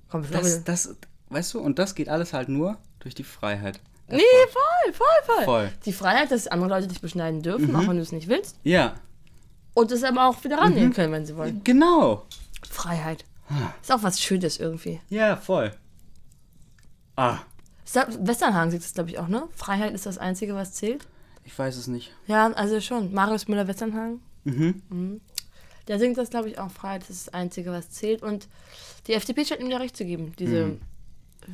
[0.09, 0.95] Komm, Das, das,
[1.29, 3.79] weißt du, und das geht alles halt nur durch die Freiheit.
[4.07, 5.71] Nee, voll, voll, voll, Voll.
[5.85, 8.59] Die Freiheit, dass andere Leute dich beschneiden dürfen, auch wenn du es nicht willst.
[8.63, 8.93] Ja,
[9.73, 11.63] Und es aber auch wieder rannehmen können, wenn sie wollen.
[11.63, 12.25] genau.
[12.69, 13.25] Freiheit.
[13.81, 14.99] Ist auch was Schönes irgendwie.
[15.09, 15.71] Ja, voll.
[17.15, 17.39] Ah,
[17.93, 19.47] Westernhagen sieht das, glaube ich, auch, ne?
[19.53, 21.07] Freiheit ist das Einzige, was zählt.
[21.43, 22.11] ich weiß es nicht.
[22.27, 23.13] Ja, also schon.
[23.13, 24.19] Marius Müller-Westernhagen.
[24.43, 25.21] Mhm.
[25.87, 26.71] Der singt das, glaube ich, auch.
[26.71, 28.23] Freiheit ist das Einzige, was zählt.
[28.23, 28.47] Und
[29.07, 30.33] die FDP scheint ihm da recht zu geben.
[30.39, 30.77] Diese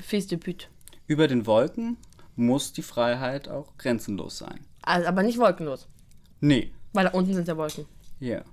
[0.01, 0.67] Fils de pute.
[1.07, 1.97] Über den Wolken
[2.37, 4.61] muss die Freiheit auch grenzenlos sein.
[4.83, 5.87] Also, aber nicht wolkenlos.
[6.39, 7.85] Nee, Weil da unten sind ja Wolken.
[8.19, 8.39] ja.
[8.39, 8.43] Die,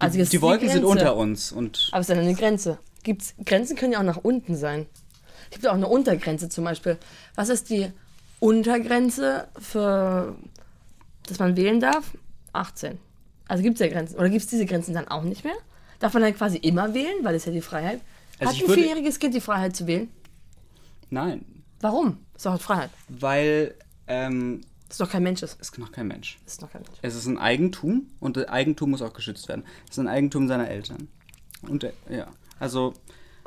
[0.00, 0.86] Also die die Wolken sind Grenze.
[0.92, 2.78] unter uns und Aber es ist dann eine Grenze.
[3.02, 4.86] Gibt's, Grenzen können ja auch nach unten sein.
[5.50, 6.98] Es gibt auch eine Untergrenze zum Beispiel.
[7.34, 7.90] Was ist die
[8.40, 10.36] Untergrenze für,
[11.26, 12.12] dass man wählen darf?
[12.52, 12.98] 18.
[13.48, 14.16] Also gibt es ja Grenzen.
[14.16, 15.54] Oder gibt es diese Grenzen dann auch nicht mehr?
[16.00, 18.00] Darf man dann quasi immer wählen, weil es ja die Freiheit.
[18.38, 20.08] Also Hat ein würde- vierjähriges Kind die Freiheit zu wählen?
[21.10, 21.44] nein,
[21.80, 22.18] Warum?
[22.34, 22.90] Ist doch Freiheit.
[23.08, 23.74] weil
[24.08, 25.40] ähm, ist doch kein Mensch.
[25.40, 26.38] Das ist noch kein Mensch.
[26.46, 26.98] ist doch kein Mensch.
[27.02, 29.64] Es ist ein Eigentum und das Eigentum muss auch geschützt werden.
[29.84, 31.08] Es ist ein Eigentum seiner Eltern.
[31.62, 32.28] Und ja,
[32.58, 32.94] also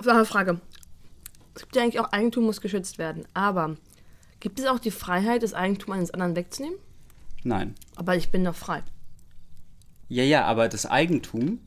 [0.04, 0.60] Noch eine Frage.
[1.60, 3.26] Es gibt ja eigentlich auch Eigentum muss geschützt werden.
[3.34, 3.76] Aber
[4.40, 6.78] gibt es auch die Freiheit, das Eigentum eines anderen wegzunehmen?
[7.44, 7.76] nein.
[7.98, 8.82] Aber ich bin doch frei.
[10.08, 11.60] Ja, ja, aber das Eigentum,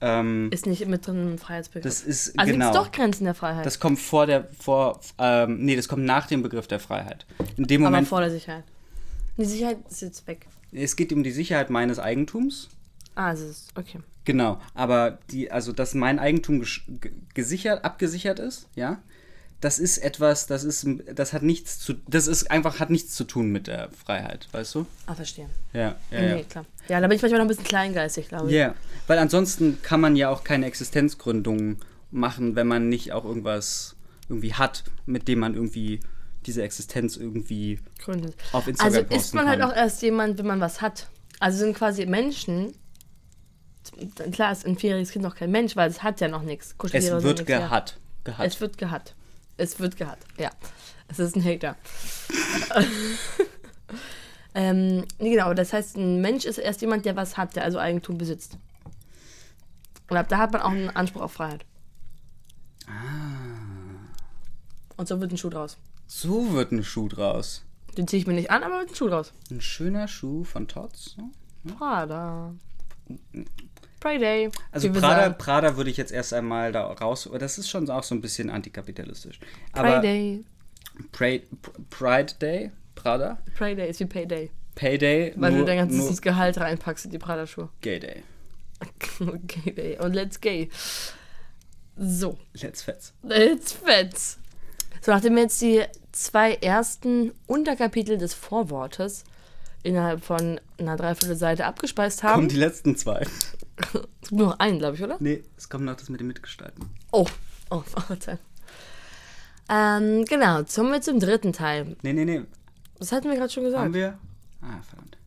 [0.00, 1.84] ähm, Ist nicht mit drin im Freiheitsbegriff.
[1.84, 2.72] das ist also genau.
[2.72, 3.66] gibt es doch Grenzen der Freiheit.
[3.66, 7.26] Das kommt vor der, vor, ähm, nee, das kommt nach dem Begriff der Freiheit.
[7.58, 8.64] In dem aber Moment, vor der Sicherheit.
[9.36, 10.46] Die Sicherheit ist jetzt weg.
[10.72, 12.70] es geht um die Sicherheit meines Eigentums.
[13.14, 14.00] Ah, es ist okay.
[14.26, 16.62] Genau, aber die, also dass mein Eigentum
[17.32, 19.00] gesichert, abgesichert ist, ja,
[19.62, 23.24] das ist etwas, das ist, das hat nichts zu, das ist einfach, hat nichts zu
[23.24, 24.86] tun mit der Freiheit, weißt du?
[25.06, 25.48] Ah, verstehe.
[25.72, 26.42] Ja, ja, Nee, ja.
[26.42, 26.66] klar.
[26.88, 28.52] Ja, da bin ich manchmal noch ein bisschen kleingeistig, glaube ich.
[28.54, 28.74] Ja,
[29.06, 31.78] weil ansonsten kann man ja auch keine Existenzgründung
[32.10, 33.96] machen, wenn man nicht auch irgendwas
[34.28, 36.00] irgendwie hat, mit dem man irgendwie
[36.44, 38.32] diese Existenz irgendwie Gründe.
[38.52, 39.70] auf Instagram Also ist man halt kann.
[39.70, 41.08] auch erst jemand, wenn man was hat.
[41.40, 42.74] Also sind quasi Menschen.
[44.32, 46.74] Klar ist ein vierjähriges Kind noch kein Mensch, weil es hat ja noch nichts.
[46.92, 47.98] Es wird gehat.
[48.24, 48.46] gehat.
[48.46, 49.14] Es wird gehat.
[49.56, 50.50] Es wird gehat, ja.
[51.08, 51.76] Es ist ein Hater.
[54.54, 57.78] ähm, nee, genau, das heißt, ein Mensch ist erst jemand, der was hat, der also
[57.78, 58.58] Eigentum besitzt.
[60.08, 61.64] Und ab da hat man auch einen Anspruch auf Freiheit.
[62.86, 63.16] Ah.
[64.96, 65.78] Und so wird ein Schuh draus.
[66.06, 67.64] So wird ein Schuh draus.
[67.96, 69.32] Den ziehe ich mir nicht an, aber wird ein Schuh draus.
[69.50, 71.16] Ein schöner Schuh von Tots.
[71.16, 71.30] ne?
[71.74, 72.54] Prada.
[74.06, 74.50] Pray Day.
[74.70, 75.30] Also Prada.
[75.30, 77.28] Prada würde ich jetzt erst einmal da raus.
[77.40, 79.40] Das ist schon auch so ein bisschen antikapitalistisch.
[79.72, 80.44] Pray Aber Day.
[81.10, 81.44] Pride,
[81.90, 84.50] Pride Day, Prada, Pray Day ist wie Payday.
[84.76, 87.68] Payday, Weil nur, du dein ganzes Gehalt reinpackst in die Prada-Schuhe.
[87.80, 88.22] Gay Day.
[89.20, 89.98] Okay, Day.
[89.98, 90.68] Und let's gay.
[91.96, 93.12] So, Let's fetz.
[93.22, 94.38] let's fetz.
[95.00, 99.24] So, nachdem wir jetzt die zwei ersten Unterkapitel des Vorwortes
[99.82, 102.48] innerhalb von einer Dreiviertelseite abgespeist Kommen haben.
[102.48, 103.26] die letzten zwei.
[104.22, 105.16] Es gibt nur noch einen, glaube ich, oder?
[105.20, 106.86] Nee, es kommt noch das mit dem Mitgestalten.
[107.12, 107.26] Oh,
[107.70, 108.40] oh, Verzeihung.
[109.68, 111.96] Ähm, genau, kommen wir zum dritten Teil.
[112.02, 112.42] Nee, nee, nee.
[112.98, 113.84] Das hatten wir gerade schon gesagt.
[113.84, 114.18] Haben wir?
[114.62, 115.18] Ah, verdammt.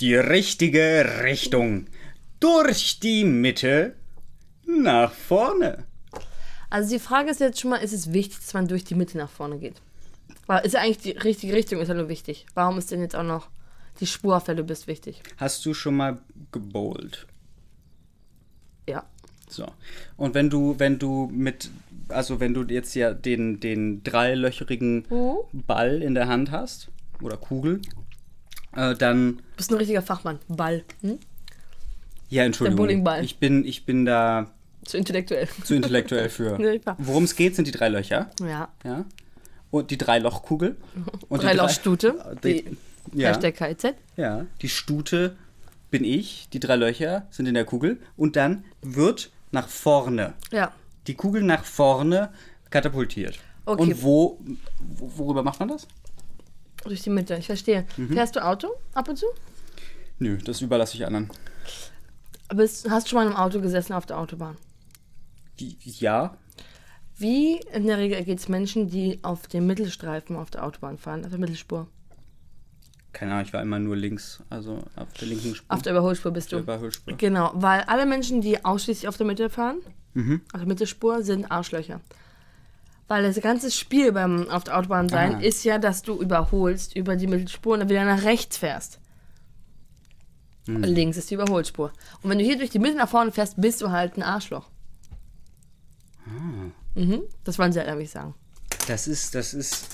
[0.00, 1.86] Die richtige Richtung.
[2.40, 3.94] Durch die Mitte
[4.66, 5.84] nach vorne.
[6.68, 9.16] Also die Frage ist jetzt schon mal, ist es wichtig, dass man durch die Mitte
[9.16, 9.80] nach vorne geht?
[10.62, 12.46] Ist ja eigentlich die richtige Richtung, ist ja nur wichtig.
[12.54, 13.48] Warum ist denn jetzt auch noch
[14.00, 15.22] die Spur, auf der du bist, wichtig?
[15.38, 16.18] Hast du schon mal
[16.52, 17.26] gebowlt?
[18.88, 19.04] Ja.
[19.48, 19.66] So.
[20.16, 21.70] Und wenn du, wenn du mit,
[22.08, 25.48] also wenn du jetzt ja den, den dreilöcherigen Oh.
[25.52, 26.88] Ball in der Hand hast,
[27.22, 27.80] oder Kugel,
[28.76, 30.38] äh, dann, Du bist ein richtiger Fachmann.
[30.48, 30.84] Ball.
[31.00, 31.18] Hm?
[32.28, 32.78] ja, Entschuldigung.
[32.78, 33.24] Bowlingball.
[33.24, 34.50] Ich bin, ich bin da
[34.84, 35.48] Zu intellektuell.
[35.62, 36.58] zu intellektuell für.
[36.58, 36.80] Nee.
[36.98, 38.68] Worum es geht, sind die drei Löcher, Ja.
[38.84, 39.04] ja.
[39.74, 40.76] Und die Dreilochkugel.
[41.28, 42.12] Und die Dreilochstute.
[42.40, 42.76] drei- Die,
[43.20, 43.94] ja, Hashtag KIZ.
[44.16, 45.36] ja, die Stute
[45.90, 50.72] bin ich, die drei Löcher sind in der Kugel und dann wird nach vorne Ja.
[51.06, 52.30] die Kugel nach vorne
[52.70, 53.38] katapultiert.
[53.66, 53.82] Okay.
[53.82, 54.40] Und wo,
[54.80, 55.86] wo, worüber macht man das?
[56.84, 57.36] Durch die Mitte.
[57.36, 57.86] Ich verstehe.
[57.96, 58.12] Mhm.
[58.12, 59.26] Fährst du Auto ab und zu?
[60.18, 61.30] Nö, das überlasse ich anderen.
[62.54, 64.56] Bist, hast du schon mal im Auto gesessen auf der Autobahn?
[65.60, 66.36] Die- Ja,
[67.16, 71.24] Wie in der Regel geht es Menschen, die auf dem Mittelstreifen auf der Autobahn fahren,
[71.24, 71.86] auf der Mittelspur?
[73.12, 75.72] keine Ahnung, ich war immer nur links, also auf der linken Spur.
[75.72, 76.64] Auf der Überholspur bist der du.
[76.64, 77.14] Überholspur.
[77.16, 79.76] Genau, weil alle Menschen, die ausschließlich auf der Mitte fahren,
[80.14, 80.40] Mhm.
[80.52, 82.00] auf der Mittelspur, sind Arschlöcher.
[83.06, 85.40] Weil das ganze Spiel beim auf der Autobahn sein Ah.
[85.40, 88.98] ist ja, dass du überholst über die Mittelspur und dann wieder nach rechts fährst.
[90.66, 90.82] Hm.
[90.82, 91.92] Links ist die Überholspur.
[92.22, 94.68] Und wenn du hier durch die Mitte nach vorne fährst, bist du halt ein Arschloch.
[96.94, 98.34] Mhm, das wollen sie halt nämlich sagen.
[98.86, 99.86] Das ist, das ist.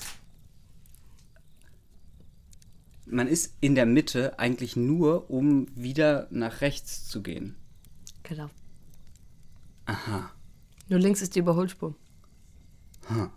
[3.07, 7.57] Man ist in der Mitte eigentlich nur, um wieder nach rechts zu gehen.
[8.23, 8.49] Genau.
[9.87, 10.31] Aha.
[10.89, 11.95] Nur links ist die Überholspur.
[13.07, 13.31] Hm.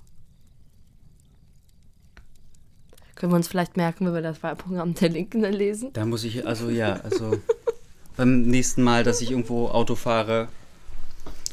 [3.15, 5.93] Können wir uns vielleicht merken, wenn wir das Wahlprogramm der Linken dann lesen?
[5.93, 7.39] Da muss ich, also ja, also
[8.17, 10.49] beim nächsten Mal, dass ich irgendwo Auto fahre,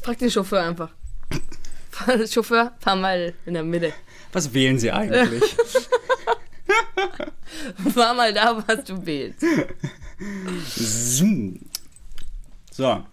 [0.01, 0.91] Frag den Chauffeur einfach.
[2.29, 3.93] Chauffeur, fahr mal in der Mitte.
[4.31, 5.43] was wählen Sie eigentlich?
[7.93, 9.01] Fahr mal da, was du.
[10.67, 11.59] Zoom.
[12.71, 13.03] So,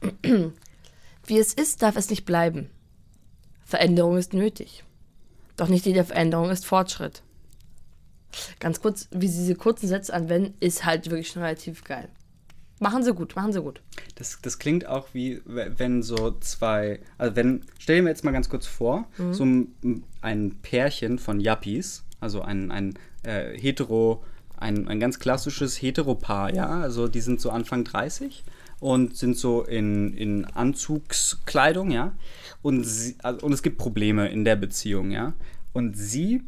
[1.26, 2.70] Wie es ist, darf es nicht bleiben.
[3.64, 4.84] Veränderung ist nötig.
[5.56, 7.22] Doch nicht jede Veränderung ist Fortschritt.
[8.60, 12.08] Ganz kurz, wie sie diese kurzen Sätze anwenden, ist halt wirklich schon relativ geil.
[12.80, 13.80] Machen sie gut, machen sie gut.
[14.14, 18.30] Das, das klingt auch wie, wenn so zwei, also wenn, stell dir mir jetzt mal
[18.30, 22.94] ganz kurz vor, so ein, ein Pärchen von Yuppies, also ein, ein
[23.24, 24.22] äh, hetero,
[24.56, 28.44] ein, ein ganz klassisches Heteropaar, ja, also die sind so Anfang 30
[28.80, 32.12] und sind so in, in Anzugskleidung, ja,
[32.62, 35.32] und, sie, also, und es gibt Probleme in der Beziehung, ja,
[35.72, 36.42] und sie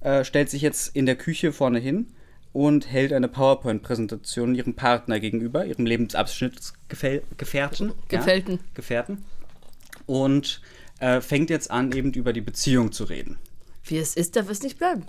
[0.00, 2.08] äh, stellt sich jetzt in der Küche vorne hin
[2.56, 7.92] und hält eine PowerPoint-Präsentation ihrem Partner gegenüber, ihrem Lebensabschnittsgefährten.
[8.08, 8.52] Gefällten.
[8.52, 9.26] Ja, Gefährten.
[10.06, 10.62] Und
[10.98, 13.38] äh, fängt jetzt an, eben über die Beziehung zu reden.
[13.84, 15.04] Wie es ist, darf es nicht bleiben.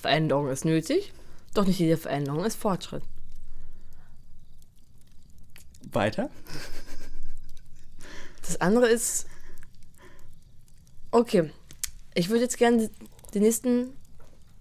[0.00, 1.12] Veränderung ist nötig,
[1.54, 3.02] doch nicht jede Veränderung ist Fortschritt.
[5.90, 6.30] Weiter?
[8.42, 9.26] Das andere ist.
[11.10, 11.50] Okay.
[12.14, 12.90] Ich würde jetzt gerne
[13.34, 13.90] die nächsten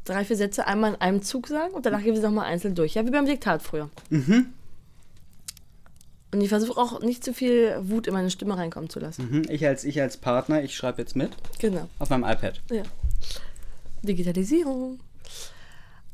[0.05, 2.75] drei, vier Sätze einmal in einem Zug sagen und danach gehen wir sie nochmal einzeln
[2.75, 2.95] durch.
[2.95, 3.89] Ja, wie beim Diktat früher.
[6.33, 9.27] Und ich versuche auch nicht zu viel Wut in meine Stimme reinkommen zu lassen.
[9.29, 11.87] Mhm, Ich als, ich als Partner, ich schreibe jetzt mit Genau.
[11.99, 12.61] auf meinem iPad.
[12.71, 12.83] Ja.
[14.01, 14.99] Digitalisierung.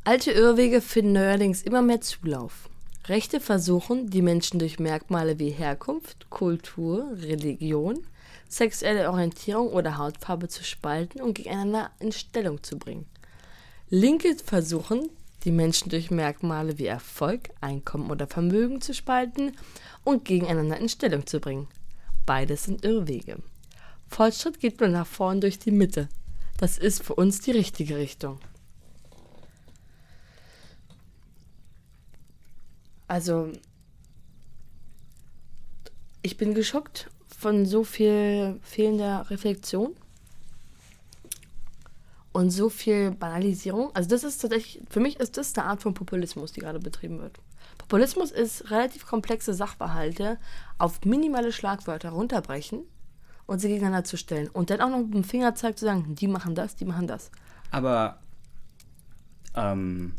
[0.03, 2.69] Alte Irrwege finden neuerdings immer mehr Zulauf.
[3.07, 7.99] Rechte versuchen, die Menschen durch Merkmale wie Herkunft, Kultur, Religion,
[8.49, 13.05] sexuelle Orientierung oder Hautfarbe zu spalten und gegeneinander in Stellung zu bringen.
[13.89, 15.09] Linke versuchen,
[15.45, 19.55] die Menschen durch Merkmale wie Erfolg, Einkommen oder Vermögen zu spalten
[20.03, 21.69] und gegeneinander in Stellung zu bringen.
[22.26, 23.38] Beides sind Irrwege.
[24.09, 26.09] Fortschritt geht nur nach vorn durch die Mitte.
[26.57, 28.39] Das ist für uns die richtige Richtung.
[33.07, 33.53] Also,
[36.22, 37.09] ich bin geschockt
[37.39, 39.95] von so viel fehlender Reflexion
[42.38, 43.89] und so viel Banalisierung.
[43.95, 47.19] Also das ist tatsächlich, für mich ist das eine Art von Populismus, die gerade betrieben
[47.19, 47.39] wird.
[47.80, 50.38] Populismus ist relativ komplexe Sachverhalte
[50.77, 52.84] auf minimale Schlagwörter runterbrechen
[53.47, 54.49] und sie gegeneinander zu stellen.
[54.49, 57.31] Und dann auch noch mit dem Fingerzeig zu sagen, die machen das, die machen das.
[57.72, 58.19] Aber
[59.55, 60.14] ähm,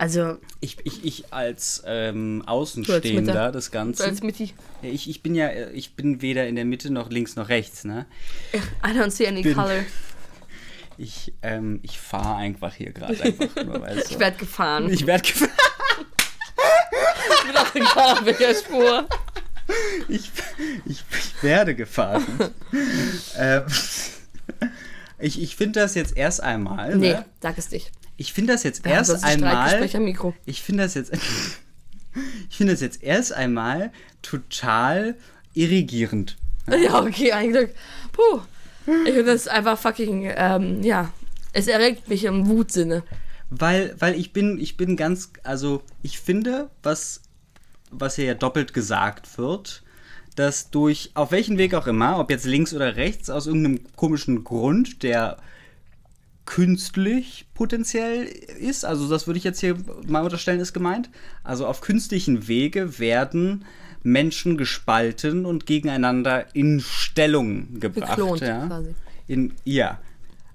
[0.00, 2.42] Also, ich, ich, ich als ähm.
[2.46, 4.22] Außenstehender des so Ganzen, als
[4.80, 8.06] ich, ich bin ja, ich bin weder in der Mitte noch links noch rechts, ne?
[8.82, 9.84] I don't see any Bin- color.
[10.96, 14.14] Ich, ähm, ich fahre einfach hier gerade einfach nur, weißt du?
[14.14, 14.88] Ich werde gefahren.
[14.90, 15.50] ich werde gefahren.
[17.42, 19.06] Ich bin auf welcher Spur.
[20.08, 20.30] Ich,
[20.86, 22.24] ich, ich werde gefahren.
[23.38, 23.62] ähm,
[25.18, 26.96] ich ich finde das jetzt erst einmal.
[26.96, 27.24] Nee, Ne?
[27.42, 27.92] sag es nicht.
[28.20, 29.82] Ich finde das jetzt haben erst einmal.
[30.44, 31.10] Ich finde das jetzt.
[32.50, 35.16] ich finde das jetzt erst einmal total
[35.54, 36.36] irrigierend.
[36.70, 37.70] Ja, okay, ein Glück.
[38.12, 38.40] Puh.
[39.06, 41.12] Ich finde das einfach fucking, ähm, ja.
[41.52, 43.02] Es erregt mich im Wutsinne.
[43.48, 47.22] Weil, weil ich bin, ich bin ganz, also ich finde, was,
[47.90, 49.82] was hier ja doppelt gesagt wird,
[50.36, 54.44] dass durch, auf welchen Weg auch immer, ob jetzt links oder rechts, aus irgendeinem komischen
[54.44, 55.38] Grund, der
[56.50, 59.76] künstlich potenziell ist, also das würde ich jetzt hier
[60.08, 61.08] mal unterstellen, ist gemeint,
[61.44, 63.64] also auf künstlichen Wege werden
[64.02, 68.16] Menschen gespalten und gegeneinander in Stellung gebracht.
[68.16, 68.66] Geklont, ja.
[68.66, 68.94] quasi.
[69.28, 70.00] In, ja.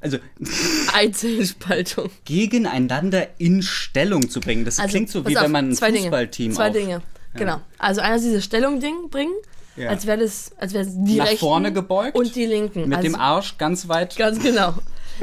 [0.02, 0.18] Also
[0.94, 2.10] Einzelspaltung.
[2.26, 4.66] gegeneinander in Stellung zu bringen.
[4.66, 6.02] Das klingt so, Also, wie auf, wenn man ein zwei Dinge.
[6.02, 7.02] Fußballteam Zwei auf, Dinge.
[7.36, 7.62] Genau.
[7.78, 9.34] Also einer dieses Stellung-Ding bringen,
[9.78, 9.92] Ja.
[9.92, 12.90] als wäre das, als wäre die Nach Rechten vorne gebeugt, und die Linken.
[12.90, 14.18] mit also, dem Arsch ganz weit.
[14.18, 14.76] Ganz genau.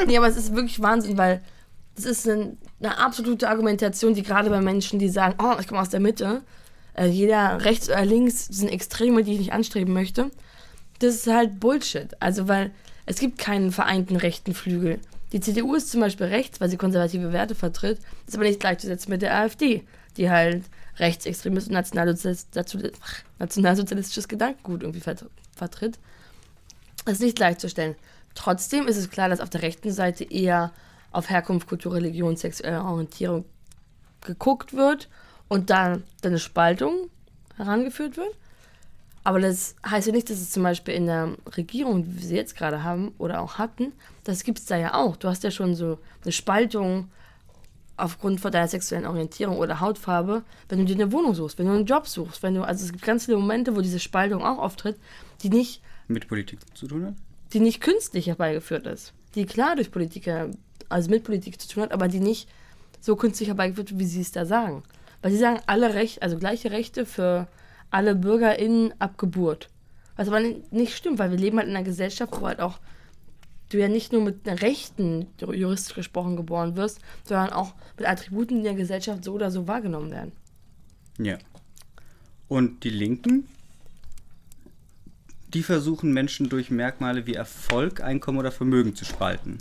[0.07, 1.43] Nee, aber es ist wirklich Wahnsinn, weil
[1.95, 5.81] das ist eine, eine absolute Argumentation, die gerade bei Menschen, die sagen, oh, ich komme
[5.81, 6.43] aus der Mitte,
[6.95, 10.31] äh, jeder rechts oder links sind Extreme, die ich nicht anstreben möchte.
[10.99, 12.09] Das ist halt Bullshit.
[12.21, 12.71] Also, weil
[13.07, 15.01] es gibt keinen vereinten rechten Flügel.
[15.33, 19.11] Die CDU ist zum Beispiel rechts, weil sie konservative Werte vertritt, ist aber nicht gleichzusetzen
[19.11, 19.83] mit der AfD,
[20.17, 20.65] die halt
[20.99, 25.25] rechtsextremes und nationalsozialistisches Gedankengut irgendwie vert
[25.57, 25.99] vertritt.
[27.05, 27.97] Das ist nicht gleichzustellen.
[28.35, 30.73] Trotzdem ist es klar, dass auf der rechten Seite eher
[31.11, 33.45] auf Herkunft, Kultur, Religion, sexuelle Orientierung
[34.23, 35.09] geguckt wird
[35.49, 37.11] und dann, eine Spaltung
[37.57, 38.35] herangeführt wird.
[39.25, 42.37] Aber das heißt ja nicht, dass es zum Beispiel in der Regierung, wie wir sie
[42.37, 43.93] jetzt gerade haben oder auch hatten,
[44.25, 45.17] das gibt es da ja auch.
[45.17, 47.09] Du hast ja schon so eine Spaltung
[47.97, 51.73] aufgrund von deiner sexuellen Orientierung oder Hautfarbe, wenn du dir eine Wohnung suchst, wenn du
[51.73, 54.59] einen Job suchst, wenn du, also es gibt ganz viele Momente, wo diese Spaltung auch
[54.59, 54.99] auftritt,
[55.43, 57.15] die nicht Mit Politik zu tun hat?
[57.53, 59.13] Die nicht künstlich herbeigeführt ist.
[59.35, 60.51] Die klar durch Politiker,
[60.89, 62.49] also mit Politik zu tun hat, aber die nicht
[63.01, 64.83] so künstlich herbeigeführt wird, wie sie es da sagen.
[65.21, 67.47] Weil sie sagen, alle Rechte, also gleiche Rechte für
[67.91, 69.69] alle BürgerInnen ab Geburt.
[70.17, 72.79] Was aber nicht stimmt, weil wir leben halt in einer Gesellschaft, wo halt auch
[73.71, 78.59] du ja nicht nur mit Rechten, juristisch gesprochen, geboren wirst, sondern auch mit Attributen, die
[78.59, 80.33] in der Gesellschaft so oder so wahrgenommen werden.
[81.19, 81.39] Ja.
[82.49, 83.49] Und die Linken,
[85.55, 89.59] die versuchen Menschen durch Merkmale wie Erfolg, Einkommen oder Vermögen zu spalten.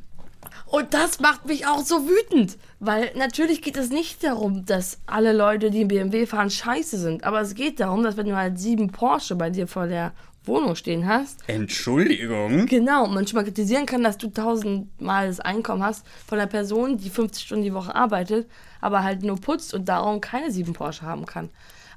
[0.66, 5.34] Und das macht mich auch so wütend, weil natürlich geht es nicht darum, dass alle
[5.34, 7.26] Leute, die BMW fahren, scheiße sind.
[7.26, 10.14] Aber es geht darum, dass wenn du halt sieben Porsche bei dir vor der
[10.46, 12.66] Wohnung stehen hast, Entschuldigung?
[12.66, 16.98] genau, man schon mal kritisieren kann, dass du tausendmal das Einkommen hast von einer Person,
[16.98, 18.50] die 50 Stunden die Woche arbeitet,
[18.80, 21.50] aber halt nur putzt und darum keine sieben Porsche haben kann.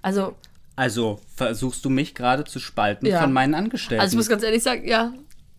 [0.02, 0.34] Also,
[0.76, 3.20] Also versuchst du mich gerade zu spalten Ja.
[3.20, 4.01] von meinen Angestellten.
[4.02, 5.12] also ich muss ganz ehrlich sagen, ja,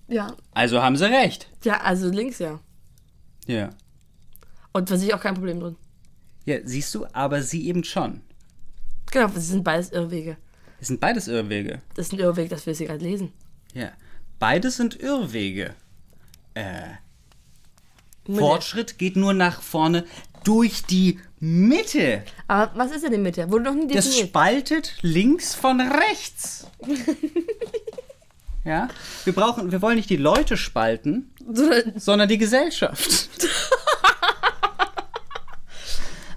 [0.07, 1.49] ja, also haben sie recht.
[1.63, 2.59] ja, also links ja.
[3.47, 3.69] Ja.
[4.73, 5.75] Und da sehe ich auch kein Problem drin.
[6.45, 8.21] Ja, siehst du, aber sie eben schon.
[9.11, 10.37] Genau, das sind beides Irrwege.
[10.81, 11.81] Es sind beides Irrwege.
[11.95, 13.31] Das ist ein Irrweg, dass wir sie gerade lesen.
[13.73, 13.91] Ja.
[14.37, 15.73] Beides sind Irrwege.
[16.53, 16.81] Äh.
[18.27, 20.03] Fortschritt geht nur nach vorne
[20.45, 22.23] durch die Mitte.
[22.47, 23.51] Aber was ist denn die Mitte?
[23.51, 24.30] Wurde noch nie Das definiert.
[24.30, 26.67] spaltet links von rechts.
[28.63, 28.88] ja?
[29.26, 33.30] Wir brauchen, wir wollen nicht die Leute spalten, Sondern- sondern die Gesellschaft.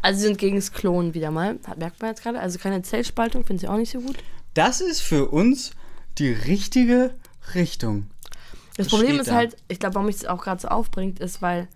[0.01, 1.59] Also sie sind gegen das Klonen wieder mal.
[1.67, 2.39] Hat- Merkt man jetzt gerade.
[2.39, 4.17] Also keine Zellspaltung, finde ich auch nicht so gut.
[4.55, 5.73] Das ist für uns
[6.19, 7.15] die richtige
[7.55, 8.07] Richtung.
[8.77, 9.35] Das Das Problem ist da.
[9.35, 11.67] halt, ich glaube, warum mich das auch gerade so aufbringt, ist, weil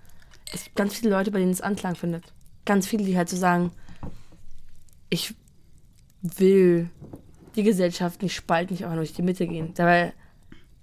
[0.53, 2.33] es gibt ganz viele Leute, bei denen es Anklang findet.
[2.65, 3.73] Ganz viele, die halt so sagen,
[5.09, 5.35] ich
[6.23, 6.89] will
[7.57, 9.75] die Gesellschaft nicht spalten, nicht einfach nur durch die Mitte gehen.
[9.75, 10.13] Dabei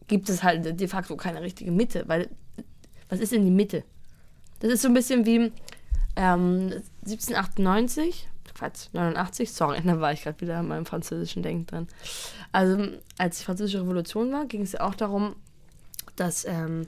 [0.07, 2.29] gibt es halt de facto keine richtige Mitte, weil
[3.09, 3.83] was ist denn die Mitte?
[4.59, 5.51] Das ist so ein bisschen wie
[6.15, 6.73] ähm,
[7.05, 11.87] 1798, Quatsch, 89, sorry, da war ich gerade wieder in meinem französischen Denken drin.
[12.51, 15.35] Also, als die französische Revolution war, ging es ja auch darum,
[16.15, 16.87] dass ähm,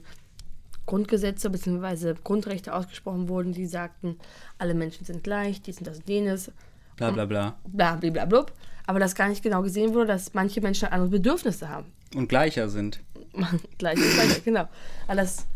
[0.86, 2.14] Grundgesetze bzw.
[2.22, 4.18] Grundrechte ausgesprochen wurden, die sagten,
[4.58, 6.50] alle Menschen sind gleich, dies und das und jenes,
[6.96, 7.56] Bla bla bla.
[7.64, 8.52] bla bla bla blub.
[8.86, 11.92] Aber dass gar nicht genau gesehen wurde, dass manche Menschen andere Bedürfnisse haben.
[12.14, 13.00] Und gleicher sind.
[13.78, 14.68] gleich und weiter, genau.
[15.06, 15.46] Aber dass,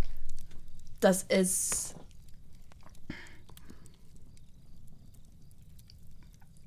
[1.00, 1.94] dass es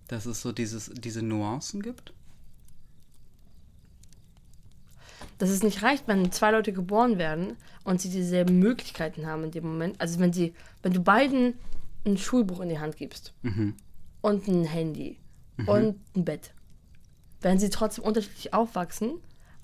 [0.07, 2.13] Dass es so dieses, diese Nuancen gibt.
[5.39, 9.51] Dass es nicht reicht, wenn zwei Leute geboren werden und sie dieselben Möglichkeiten haben in
[9.51, 9.99] dem Moment.
[9.99, 10.53] Also wenn sie,
[10.83, 11.55] wenn du beiden
[12.05, 13.33] ein Schulbuch in die Hand gibst
[14.21, 15.17] und ein Handy
[15.65, 16.53] und ein Bett,
[17.41, 19.13] werden sie trotzdem unterschiedlich aufwachsen,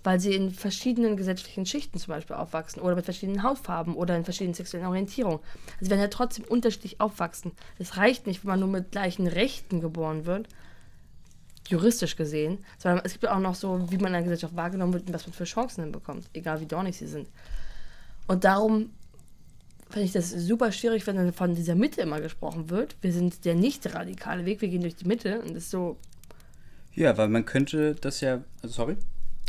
[0.03, 4.23] weil sie in verschiedenen gesellschaftlichen Schichten zum Beispiel aufwachsen oder mit verschiedenen Hautfarben oder in
[4.23, 5.39] verschiedenen sexuellen Orientierungen.
[5.39, 7.52] Also sie werden ja trotzdem unterschiedlich aufwachsen.
[7.80, 10.47] Es reicht nicht, wenn man nur mit gleichen Rechten geboren wird,
[11.67, 15.07] juristisch gesehen, sondern es gibt auch noch so, wie man in der Gesellschaft wahrgenommen wird
[15.07, 17.27] und was man für Chancen bekommt, egal wie dornig sie sind.
[18.27, 18.91] Und darum
[19.89, 22.95] finde ich das super schwierig, wenn dann von dieser Mitte immer gesprochen wird.
[23.01, 25.97] Wir sind der nicht radikale Weg, wir gehen durch die Mitte und das ist so,
[26.93, 28.43] Ja, weil man könnte das ja.
[28.61, 28.97] Also, sorry?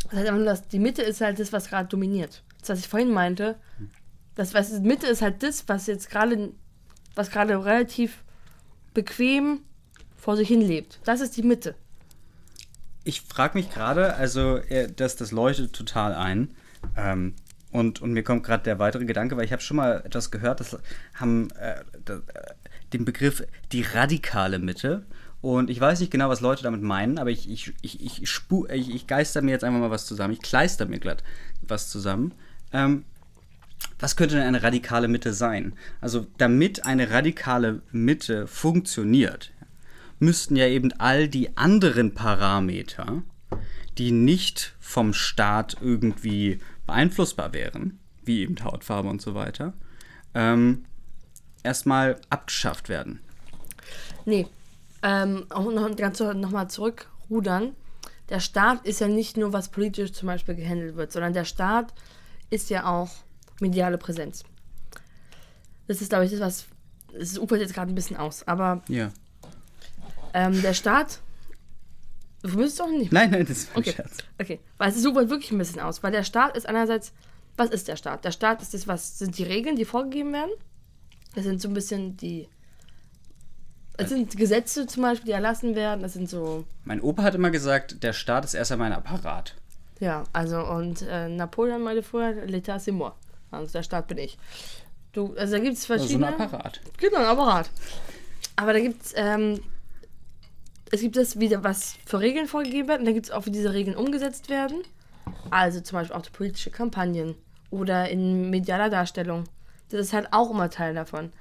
[0.03, 2.43] das heißt einfach nur, dass die Mitte ist halt das, was gerade dominiert.
[2.61, 3.55] Das, was ich vorhin meinte,
[4.35, 6.51] das, was Mitte ist halt das, was jetzt gerade,
[7.15, 8.23] was gerade relativ
[8.93, 9.61] bequem
[10.17, 10.99] vor sich hin lebt.
[11.03, 11.75] Das ist die Mitte.
[13.07, 16.49] Ich frage mich gerade, also äh, das, das leuchtet total ein.
[16.97, 17.35] Ähm,
[17.71, 20.59] und, und mir kommt gerade der weitere Gedanke, weil ich habe schon mal etwas gehört,
[20.59, 20.77] das
[21.13, 22.53] haben äh, das, äh,
[22.91, 25.05] den Begriff die radikale Mitte.
[25.39, 28.67] Und ich weiß nicht genau, was Leute damit meinen, aber ich, ich, ich, ich, spu
[28.67, 30.33] ich, ich geister mir jetzt einfach mal was zusammen.
[30.33, 31.23] Ich kleister mir glatt
[31.61, 32.33] was zusammen.
[32.73, 33.05] Ähm,
[33.99, 35.71] was könnte denn eine radikale Mitte sein?
[36.01, 39.53] Also damit eine radikale Mitte funktioniert,
[40.19, 43.23] müssten ja eben all die anderen Parameter,
[43.97, 49.73] die nicht vom Staat irgendwie beeinflussbar wären, wie eben Hautfarbe und so weiter,
[50.33, 50.85] ähm,
[51.63, 53.19] erstmal abgeschafft werden.
[54.25, 54.47] Nee,
[55.03, 57.75] ähm, auch noch ganz nochmal zurückrudern.
[58.29, 61.93] Der Staat ist ja nicht nur, was politisch zum Beispiel gehandelt wird, sondern der Staat
[62.49, 63.09] ist ja auch
[63.61, 64.43] mediale Präsenz.
[65.87, 66.67] Das ist, glaube ich, das, was.
[67.13, 69.11] Es ufert jetzt gerade ein bisschen aus, aber Ja.
[70.33, 71.19] Ähm, der Staat.
[72.43, 73.11] Du müsstest doch nicht.
[73.11, 73.91] Nein, nein, das ist ein Okay.
[73.93, 74.17] Scherz.
[74.39, 77.13] Okay, weil es ufert wirklich ein bisschen aus, weil der Staat ist einerseits.
[77.57, 78.23] Was ist der Staat?
[78.23, 80.51] Der Staat ist das, was sind die Regeln, die vorgegeben werden.
[81.33, 82.47] Das sind so ein bisschen die.
[83.97, 86.03] Es sind Gesetze zum Beispiel, die erlassen werden.
[86.03, 89.55] Das sind so Mein Opa hat immer gesagt, der Staat ist erst einmal ein Apparat.
[89.99, 93.11] Ja, also und äh, Napoleon meinte vorher, L'État c'est moi.
[93.49, 94.37] Also der Staat bin ich.
[95.13, 96.27] Du, also da gibt es Also ein verschiedene.
[96.27, 96.79] Apparat.
[96.97, 97.71] Genau, ein Apparat.
[98.55, 99.59] Aber da gibt es, ähm,
[100.91, 103.51] es gibt das wieder, was für Regeln vorgegeben werden, und da gibt es auch, wie
[103.51, 104.83] diese Regeln umgesetzt werden.
[105.49, 107.35] Also zum Beispiel auch die politische Kampagnen
[107.69, 109.43] oder in medialer Darstellung.
[109.89, 111.31] Das ist halt auch immer Teil davon.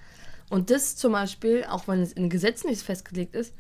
[0.51, 3.55] Und das zum Beispiel, auch wenn es in Gesetzen nicht festgelegt ist,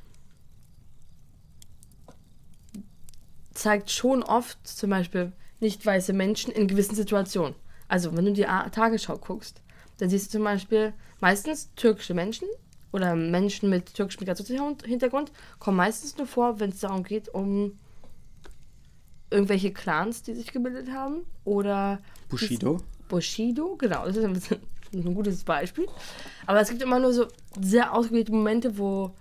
[3.55, 7.55] zeigt schon oft zum Beispiel nicht weiße Menschen in gewissen Situationen.
[7.89, 9.63] Also wenn du die Tagesschau guckst,
[9.99, 12.47] dann siehst du zum Beispiel meistens türkische Menschen
[12.97, 17.79] oder Menschen mit türkischem Migrationshintergrund kommen meistens nur vor, wenn es darum geht, um
[19.31, 22.01] irgendwelche Clans, die sich gebildet haben oder
[22.31, 22.79] Bushido.
[23.09, 24.61] Bushido, genau, das ist ein, bisschen,
[24.95, 25.87] ein gutes Beispiel.
[26.47, 27.27] Aber es gibt immer nur so
[27.61, 29.15] sehr ausgewählte Momente, wo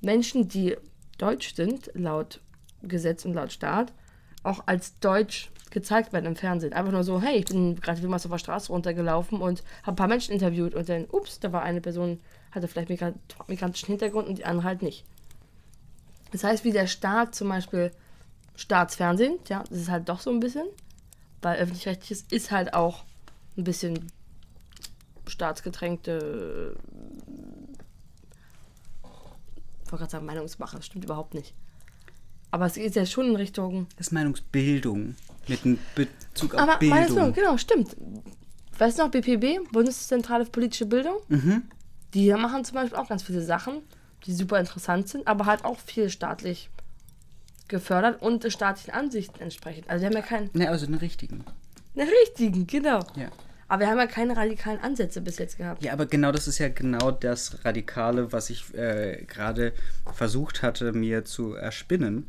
[0.00, 0.76] Menschen, die
[1.18, 2.40] deutsch sind, laut
[2.82, 3.92] Gesetz und laut Staat,
[4.42, 6.72] auch als deutsch gezeigt werden im Fernsehen.
[6.72, 9.96] Einfach nur so, hey, ich bin gerade Wilmers auf der Straße runtergelaufen und habe ein
[9.96, 12.20] paar Menschen interviewt und dann, ups, da war eine Person,
[12.52, 13.12] hatte vielleicht migra
[13.48, 15.04] migrantischen Hintergrund und die andere halt nicht.
[16.30, 17.90] Das heißt, wie der Staat zum Beispiel
[18.54, 20.66] Staatsfernsehen, ja, das ist halt doch so ein bisschen,
[21.40, 23.04] weil öffentlich-rechtliches ist halt auch
[23.56, 24.06] ein bisschen
[25.26, 26.76] staatsgetränkte,
[29.84, 31.54] ich wollte gerade sagen Meinungsmache, das stimmt überhaupt nicht.
[32.50, 35.16] Aber es geht ja schon in Richtung, Das ist Meinungsbildung.
[35.48, 37.32] Mit einem Bezug auf aber Meinungsbildung, Bildung.
[37.32, 37.96] genau, stimmt.
[38.78, 41.16] Weißt du noch, BPB, Bundeszentrale für politische Bildung?
[41.28, 41.62] Mhm.
[42.14, 43.82] Die machen zum Beispiel auch ganz viele Sachen,
[44.26, 46.68] die super interessant sind, aber halt auch viel staatlich
[47.68, 49.88] gefördert und staatlichen Ansichten entsprechend.
[49.88, 51.44] Also wir haben ja keinen, Ne, also den richtigen.
[51.96, 53.00] einen richtigen, genau.
[53.16, 53.28] Ja.
[53.68, 55.82] Aber wir haben ja keine radikalen Ansätze bis jetzt gehabt.
[55.82, 59.72] Ja, aber genau das ist ja genau das Radikale, was ich äh, gerade
[60.14, 62.28] versucht hatte, mir zu erspinnen.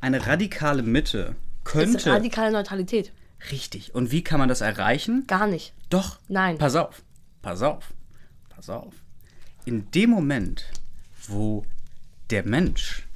[0.00, 2.10] Eine radikale Mitte Das ist könnte.
[2.10, 3.12] radikale Neutralität.
[3.52, 3.94] richtig.
[3.94, 5.24] Und wie kann man das erreichen?
[5.28, 5.72] Gar nicht.
[5.90, 6.18] Doch.
[6.26, 6.58] Nein.
[6.58, 7.02] Pass auf.
[7.42, 7.92] Pass auf.
[8.48, 8.94] Pass auf.
[9.64, 10.70] In dem Moment,
[11.28, 11.64] wo
[12.30, 13.06] der Mensch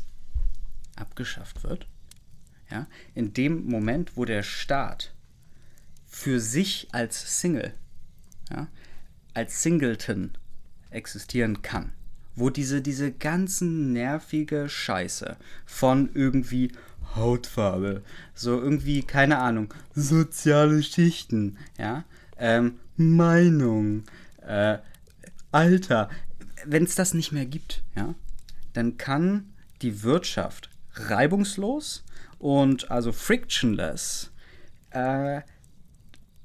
[0.97, 1.87] abgeschafft wird,
[2.71, 5.13] ja, in dem Moment, wo der Staat
[6.07, 7.75] für sich als Single,
[8.51, 8.69] ja,
[9.33, 10.33] als Singleton
[10.91, 11.93] existieren kann,
[12.37, 16.73] wo diese, diese ganzen nervige Scheiße von irgendwie
[17.17, 18.03] Hautfarbe,
[18.35, 22.05] so irgendwie, keine Ahnung, soziale Schichten, ja,
[22.39, 24.05] ähm, Meinung,
[24.47, 24.79] äh,
[25.53, 26.11] Alter,
[26.67, 28.15] wenn es das nicht mehr gibt, ja,
[28.73, 32.05] dann kann die Wirtschaft reibungslos
[32.39, 34.31] und also frictionless
[34.91, 35.43] äh,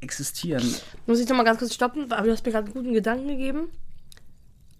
[0.01, 0.63] existieren.
[1.05, 3.27] Muss ich noch mal ganz kurz stoppen, aber du hast mir gerade einen guten Gedanken
[3.27, 3.69] gegeben.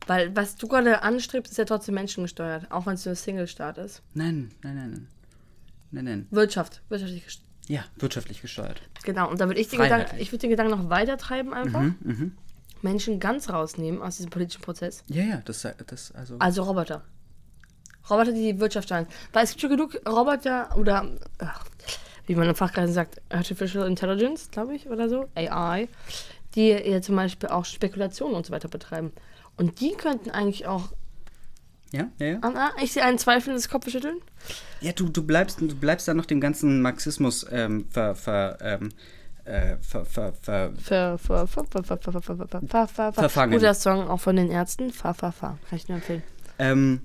[0.07, 3.77] Weil was du gerade anstrebst, ist ja trotzdem menschengesteuert, auch wenn es nur ein Single-Staat
[3.77, 4.01] ist.
[4.15, 5.07] Nein, nein, nein, nein.
[5.91, 6.27] Nein, nein.
[6.31, 7.49] Wirtschaft, wirtschaftlich gesteuert.
[7.67, 8.81] Ja, wirtschaftlich gesteuert.
[9.03, 9.79] Genau, und da würde ich den.
[9.79, 11.81] Gedanken, ich würde den Gedanken noch weiter treiben einfach.
[11.81, 12.35] Mhm,
[12.81, 15.03] Menschen ganz rausnehmen aus diesem politischen Prozess.
[15.07, 16.35] Ja, ja, das, das also.
[16.39, 17.03] Also Roboter.
[18.09, 19.07] Roboter, die die Wirtschaft steuern.
[19.33, 21.07] Weil es gibt schon genug Roboter oder,
[21.39, 21.65] ach,
[22.25, 25.87] wie man im Fachkreisen sagt, Artificial Intelligence, glaube ich, oder so, AI,
[26.55, 29.11] die ja zum Beispiel auch Spekulationen und so weiter betreiben.
[29.57, 30.89] Und die könnten eigentlich auch,
[31.91, 32.39] Ja, ja, ja.
[32.41, 34.17] ah, ah, ich sehe ein zweifelndes Kopfschütteln.
[34.81, 38.89] Ja, du, du bleibst, du bleibst da noch dem ganzen Marxismus ähm, ver, ver, ähm,
[43.11, 43.53] verfangen.
[43.53, 44.91] Guter Song auch von den Ärzten.
[44.91, 45.57] Fa, fa, fa.
[45.69, 46.23] Kann ich nur empfehlen.
[46.59, 47.01] Ähm,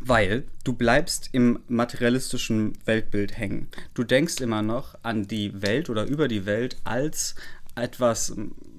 [0.00, 3.68] weil du bleibst im materialistischen Weltbild hängen.
[3.94, 7.34] Du denkst immer noch an die Welt oder über die Welt als
[7.74, 8.34] etwas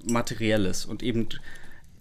[0.05, 0.85] Materielles.
[0.85, 1.27] Und eben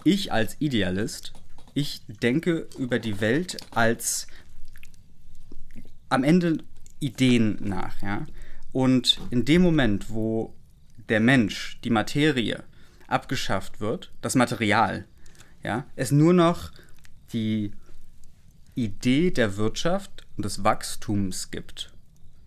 [0.05, 1.33] ich als Idealist,
[1.75, 4.27] ich denke über die Welt als
[6.09, 6.59] am Ende
[7.01, 8.01] Ideen nach.
[8.03, 8.27] Ja?
[8.75, 10.53] Und in dem Moment, wo
[11.09, 12.65] der Mensch, die Materie
[13.07, 15.07] abgeschafft wird, das Material,
[15.63, 16.73] ja, es nur noch
[17.33, 17.71] die
[18.75, 21.93] Idee der Wirtschaft und des Wachstums gibt.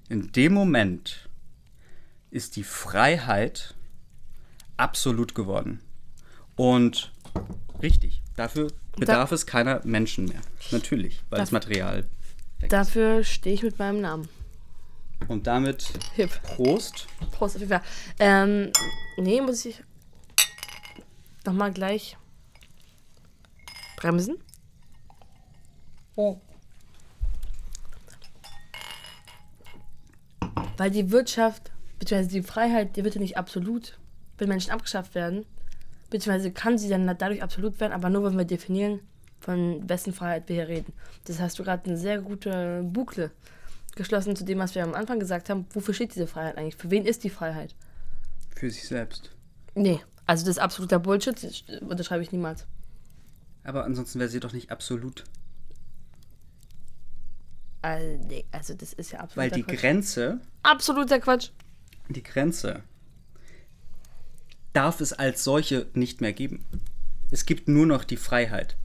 [0.10, 1.30] In dem Moment
[2.30, 3.74] ist die Freiheit
[4.76, 5.80] absolut geworden.
[6.58, 7.14] Und
[7.82, 8.68] richtig, dafür
[8.98, 10.42] bedarf es keiner Menschen mehr.
[10.72, 12.04] Natürlich, weil das Material
[12.60, 12.74] weg ist.
[12.74, 14.28] Dafür stehe ich mit meinem Namen.
[15.28, 16.42] Und damit Hip.
[16.44, 17.08] Prost.
[17.32, 17.84] Prost auf jeden Fall.
[18.20, 18.72] Ähm,
[19.18, 19.84] nee, muss ich
[21.46, 22.18] nochmal gleich
[23.98, 24.38] bremsen.
[30.78, 33.98] Weil die Wirtschaft, beziehungsweise die Freiheit, die wird ja nicht absolut,
[34.38, 35.46] wenn Menschen abgeschafft werden.
[36.10, 39.02] Beziehungsweise kann sie dann dadurch absolut werden, aber nur, wenn wir definieren,
[39.40, 40.94] von wessen Freiheit wir hier reden.
[41.26, 43.32] Das hast du gerade eine sehr gute Bukle
[43.98, 45.66] geschlossen zu dem, was wir am Anfang gesagt haben.
[45.74, 46.78] Wofür steht diese Freiheit eigentlich?
[46.78, 47.76] Für wen ist die Freiheit?
[48.56, 49.32] Für sich selbst.
[49.76, 52.66] Nee, also das ist absoluter Bullshit, das unterschreibe ich niemals.
[53.64, 55.26] Aber ansonsten wäre sie doch nicht absolut.
[57.82, 59.80] Also, nee, also das ist ja absoluter Weil die Quatsch.
[59.80, 61.50] Grenze, Absoluter Quatsch.
[62.10, 62.82] die Grenze
[64.74, 66.66] darf es als solche nicht mehr geben.
[67.32, 68.78] Es gibt nur noch die Freiheit.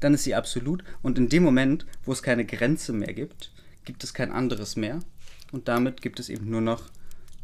[0.00, 3.50] Dann ist sie absolut und in dem Moment, wo es keine Grenze mehr gibt,
[3.84, 5.00] gibt es kein anderes mehr
[5.52, 6.82] und damit gibt es eben nur noch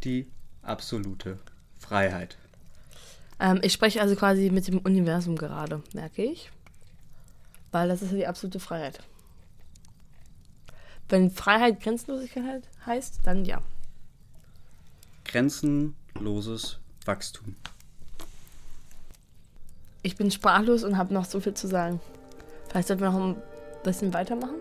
[0.05, 0.27] die
[0.63, 1.39] absolute
[1.79, 2.37] Freiheit.
[3.41, 6.51] Ähm, ich spreche also quasi mit dem Universum gerade, merke ich.
[7.73, 9.01] Weil das ist ja die absolute Freiheit.
[11.09, 13.61] Wenn Freiheit Grenzenlosigkeit heißt, dann ja.
[15.25, 17.57] Grenzenloses Wachstum.
[20.03, 22.01] Ich bin sprachlos und habe noch so viel zu sagen.
[22.69, 23.37] Vielleicht sollten wir noch ein
[23.83, 24.57] bisschen weitermachen,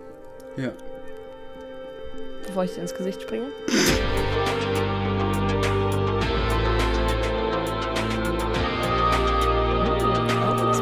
[0.58, 0.72] Ja.
[2.54, 3.48] Bevor ich dir ins Gesicht springe.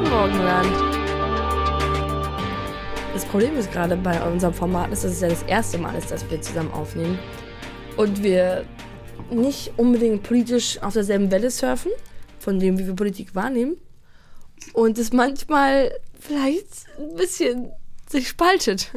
[0.10, 0.68] Morgenland.
[3.14, 6.12] Das Problem ist gerade bei unserem Format, ist, dass es ja das erste Mal ist,
[6.12, 7.18] dass wir zusammen aufnehmen.
[7.96, 8.66] Und wir
[9.30, 11.92] nicht unbedingt politisch auf derselben Welle surfen,
[12.40, 13.78] von dem, wie wir Politik wahrnehmen.
[14.74, 16.68] Und es manchmal vielleicht
[17.00, 17.72] ein bisschen
[18.10, 18.92] sich spaltet.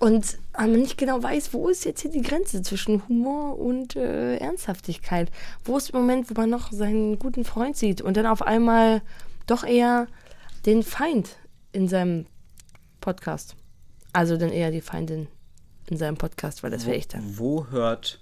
[0.00, 0.38] Und
[0.68, 5.30] man nicht genau weiß, wo ist jetzt hier die Grenze zwischen Humor und äh, Ernsthaftigkeit.
[5.64, 9.02] Wo ist der Moment, wo man noch seinen guten Freund sieht und dann auf einmal
[9.46, 10.06] doch eher
[10.66, 11.36] den Feind
[11.72, 12.26] in seinem
[13.00, 13.56] Podcast.
[14.12, 15.28] Also dann eher die Feindin
[15.86, 17.38] in seinem Podcast, weil das wäre ich dann.
[17.38, 18.20] Wo hört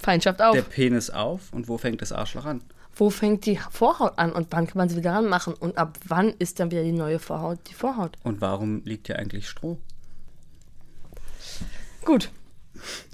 [0.00, 0.54] Feindschaft auf.
[0.54, 2.62] der Penis auf und wo fängt das Arschloch an?
[2.94, 5.54] Wo fängt die Vorhaut an und wann kann man sie wieder ranmachen?
[5.54, 8.16] Und ab wann ist dann wieder die neue Vorhaut die Vorhaut?
[8.24, 9.78] Und warum liegt hier eigentlich Stroh?
[12.08, 12.30] Gut.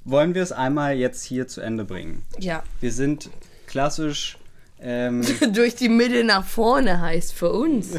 [0.05, 2.23] Wollen wir es einmal jetzt hier zu Ende bringen?
[2.39, 2.63] Ja.
[2.79, 3.29] Wir sind
[3.67, 4.39] klassisch.
[4.79, 7.95] Ähm, Durch die Mitte nach vorne heißt für uns.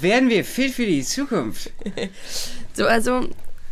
[0.00, 1.70] werden wir fit für die Zukunft?
[2.74, 3.28] So, also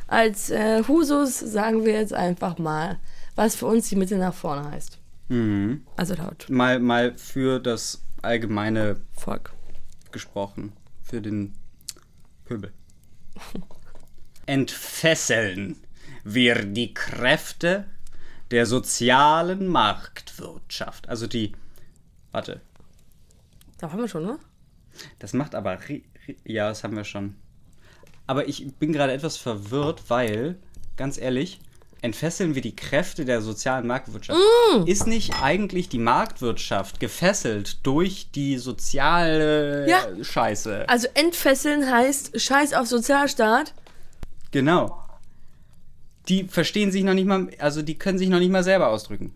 [0.06, 3.00] als äh, Husus sagen wir jetzt einfach mal,
[3.34, 4.98] was für uns die Mitte nach vorne heißt.
[5.30, 5.84] Mhm.
[5.96, 9.52] Also laut Mal, mal für das allgemeine Volk.
[10.12, 10.72] gesprochen.
[11.02, 11.54] Für den
[12.44, 12.72] Pöbel.
[14.46, 15.76] Entfesseln
[16.34, 17.84] wir die Kräfte
[18.50, 21.08] der sozialen Marktwirtschaft.
[21.08, 21.52] Also die.
[22.32, 22.60] Warte,
[23.78, 24.38] Da haben wir schon, ne?
[25.18, 25.78] Das macht aber.
[26.44, 27.36] Ja, das haben wir schon.
[28.26, 30.56] Aber ich bin gerade etwas verwirrt, weil,
[30.96, 31.60] ganz ehrlich,
[32.02, 34.38] entfesseln wir die Kräfte der sozialen Marktwirtschaft.
[34.86, 40.06] Ist nicht eigentlich die Marktwirtschaft gefesselt durch die soziale Ja.
[40.22, 40.88] Scheiße?
[40.88, 43.72] Also entfesseln heißt Scheiß auf Sozialstaat.
[44.50, 45.02] Genau.
[46.28, 49.32] Die verstehen sich noch nicht mal, also die können sich noch nicht mal selber ausdrücken.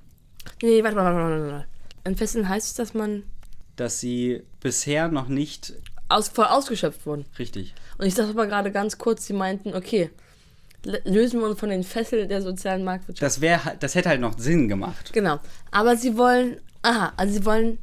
[0.63, 1.67] Nee, warte mal, warte mal, warte mal.
[2.05, 3.23] Entfesseln heißt, dass man
[3.77, 5.75] Dass sie bisher noch nicht
[6.09, 7.25] aus, voll ausgeschöpft wurden.
[7.39, 7.75] richtig.
[7.99, 10.11] Und ich sag aber gerade ganz kurz, sie meinten, okay,
[11.05, 13.23] lösen wir uns von den Fesseln der sozialen Marktwirtschaft.
[13.23, 15.13] Das wäre, das hätte halt noch Sinn gemacht.
[15.13, 15.39] Genau.
[15.71, 17.79] Aber sie wollen, aha, also sie wollen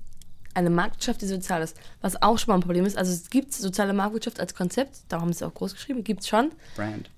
[0.53, 1.77] eine Marktwirtschaft, die sozial ist.
[2.01, 2.97] Was auch schon mal ein Problem ist.
[2.97, 6.27] Also es gibt soziale Marktwirtschaft als Konzept, darum ist es auch groß geschrieben, gibt es
[6.27, 6.51] schon.
[6.75, 7.09] Brand.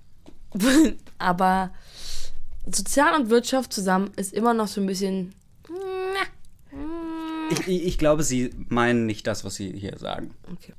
[1.17, 1.71] Aber
[2.65, 5.33] Sozial und Wirtschaft zusammen ist immer noch so ein bisschen.
[7.49, 10.33] Ich, ich, ich glaube, sie meinen nicht das, was sie hier sagen.
[10.51, 10.73] Okay.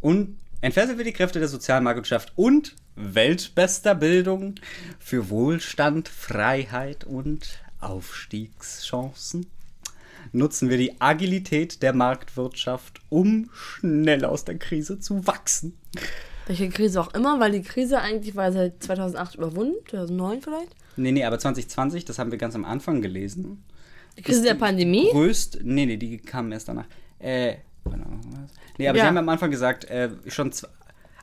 [0.00, 4.56] Und entfesseln wir die Kräfte der sozialen Marktwirtschaft und weltbester Bildung
[4.98, 9.46] für Wohlstand, Freiheit und Aufstiegschancen.
[10.32, 15.78] Nutzen wir die Agilität der Marktwirtschaft, um schnell aus der Krise zu wachsen.
[16.48, 20.74] Welche Krise auch immer, weil die Krise eigentlich war seit 2008 überwunden, 2009 vielleicht.
[20.96, 23.62] Nee, nee, aber 2020, das haben wir ganz am Anfang gelesen.
[24.16, 25.10] Die Krise der Pandemie.
[25.12, 26.86] Größt, nee, nee, die kamen erst danach.
[27.20, 27.56] Äh,
[28.78, 29.04] nee, aber Ja.
[29.04, 30.68] sie haben am Anfang gesagt, äh, schon zwei,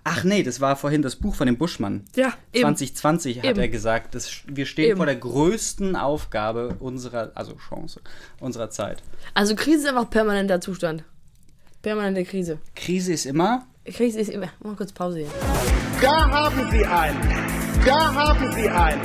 [0.08, 2.04] Ach nee, das war vorhin das Buch von dem Buschmann.
[2.16, 2.62] Ja, eben.
[2.76, 3.60] 2020 hat Eben.
[3.60, 4.98] er gesagt, das, wir stehen Eben.
[4.98, 8.02] vor der größten Aufgabe unserer, also Chance,
[8.40, 9.02] unserer Zeit.
[9.34, 11.04] Also Krise ist einfach permanenter Zustand.
[11.82, 12.60] Permanente Krise.
[12.76, 14.48] Krise ist immer, Krise ist immer.
[14.64, 15.28] Mal kurz Pause hier.
[16.02, 17.20] Da haben Sie einen.
[17.86, 19.02] Da haben Sie einen.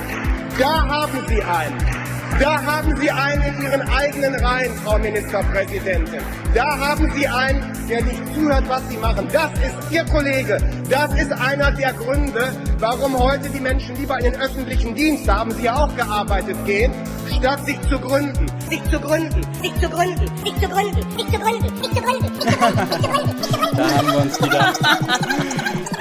[0.59, 1.99] Da haben Sie einen.
[2.41, 6.23] Da haben Sie einen in Ihren eigenen Reihen, Frau Ministerpräsidentin.
[6.55, 9.29] Da haben Sie einen, der nicht zuhört, was Sie machen.
[9.31, 10.57] Das ist Ihr Kollege.
[10.89, 15.41] Das ist einer der Gründe, warum heute die Menschen lieber in den öffentlichen Dienst, da
[15.41, 16.95] haben Sie ja auch gearbeitet, gehen,
[17.37, 18.47] statt sich zu gründen.
[18.71, 22.33] sich zu gründen, sich zu gründen, sich zu gründen, sich zu gründen, sich zu gründen,
[22.33, 23.77] sich zu gründen.
[23.77, 24.73] da haben wir uns wieder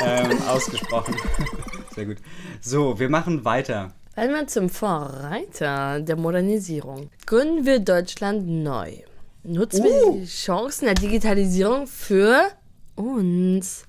[0.06, 1.16] ähm, ausgesprochen.
[1.96, 2.18] Sehr gut.
[2.62, 3.92] So, wir machen weiter.
[4.20, 7.10] Werden wir zum Vorreiter der Modernisierung.
[7.26, 8.98] Gründen wir Deutschland neu.
[9.44, 12.50] Nutzen wir die Chancen der Digitalisierung für
[12.96, 13.86] uns.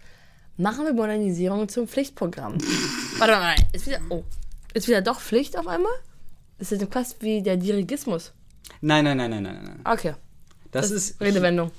[0.57, 2.59] Machen wir Modernisierung zum Pflichtprogramm.
[3.19, 4.23] Warte mal, ist wieder, oh,
[4.73, 5.91] ist wieder doch Pflicht auf einmal?
[6.61, 8.33] Ist das fast wie der Dirigismus?
[8.83, 9.81] Nein, nein, nein, nein, nein, nein.
[9.83, 10.15] Okay,
[10.71, 11.73] Das, das ist Redewendung.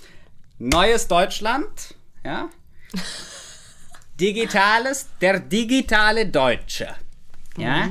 [0.60, 1.96] neues Deutschland,
[2.26, 2.50] ja?
[4.20, 6.90] Digitales, der digitale Deutsche,
[7.58, 7.90] ja?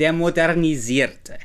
[0.00, 1.38] Der modernisierte.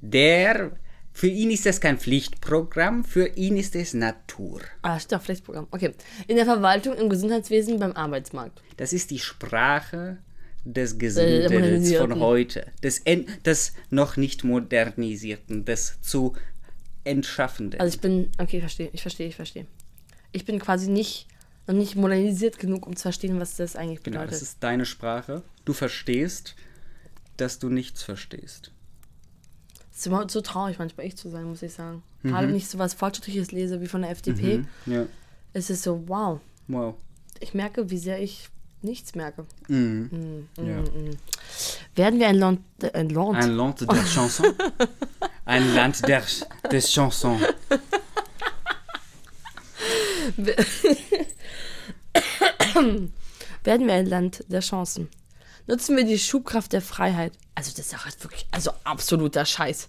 [0.00, 0.72] Der,
[1.12, 4.60] für ihn ist das kein Pflichtprogramm, für ihn ist es Natur.
[4.82, 5.66] Ah, auf Pflichtprogramm.
[5.72, 5.92] Okay.
[6.28, 8.62] In der Verwaltung, im Gesundheitswesen, beim Arbeitsmarkt.
[8.76, 10.18] Das ist die Sprache
[10.64, 12.10] des Äh, Gesindels modernisierten.
[12.12, 13.02] von heute, des,
[13.44, 16.34] des noch nicht modernisierten, des zu
[17.02, 17.80] entschaffenden.
[17.80, 19.66] Also ich bin, okay, ich verstehe, ich verstehe, ich verstehe.
[20.30, 21.26] Ich bin quasi nicht,
[21.66, 24.34] noch nicht modernisiert genug, um zu verstehen, was das eigentlich genau, bedeutet.
[24.34, 25.42] das ist deine Sprache.
[25.64, 26.54] Du verstehst,
[27.36, 28.70] dass du nichts verstehst.
[29.92, 32.02] Es ist immer so traurig, manchmal ich zu sein, muss ich sagen.
[32.22, 32.28] Mhm.
[32.30, 35.06] Gerade wenn ich so was Fortschrittliches lese wie von der FDP, Ja,
[35.52, 36.94] ist es so, wow, wow.
[37.40, 38.48] ich merke, wie sehr ich
[38.80, 39.44] nichts merke.
[39.68, 40.48] Mhm.
[40.56, 40.82] Ja.
[41.94, 44.46] Werden wir ein Land, äh, ein Land, Ein Land der Chanson.
[45.44, 46.22] Ein Land der,
[46.70, 47.42] des Chansons.
[53.64, 55.08] werden wir ein Land der Chancen?
[55.66, 57.32] Nutzen wir die Schubkraft der Freiheit?
[57.54, 59.88] Also das ist halt wirklich, also absoluter Scheiß.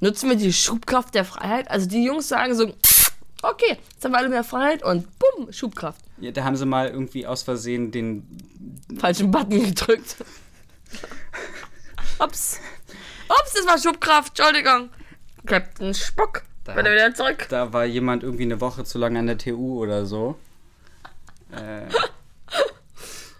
[0.00, 1.70] Nutzen wir die Schubkraft der Freiheit?
[1.70, 2.74] Also die Jungs sagen so,
[3.42, 6.00] okay, jetzt haben wir alle mehr Freiheit und bumm, Schubkraft.
[6.18, 8.26] Ja, da haben sie mal irgendwie aus Versehen den.
[8.98, 10.16] Falschen Button gedrückt.
[12.18, 12.60] Ups.
[13.28, 14.90] Ups, das war Schubkraft, Entschuldigung.
[15.44, 17.46] Captain Spock, bitte wieder zurück.
[17.50, 20.36] Da war jemand irgendwie eine Woche zu lange an der TU oder so.
[21.52, 21.86] Äh,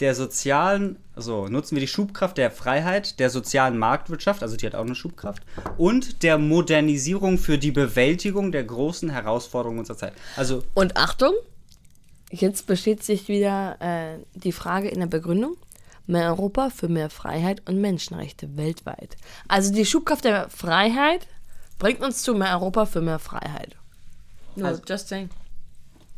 [0.00, 4.74] der sozialen, so, nutzen wir die Schubkraft der Freiheit, der sozialen Marktwirtschaft, also die hat
[4.74, 5.42] auch eine Schubkraft,
[5.78, 10.12] und der Modernisierung für die Bewältigung der großen Herausforderungen unserer Zeit.
[10.36, 11.32] Also, Und Achtung,
[12.30, 15.56] jetzt besteht sich wieder äh, die Frage in der Begründung.
[16.08, 19.16] Mehr Europa für mehr Freiheit und Menschenrechte weltweit.
[19.48, 21.26] Also die Schubkraft der Freiheit
[21.80, 23.74] bringt uns zu mehr Europa für mehr Freiheit.
[24.54, 25.30] No, Also- just saying.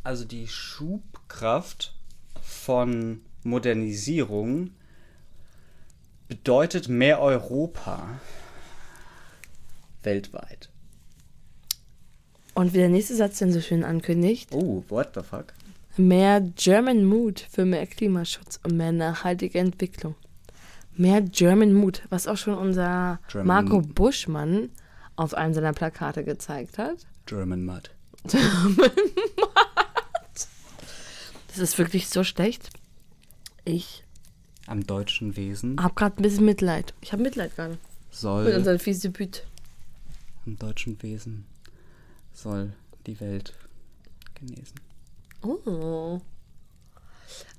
[0.05, 1.95] also die Schubkraft
[2.43, 4.71] von Modernisierung
[6.29, 8.21] bedeutet mehr Europa
[10.03, 10.69] weltweit.
[12.55, 15.55] Und wie der nächste Satz denn so schön ankündigt, Oh, what the fuck?
[15.97, 20.15] mehr German Mood für mehr Klimaschutz und mehr nachhaltige Entwicklung.
[20.97, 24.71] Mehr German Mood, was auch schon unser German- Marco Buschmann
[25.17, 27.07] auf einem seiner Plakate gezeigt hat.
[27.27, 27.91] German Mud.
[31.49, 32.71] Das ist wirklich so schlecht.
[33.69, 34.03] Ich
[34.67, 36.95] Am deutschen Wesen hab gerade ein bisschen Mitleid.
[37.03, 37.81] Ich habe Mitleid gerade mit
[38.11, 39.43] soll unserem Fils de Pute.
[40.47, 41.45] am deutschen Wesen
[42.33, 42.73] soll
[43.07, 43.53] die Welt
[44.35, 44.81] genesen.
[45.43, 46.23] Oh.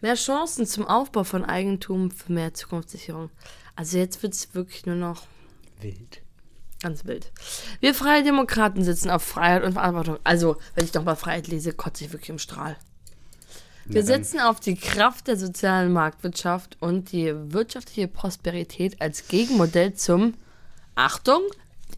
[0.01, 3.29] Mehr Chancen zum Aufbau von Eigentum für mehr Zukunftssicherung.
[3.75, 5.27] Also jetzt wird es wirklich nur noch
[5.79, 6.23] Wild.
[6.81, 7.31] ganz wild.
[7.81, 10.17] Wir Freie Demokraten sitzen auf Freiheit und Verantwortung.
[10.23, 12.77] Also, wenn ich nochmal Freiheit lese, kotze ich wirklich im Strahl.
[13.89, 20.35] Wir setzen auf die Kraft der sozialen Marktwirtschaft und die wirtschaftliche Prosperität als Gegenmodell zum,
[20.93, 21.41] Achtung,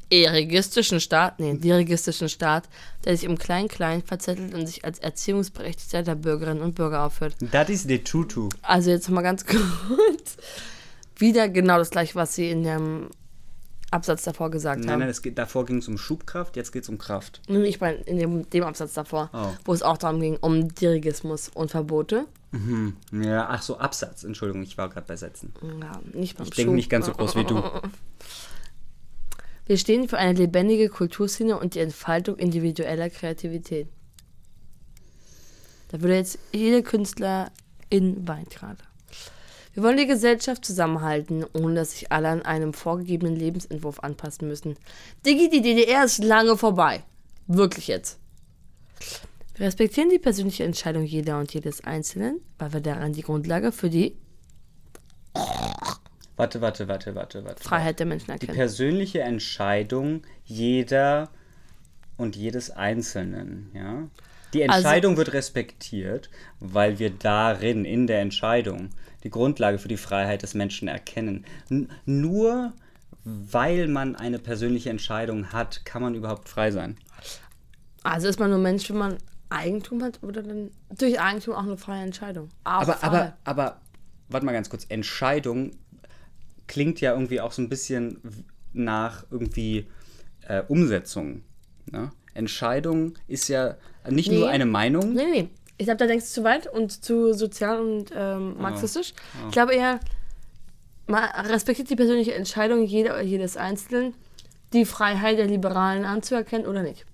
[0.10, 2.70] erigistischen Staat, nee, dirigistischen Staat,
[3.04, 7.36] der sich im Klein-Klein verzettelt und sich als Erziehungsberechtigter der Bürgerinnen und Bürger aufführt.
[7.52, 8.48] Das ist der Tutu.
[8.62, 10.38] Also jetzt mal ganz kurz.
[11.18, 13.10] Wieder genau das gleiche, was sie in dem
[13.92, 15.00] Absatz davor gesagt Nein, haben.
[15.02, 17.42] nein, es geht, davor ging es um Schubkraft, jetzt geht es um Kraft.
[17.48, 19.50] Ich meine, in dem, dem Absatz davor, Oh.
[19.66, 22.26] wo es auch darum ging, um Dirigismus und Verbote.
[23.12, 24.24] Ja, ach so, Absatz.
[24.24, 25.54] Entschuldigung, ich war gerade bei Sätzen.
[25.82, 27.62] Ja, nicht beim Ich denke nicht ganz so groß wie du.
[29.66, 33.88] Wir stehen für eine lebendige Kulturszene und die Entfaltung individueller Kreativität.
[35.90, 37.52] Da würde jetzt jede Künstlerin
[38.28, 38.84] weint gerade.
[39.74, 44.76] Wir wollen die Gesellschaft zusammenhalten, ohne dass sich alle an einem vorgegebenen Lebensentwurf anpassen müssen.
[45.26, 47.04] Digi, die DDR ist lange vorbei.
[47.48, 48.20] Wirklich jetzt.
[49.56, 53.90] Wir respektieren die persönliche Entscheidung jeder und jedes Einzelnen, weil wir daran die Grundlage für
[53.90, 54.18] die
[56.36, 57.64] Warte, warte, warte, warte, warte.
[57.64, 58.56] Freiheit der Menschen Die erkennen.
[58.56, 61.30] persönliche Entscheidung jeder
[62.18, 64.08] und jedes Einzelnen, ja.
[64.54, 66.30] Die Also- Entscheidung wird respektiert,
[66.60, 68.90] weil wir darin, in der Entscheidung,
[69.24, 71.46] die Grundlage für die Freiheit des Menschen erkennen.
[71.70, 72.74] N nur
[73.24, 76.98] weil man eine persönliche Entscheidung hat, kann man überhaupt frei sein.
[78.04, 79.18] Also ist man nur Mensch, wenn man
[79.50, 82.50] Eigentum hat oder dann durch Eigentum auch eine freie Entscheidung.
[82.64, 83.08] Auch Aber, frei.
[83.08, 83.82] aber, aber,
[84.30, 84.86] warte mal ganz kurz.
[84.90, 85.72] Entscheidung
[86.68, 88.18] klingt ja irgendwie auch so ein bisschen
[88.74, 89.88] nach irgendwie
[90.48, 91.44] äh, Umsetzung.
[91.92, 92.12] Ne?
[92.34, 93.76] Entscheidung ist ja
[94.10, 94.54] nicht nur Nee.
[94.54, 95.14] eine Meinung.
[95.14, 95.50] Nee, nee.
[95.82, 99.16] Ich glaube, da denkst du zu weit und zu sozial und ähm, marxistisch.
[99.48, 100.00] Ich glaube eher,
[101.08, 104.14] man respektiert die persönliche Entscheidung jeder jedes Einzelnen,
[104.74, 107.08] die Freiheit der Liberalen anzuerkennen oder nicht.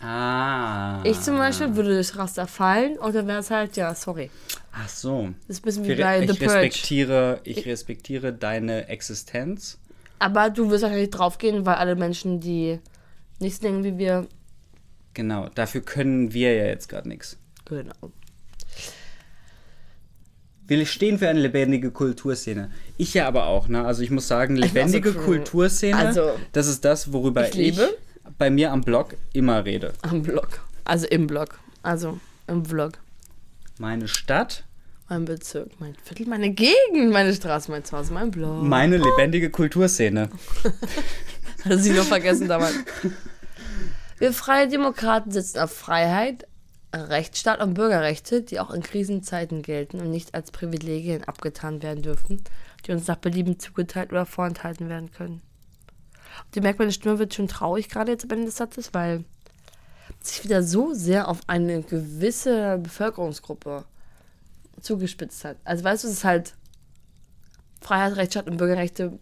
[0.00, 1.02] Ah.
[1.04, 4.30] Ich zum Beispiel würde durchs Raster fallen oder wäre es halt, ja, sorry.
[4.72, 5.28] Ach so.
[5.46, 6.54] Das ist ein bisschen wie Wir- bei The Ich Purge.
[6.54, 9.78] respektiere, ich respektiere deine Existenz.
[10.18, 12.78] Aber du wirst wahrscheinlich draufgehen, weil alle Menschen, die
[13.38, 14.26] nichts denken wie wir,
[15.14, 17.36] Genau, dafür können wir ja jetzt gerade nichts.
[17.78, 18.12] Genau.
[20.66, 22.70] Wir stehen für eine lebendige Kulturszene.
[22.96, 23.84] Ich ja aber auch, ne?
[23.84, 25.24] Also ich muss sagen, lebendige cool.
[25.24, 27.80] Kulturszene, Also, das ist das, worüber ich ich,
[28.38, 29.92] bei mir am Blog immer rede.
[30.02, 30.60] Am Blog.
[30.84, 31.58] Also im Blog.
[31.82, 32.92] Also im Vlog.
[33.78, 34.64] Meine Stadt,
[35.08, 38.62] Mein Bezirk, mein Viertel, meine Gegend, meine Straße, mein Zuhause, mein Blog.
[38.62, 40.30] meine lebendige Kulturszene.
[41.64, 42.74] Hat sie noch vergessen damals.
[44.18, 46.46] Wir Freie Demokraten sitzen auf Freiheit,
[46.92, 52.42] Rechtsstaat und Bürgerrechte, die auch in Krisenzeiten gelten und nicht als Privilegien abgetan werden dürfen,
[52.86, 55.40] die uns nach Belieben zugeteilt oder vorenthalten werden können.
[56.44, 59.24] Und ihr merkt, meine Stimme wird schon traurig gerade jetzt am Ende des Satzes, weil
[60.20, 63.84] sich wieder so sehr auf eine gewisse Bevölkerungsgruppe
[64.80, 65.56] zugespitzt hat.
[65.64, 66.54] Also weißt du, es ist halt
[67.80, 69.18] Freiheit, Rechtsstaat und Bürgerrechte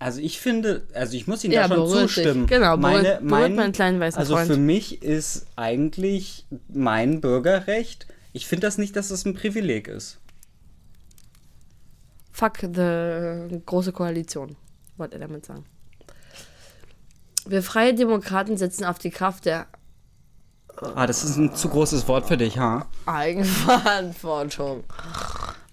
[0.00, 2.14] Also ich finde, also ich muss Ihnen Ja, da schon berührt dich.
[2.14, 2.46] zustimmen.
[2.46, 4.46] Genau, meine, berührt mein, meinen kleinen weißen Also Freund.
[4.50, 10.18] für mich ist eigentlich mein Bürgerrecht, ich finde das nicht, dass es ein Privileg ist.
[12.30, 14.54] Fuck the große Koalition,
[14.96, 15.64] wollte er damit sagen.
[17.46, 19.66] Wir Freie Demokraten setzen auf die Kraft der
[20.94, 22.86] Ah, das ist ein zu großes Wort für dich, ha?
[23.06, 24.84] Eigenverantwortung.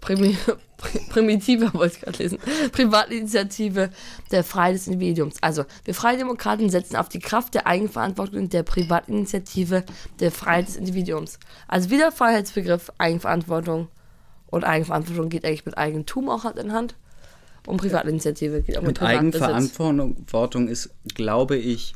[0.05, 0.37] Primi
[1.09, 2.39] Primitive, wollte ich gerade lesen.
[2.71, 3.89] Privatinitiative
[4.31, 5.41] der Freiheit des Individuums.
[5.41, 9.83] Also, wir Freie Demokraten setzen auf die Kraft der Eigenverantwortung der Privatinitiative
[10.19, 11.39] der Freiheit des Individuums.
[11.67, 13.87] Also wieder Freiheitsbegriff, Eigenverantwortung.
[14.47, 16.95] Und Eigenverantwortung geht eigentlich mit Eigentum auch Hand in Hand.
[17.65, 19.41] Und Privatinitiative geht auch mit, Und Privatbesitz.
[19.41, 21.95] Eigenverantwortung ist, glaube ich,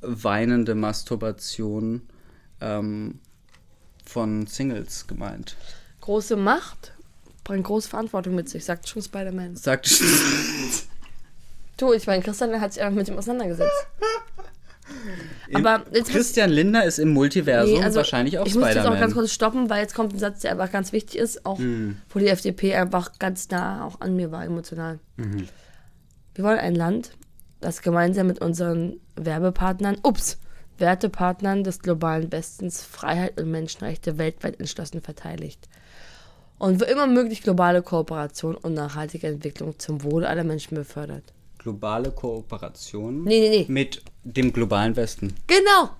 [0.00, 2.02] weinende Masturbation
[2.60, 3.18] ähm,
[4.04, 5.56] von Singles gemeint.
[6.00, 6.93] Große Macht
[7.44, 9.56] bringt große Verantwortung mit sich, sagt schon Spider-Man.
[9.56, 9.88] Sagt
[11.76, 13.86] Du, ich meine, Christian hat sich einfach mit ihm auseinandergesetzt.
[15.52, 18.84] Aber jetzt Christian Lindner ist im Multiversum Nee, also wahrscheinlich auch ich muss jetzt auch
[18.84, 19.12] ganz Spider-Man.
[19.14, 21.96] kurz stoppen, weil jetzt kommt ein Satz, der einfach ganz wichtig ist, auch Hm.
[22.10, 24.98] wo die FDP einfach ganz nah auch an mir war, emotional.
[25.16, 25.48] Mhm.
[26.34, 27.12] Wir wollen ein Land,
[27.60, 30.38] das gemeinsam mit unseren Werbepartnern, ups,
[30.78, 35.68] Wertepartnern des globalen Westens Freiheit und Menschenrechte weltweit entschlossen verteidigt.
[36.58, 41.24] Und wo immer möglich globale Kooperation und nachhaltige Entwicklung zum Wohle aller Menschen befördert.
[41.58, 43.66] Globale Kooperation Nee, nee, nee.
[43.68, 45.34] mit dem globalen Westen.
[45.46, 45.90] Genau.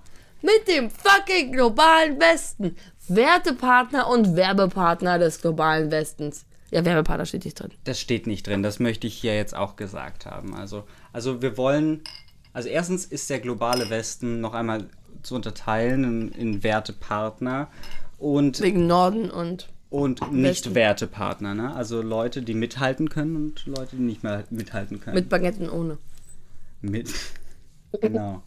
[0.41, 2.75] Mit dem fucking globalen Westen.
[3.07, 6.45] Wertepartner und Werbepartner des globalen Westens.
[6.71, 7.71] Ja, Werbepartner steht nicht drin.
[7.83, 10.55] Das steht nicht drin, das möchte ich hier jetzt auch gesagt haben.
[10.55, 10.83] Also,
[11.13, 12.03] also wir wollen,
[12.53, 14.87] also erstens ist der globale Westen noch einmal
[15.23, 17.69] zu unterteilen in, in Wertepartner
[18.17, 19.69] und, Wegen Norden und.
[19.95, 20.41] Und Westen.
[20.41, 21.55] Nicht-Wertepartner.
[21.55, 21.73] Ne?
[21.73, 25.15] Also Leute, die mithalten können und Leute, die nicht mehr mithalten können.
[25.15, 25.97] Mit Baguetten ohne.
[26.81, 27.13] Mit.
[28.01, 28.43] Genau.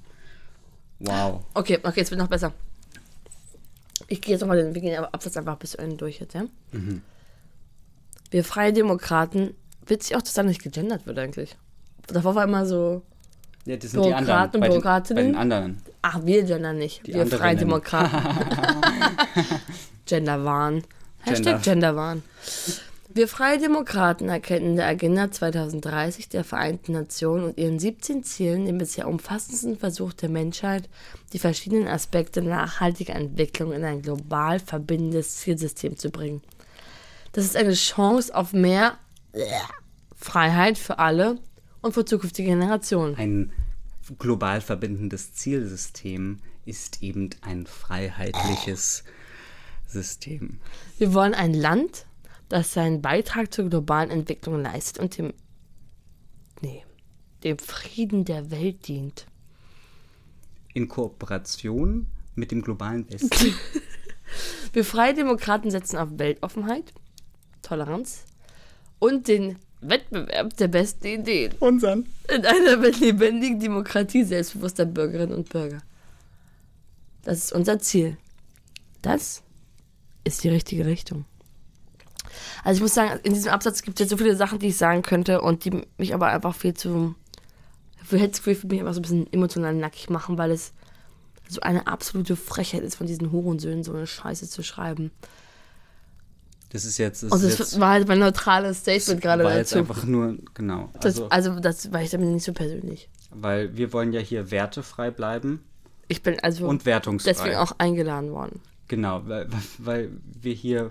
[0.98, 1.42] Wow.
[1.54, 2.52] Okay, okay, jetzt wird noch besser.
[4.08, 6.34] Ich gehe jetzt nochmal den, wir gehen aber Absatz einfach bis zu Ende durch jetzt,
[6.34, 6.44] ja?
[8.30, 9.54] Wir Freie Demokraten,
[9.86, 11.56] witzig auch, dass da nicht gegendert wird eigentlich.
[12.08, 13.00] Davor war immer so,
[13.64, 14.26] Ja, das sind die anderen.
[14.26, 15.26] Bürokraten, Bei den, bei Bürokratinnen.
[15.28, 15.82] den anderen.
[16.02, 17.06] ach, wir gendern nicht.
[17.06, 17.56] Die wir Freie.
[17.56, 18.18] Demokraten.
[20.04, 20.82] Genderwahn.
[21.30, 21.92] Hashtag Gender.
[21.94, 22.22] Genderwahn.
[23.10, 28.66] Wir Freie Demokraten erkennen in der Agenda 2030 der Vereinten Nationen und ihren 17 Zielen
[28.66, 30.88] den bisher umfassendsten Versuch der Menschheit,
[31.32, 36.42] die verschiedenen Aspekte nachhaltiger Entwicklung in ein global verbindendes Zielsystem zu bringen.
[37.32, 38.98] Das ist eine Chance auf mehr
[40.14, 41.38] Freiheit für alle
[41.80, 43.16] und für zukünftige Generationen.
[43.16, 43.52] Ein
[44.18, 49.04] global verbindendes Zielsystem ist eben ein freiheitliches
[49.88, 50.60] System.
[50.98, 52.06] Wir wollen ein Land,
[52.48, 55.34] das seinen Beitrag zur globalen Entwicklung leistet und dem,
[56.60, 56.84] nee,
[57.44, 59.26] dem Frieden der Welt dient.
[60.74, 63.30] In Kooperation mit dem globalen Westen.
[64.72, 66.92] Wir Freie Demokraten setzen auf Weltoffenheit,
[67.62, 68.24] Toleranz
[68.98, 71.54] und den Wettbewerb der besten Ideen.
[71.60, 72.06] Unseren.
[72.34, 75.78] In einer lebendigen Demokratie selbstbewusster Bürgerinnen und Bürger.
[77.22, 78.16] Das ist unser Ziel.
[79.02, 79.42] Das
[80.28, 81.24] ist die richtige Richtung.
[82.62, 84.76] Also ich muss sagen, in diesem Absatz gibt es jetzt so viele Sachen, die ich
[84.76, 87.14] sagen könnte und die mich aber einfach viel zu...
[88.04, 90.72] Für Hetzgefühl für mich einfach so ein bisschen emotional nackig machen, weil es
[91.46, 95.10] so eine absolute Frechheit ist, von diesen Hurensöhnen so eine Scheiße zu schreiben.
[96.70, 97.22] Das ist jetzt.
[97.22, 99.80] Das Und ist das jetzt, war halt mein neutrales Statement gerade war jetzt dazu.
[99.80, 100.36] einfach nur.
[100.54, 100.90] Genau.
[100.94, 103.08] Das, Also, also das war ich damit nicht so persönlich.
[103.30, 105.62] weil wir wollen ja hier wertefrei bleiben.
[106.08, 107.30] Ich bin also und wertungsfrei.
[107.32, 108.60] deswegen auch eingeladen worden.
[108.88, 109.48] Genau, weil,
[109.78, 110.10] weil
[110.40, 110.90] wir hier,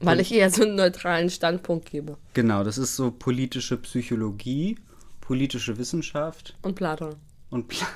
[0.00, 2.16] Weil ich eher so einen neutralen Standpunkt gebe.
[2.34, 4.76] genau, das ist so politische Psychologie,
[5.20, 7.16] politische Wissenschaft Und Platon.
[7.50, 7.86] und Pla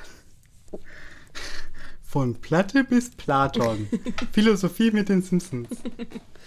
[2.03, 3.89] Von Platte bis Platon.
[4.33, 5.69] Philosophie mit den Simpsons.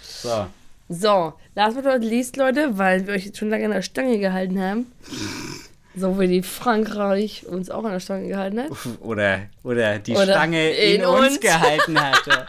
[0.00, 0.46] So.
[0.88, 4.18] So, last but not least, Leute, weil wir euch jetzt schon lange an der Stange
[4.18, 4.86] gehalten haben.
[5.98, 8.70] So wie die Frankreich uns auch an der Stange gehalten hat.
[9.00, 11.40] Oder, oder die Oder Stange in, in uns, uns.
[11.40, 12.46] gehalten hatte.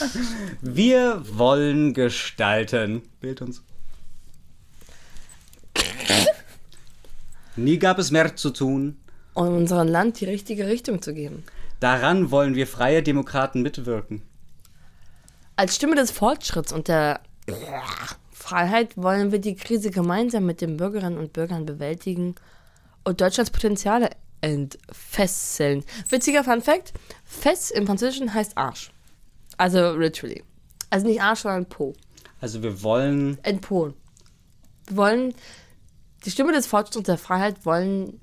[0.62, 3.02] Wir wollen gestalten.
[3.20, 3.62] Bild uns.
[7.56, 8.96] Nie gab es mehr zu tun.
[9.34, 11.44] Um unserem Land die richtige Richtung zu geben.
[11.80, 14.22] Daran wollen wir freie Demokraten mitwirken.
[15.56, 17.20] Als Stimme des Fortschritts und der
[18.32, 22.34] Freiheit wollen wir die Krise gemeinsam mit den Bürgerinnen und Bürgern bewältigen
[23.04, 24.10] und Deutschlands Potenziale
[24.40, 25.84] entfesseln.
[26.08, 26.92] Witziger Fun Fact:
[27.24, 28.92] Fess im Französischen heißt Arsch.
[29.56, 30.44] Also literally.
[30.90, 31.94] Also nicht Arsch, sondern Po.
[32.40, 33.94] Also wir wollen Entpolen.
[34.86, 35.34] Wir wollen
[36.24, 38.20] die Stimme des Fortschritts und der Freiheit wollen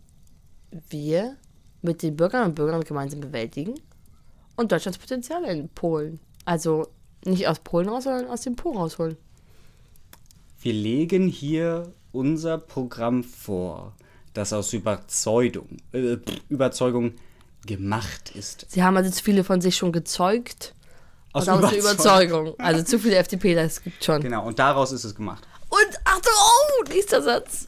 [0.89, 1.37] wir
[1.81, 3.75] mit den Bürgern und Bürgern gemeinsam bewältigen
[4.55, 6.19] und Deutschlands Potenziale in Polen.
[6.45, 6.87] Also
[7.25, 9.17] nicht aus Polen raus, sondern aus dem Po rausholen.
[10.59, 13.95] Wir legen hier unser Programm vor,
[14.35, 16.17] das aus Überzeugung, äh,
[16.49, 17.13] Überzeugung
[17.65, 18.65] gemacht ist.
[18.69, 20.73] Sie haben also zu viele von sich schon gezeugt.
[21.33, 22.47] Aus Aus, aus Überzeugung.
[22.47, 22.59] Überzeugung.
[22.59, 24.21] Also zu viele FDP, das gibt schon.
[24.21, 25.45] Genau, und daraus ist es gemacht.
[25.69, 27.67] Und Achtung, oh, nächster Satz.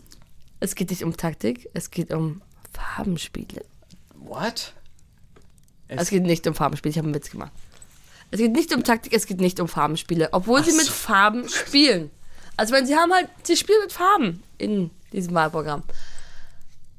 [0.60, 2.42] Es geht nicht um Taktik, es geht um
[2.74, 3.64] Farbenspiele.
[4.16, 4.74] What?
[5.88, 7.52] Es geht nicht um Farbenspiele, ich habe einen Witz gemacht.
[8.32, 10.92] Es geht nicht um Taktik, es geht nicht um Farbenspiele, obwohl sie Ach mit so.
[10.92, 12.12] Farben spielen.
[12.58, 15.84] Also wenn sie haben halt, sie spielen mit Farben in diesem Wahlprogramm.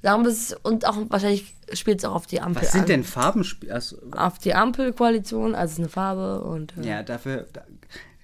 [0.03, 2.87] Darum ist es, und auch wahrscheinlich spielt es auch auf die Ampel Was sind an.
[2.87, 3.75] denn Farbenspiele?
[3.75, 7.63] Also, Auf die Ampelkoalition, also eine Farbe und äh, ja, dafür, da,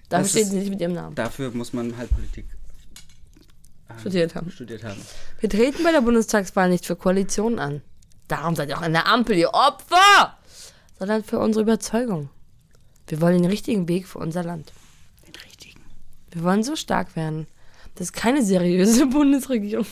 [0.09, 1.15] dafür ist- sie nicht mit ihrem Namen.
[1.15, 2.45] dafür muss man halt Politik
[3.99, 4.49] Studiert haben.
[4.51, 4.99] studiert haben.
[5.39, 7.81] Wir treten bei der Bundestagswahl nicht für Koalitionen an.
[8.27, 10.37] Darum seid ihr auch in der Ampel, ihr Opfer!
[10.99, 12.29] Sondern für unsere Überzeugung.
[13.07, 14.73] Wir wollen den richtigen Weg für unser Land.
[15.27, 15.81] Den richtigen.
[16.31, 17.47] Wir wollen so stark werden,
[17.95, 19.85] dass keine seriöse Bundesregierung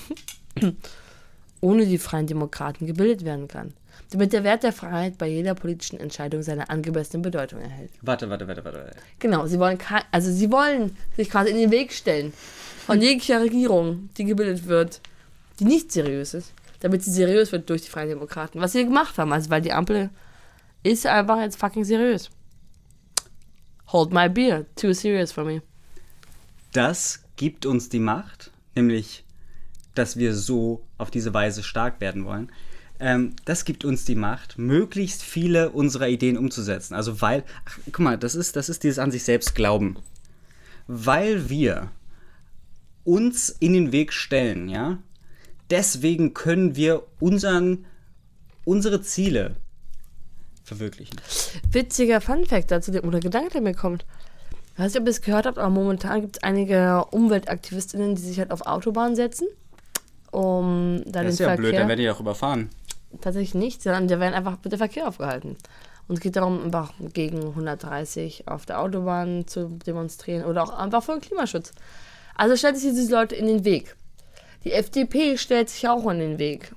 [1.63, 3.73] ohne die Freien Demokraten gebildet werden kann.
[4.11, 7.89] Damit der Wert der Freiheit bei jeder politischen Entscheidung seine angemessene Bedeutung erhält.
[8.01, 8.91] Warte, warte, warte, warte.
[9.19, 9.79] Genau, sie wollen
[10.11, 12.33] also sie wollen sich quasi in den Weg stellen
[12.85, 14.99] von jeglicher Regierung, die gebildet wird,
[15.59, 18.59] die nicht seriös ist, damit sie seriös wird durch die Freien Demokraten.
[18.59, 20.09] Was sie gemacht haben, also weil die Ampel
[20.83, 22.29] ist einfach jetzt fucking seriös.
[23.87, 25.61] Hold my beer, too serious for me.
[26.73, 29.23] Das gibt uns die Macht, nämlich,
[29.95, 32.51] dass wir so auf diese Weise stark werden wollen.
[32.99, 36.93] Ähm, das gibt uns die Macht, möglichst viele unserer Ideen umzusetzen.
[36.93, 39.97] Also weil, ach, guck mal, das ist, das ist dieses an sich selbst Glauben.
[40.87, 41.91] Weil wir
[43.03, 44.99] uns in den Weg stellen, ja,
[45.69, 47.85] deswegen können wir unseren,
[48.63, 49.55] unsere Ziele
[50.63, 51.19] verwirklichen.
[51.71, 54.05] Witziger Funfact dazu, der- oder Gedanke, der mir kommt.
[54.73, 58.21] Ich weiß nicht, ob ihr es gehört habt, aber momentan gibt es einige Umweltaktivistinnen, die
[58.21, 59.47] sich halt auf Autobahnen setzen,
[60.33, 61.61] um da den Das ist ja Verkehr...
[61.61, 62.69] blöd, dann werdet ihr auch überfahren.
[63.21, 65.57] Tatsächlich nicht, sondern da werden einfach wird der Verkehr aufgehalten.
[66.07, 71.03] Und es geht darum, einfach gegen 130 auf der Autobahn zu demonstrieren oder auch einfach
[71.03, 71.71] für den Klimaschutz.
[72.35, 73.95] Also stellt sich diese Leute in den Weg.
[74.63, 76.73] Die FDP stellt sich auch in den Weg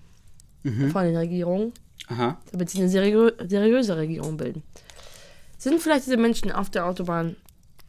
[0.93, 1.73] von den Regierungen,
[2.09, 2.39] Aha.
[2.51, 4.63] damit sie eine seriö seriöse Regierung bilden.
[5.59, 7.37] Sind vielleicht diese Menschen auf der Autobahn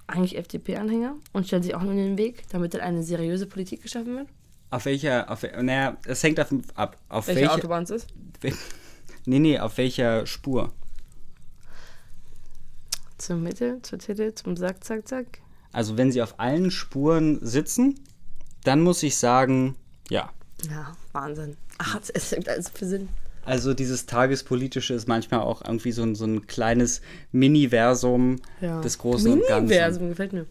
[0.06, 4.16] eigentlich FDP-Anhänger und stellen sich auch in den Weg, damit dann eine seriöse Politik geschaffen
[4.16, 4.28] wird?
[4.70, 6.98] Auf welcher, auf, naja, es hängt davon ab.
[7.08, 8.08] Auf Welche, welche, Autobahn es ist?
[9.30, 10.72] Nee, nee, auf welcher Spur?
[13.18, 15.40] Zur Mitte, zur Titte, zum Zack, Zack, Zack.
[15.74, 18.00] Also wenn sie auf allen Spuren sitzen,
[18.64, 19.76] dann muss ich sagen,
[20.10, 20.32] ja.
[20.70, 21.58] Ja, Wahnsinn.
[21.78, 23.10] Ach, es ergibt alles für Sinn.
[23.44, 28.82] Also dieses Tagespolitische ist manchmal auch irgendwie so ein, so ein kleines Mini-Versum Ja.
[28.82, 29.68] des Großen und Ganzen.
[29.68, 30.46] Mini-Versum, gefällt mir.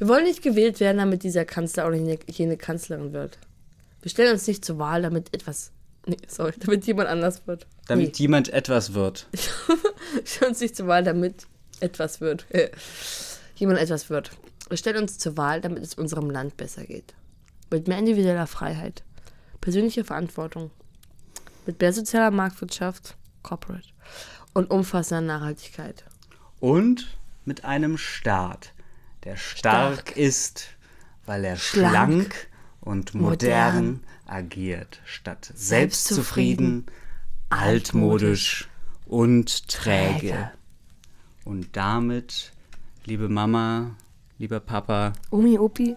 [0.00, 3.38] Wir wollen nicht gewählt werden, damit dieser Kanzler oder jene, jene Kanzlerin wird.
[4.00, 5.72] Wir stellen uns nicht zur Wahl, damit etwas.
[6.06, 7.66] Nee, sorry, damit jemand anders wird.
[7.86, 9.26] Damit jemand etwas wird.
[9.32, 9.38] nee.
[10.14, 11.46] Wir stellen uns nicht zur Wahl, damit
[11.80, 12.46] etwas wird.
[13.56, 14.30] jemand etwas wird.
[14.70, 17.12] Wir stellen uns zur Wahl, damit es unserem Land besser geht.
[17.70, 19.04] Mit mehr individueller Freiheit,
[19.60, 20.70] persönlicher Verantwortung,
[21.66, 23.88] mit mehr sozialer Marktwirtschaft, Corporate
[24.54, 26.04] und umfassender Nachhaltigkeit.
[26.58, 28.72] Und mit einem Staat,
[29.24, 30.16] der stark, Stark.
[30.16, 30.68] ist,
[31.26, 32.48] weil er Schlank, schlank,
[32.80, 33.30] und modern,
[33.86, 36.86] modern, agiert, statt selbstzufrieden,
[37.50, 38.68] altmodisch
[39.06, 40.50] und träge.
[41.44, 42.52] Und damit,
[43.04, 43.96] liebe Mama,
[44.38, 45.96] lieber Papa Omi, Opi,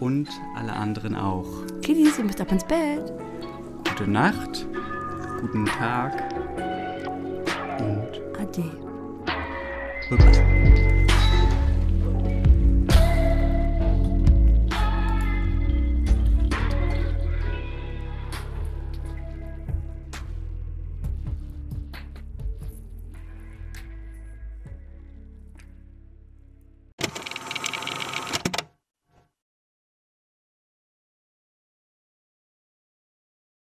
[0.00, 1.46] und alle anderen auch,
[1.82, 3.12] Kiddies, ihr müsst ab ins Bett.
[3.88, 4.66] gute Nacht,
[5.40, 6.34] guten Tag
[7.80, 8.70] und Ade.
[10.10, 10.67] Bye-bye.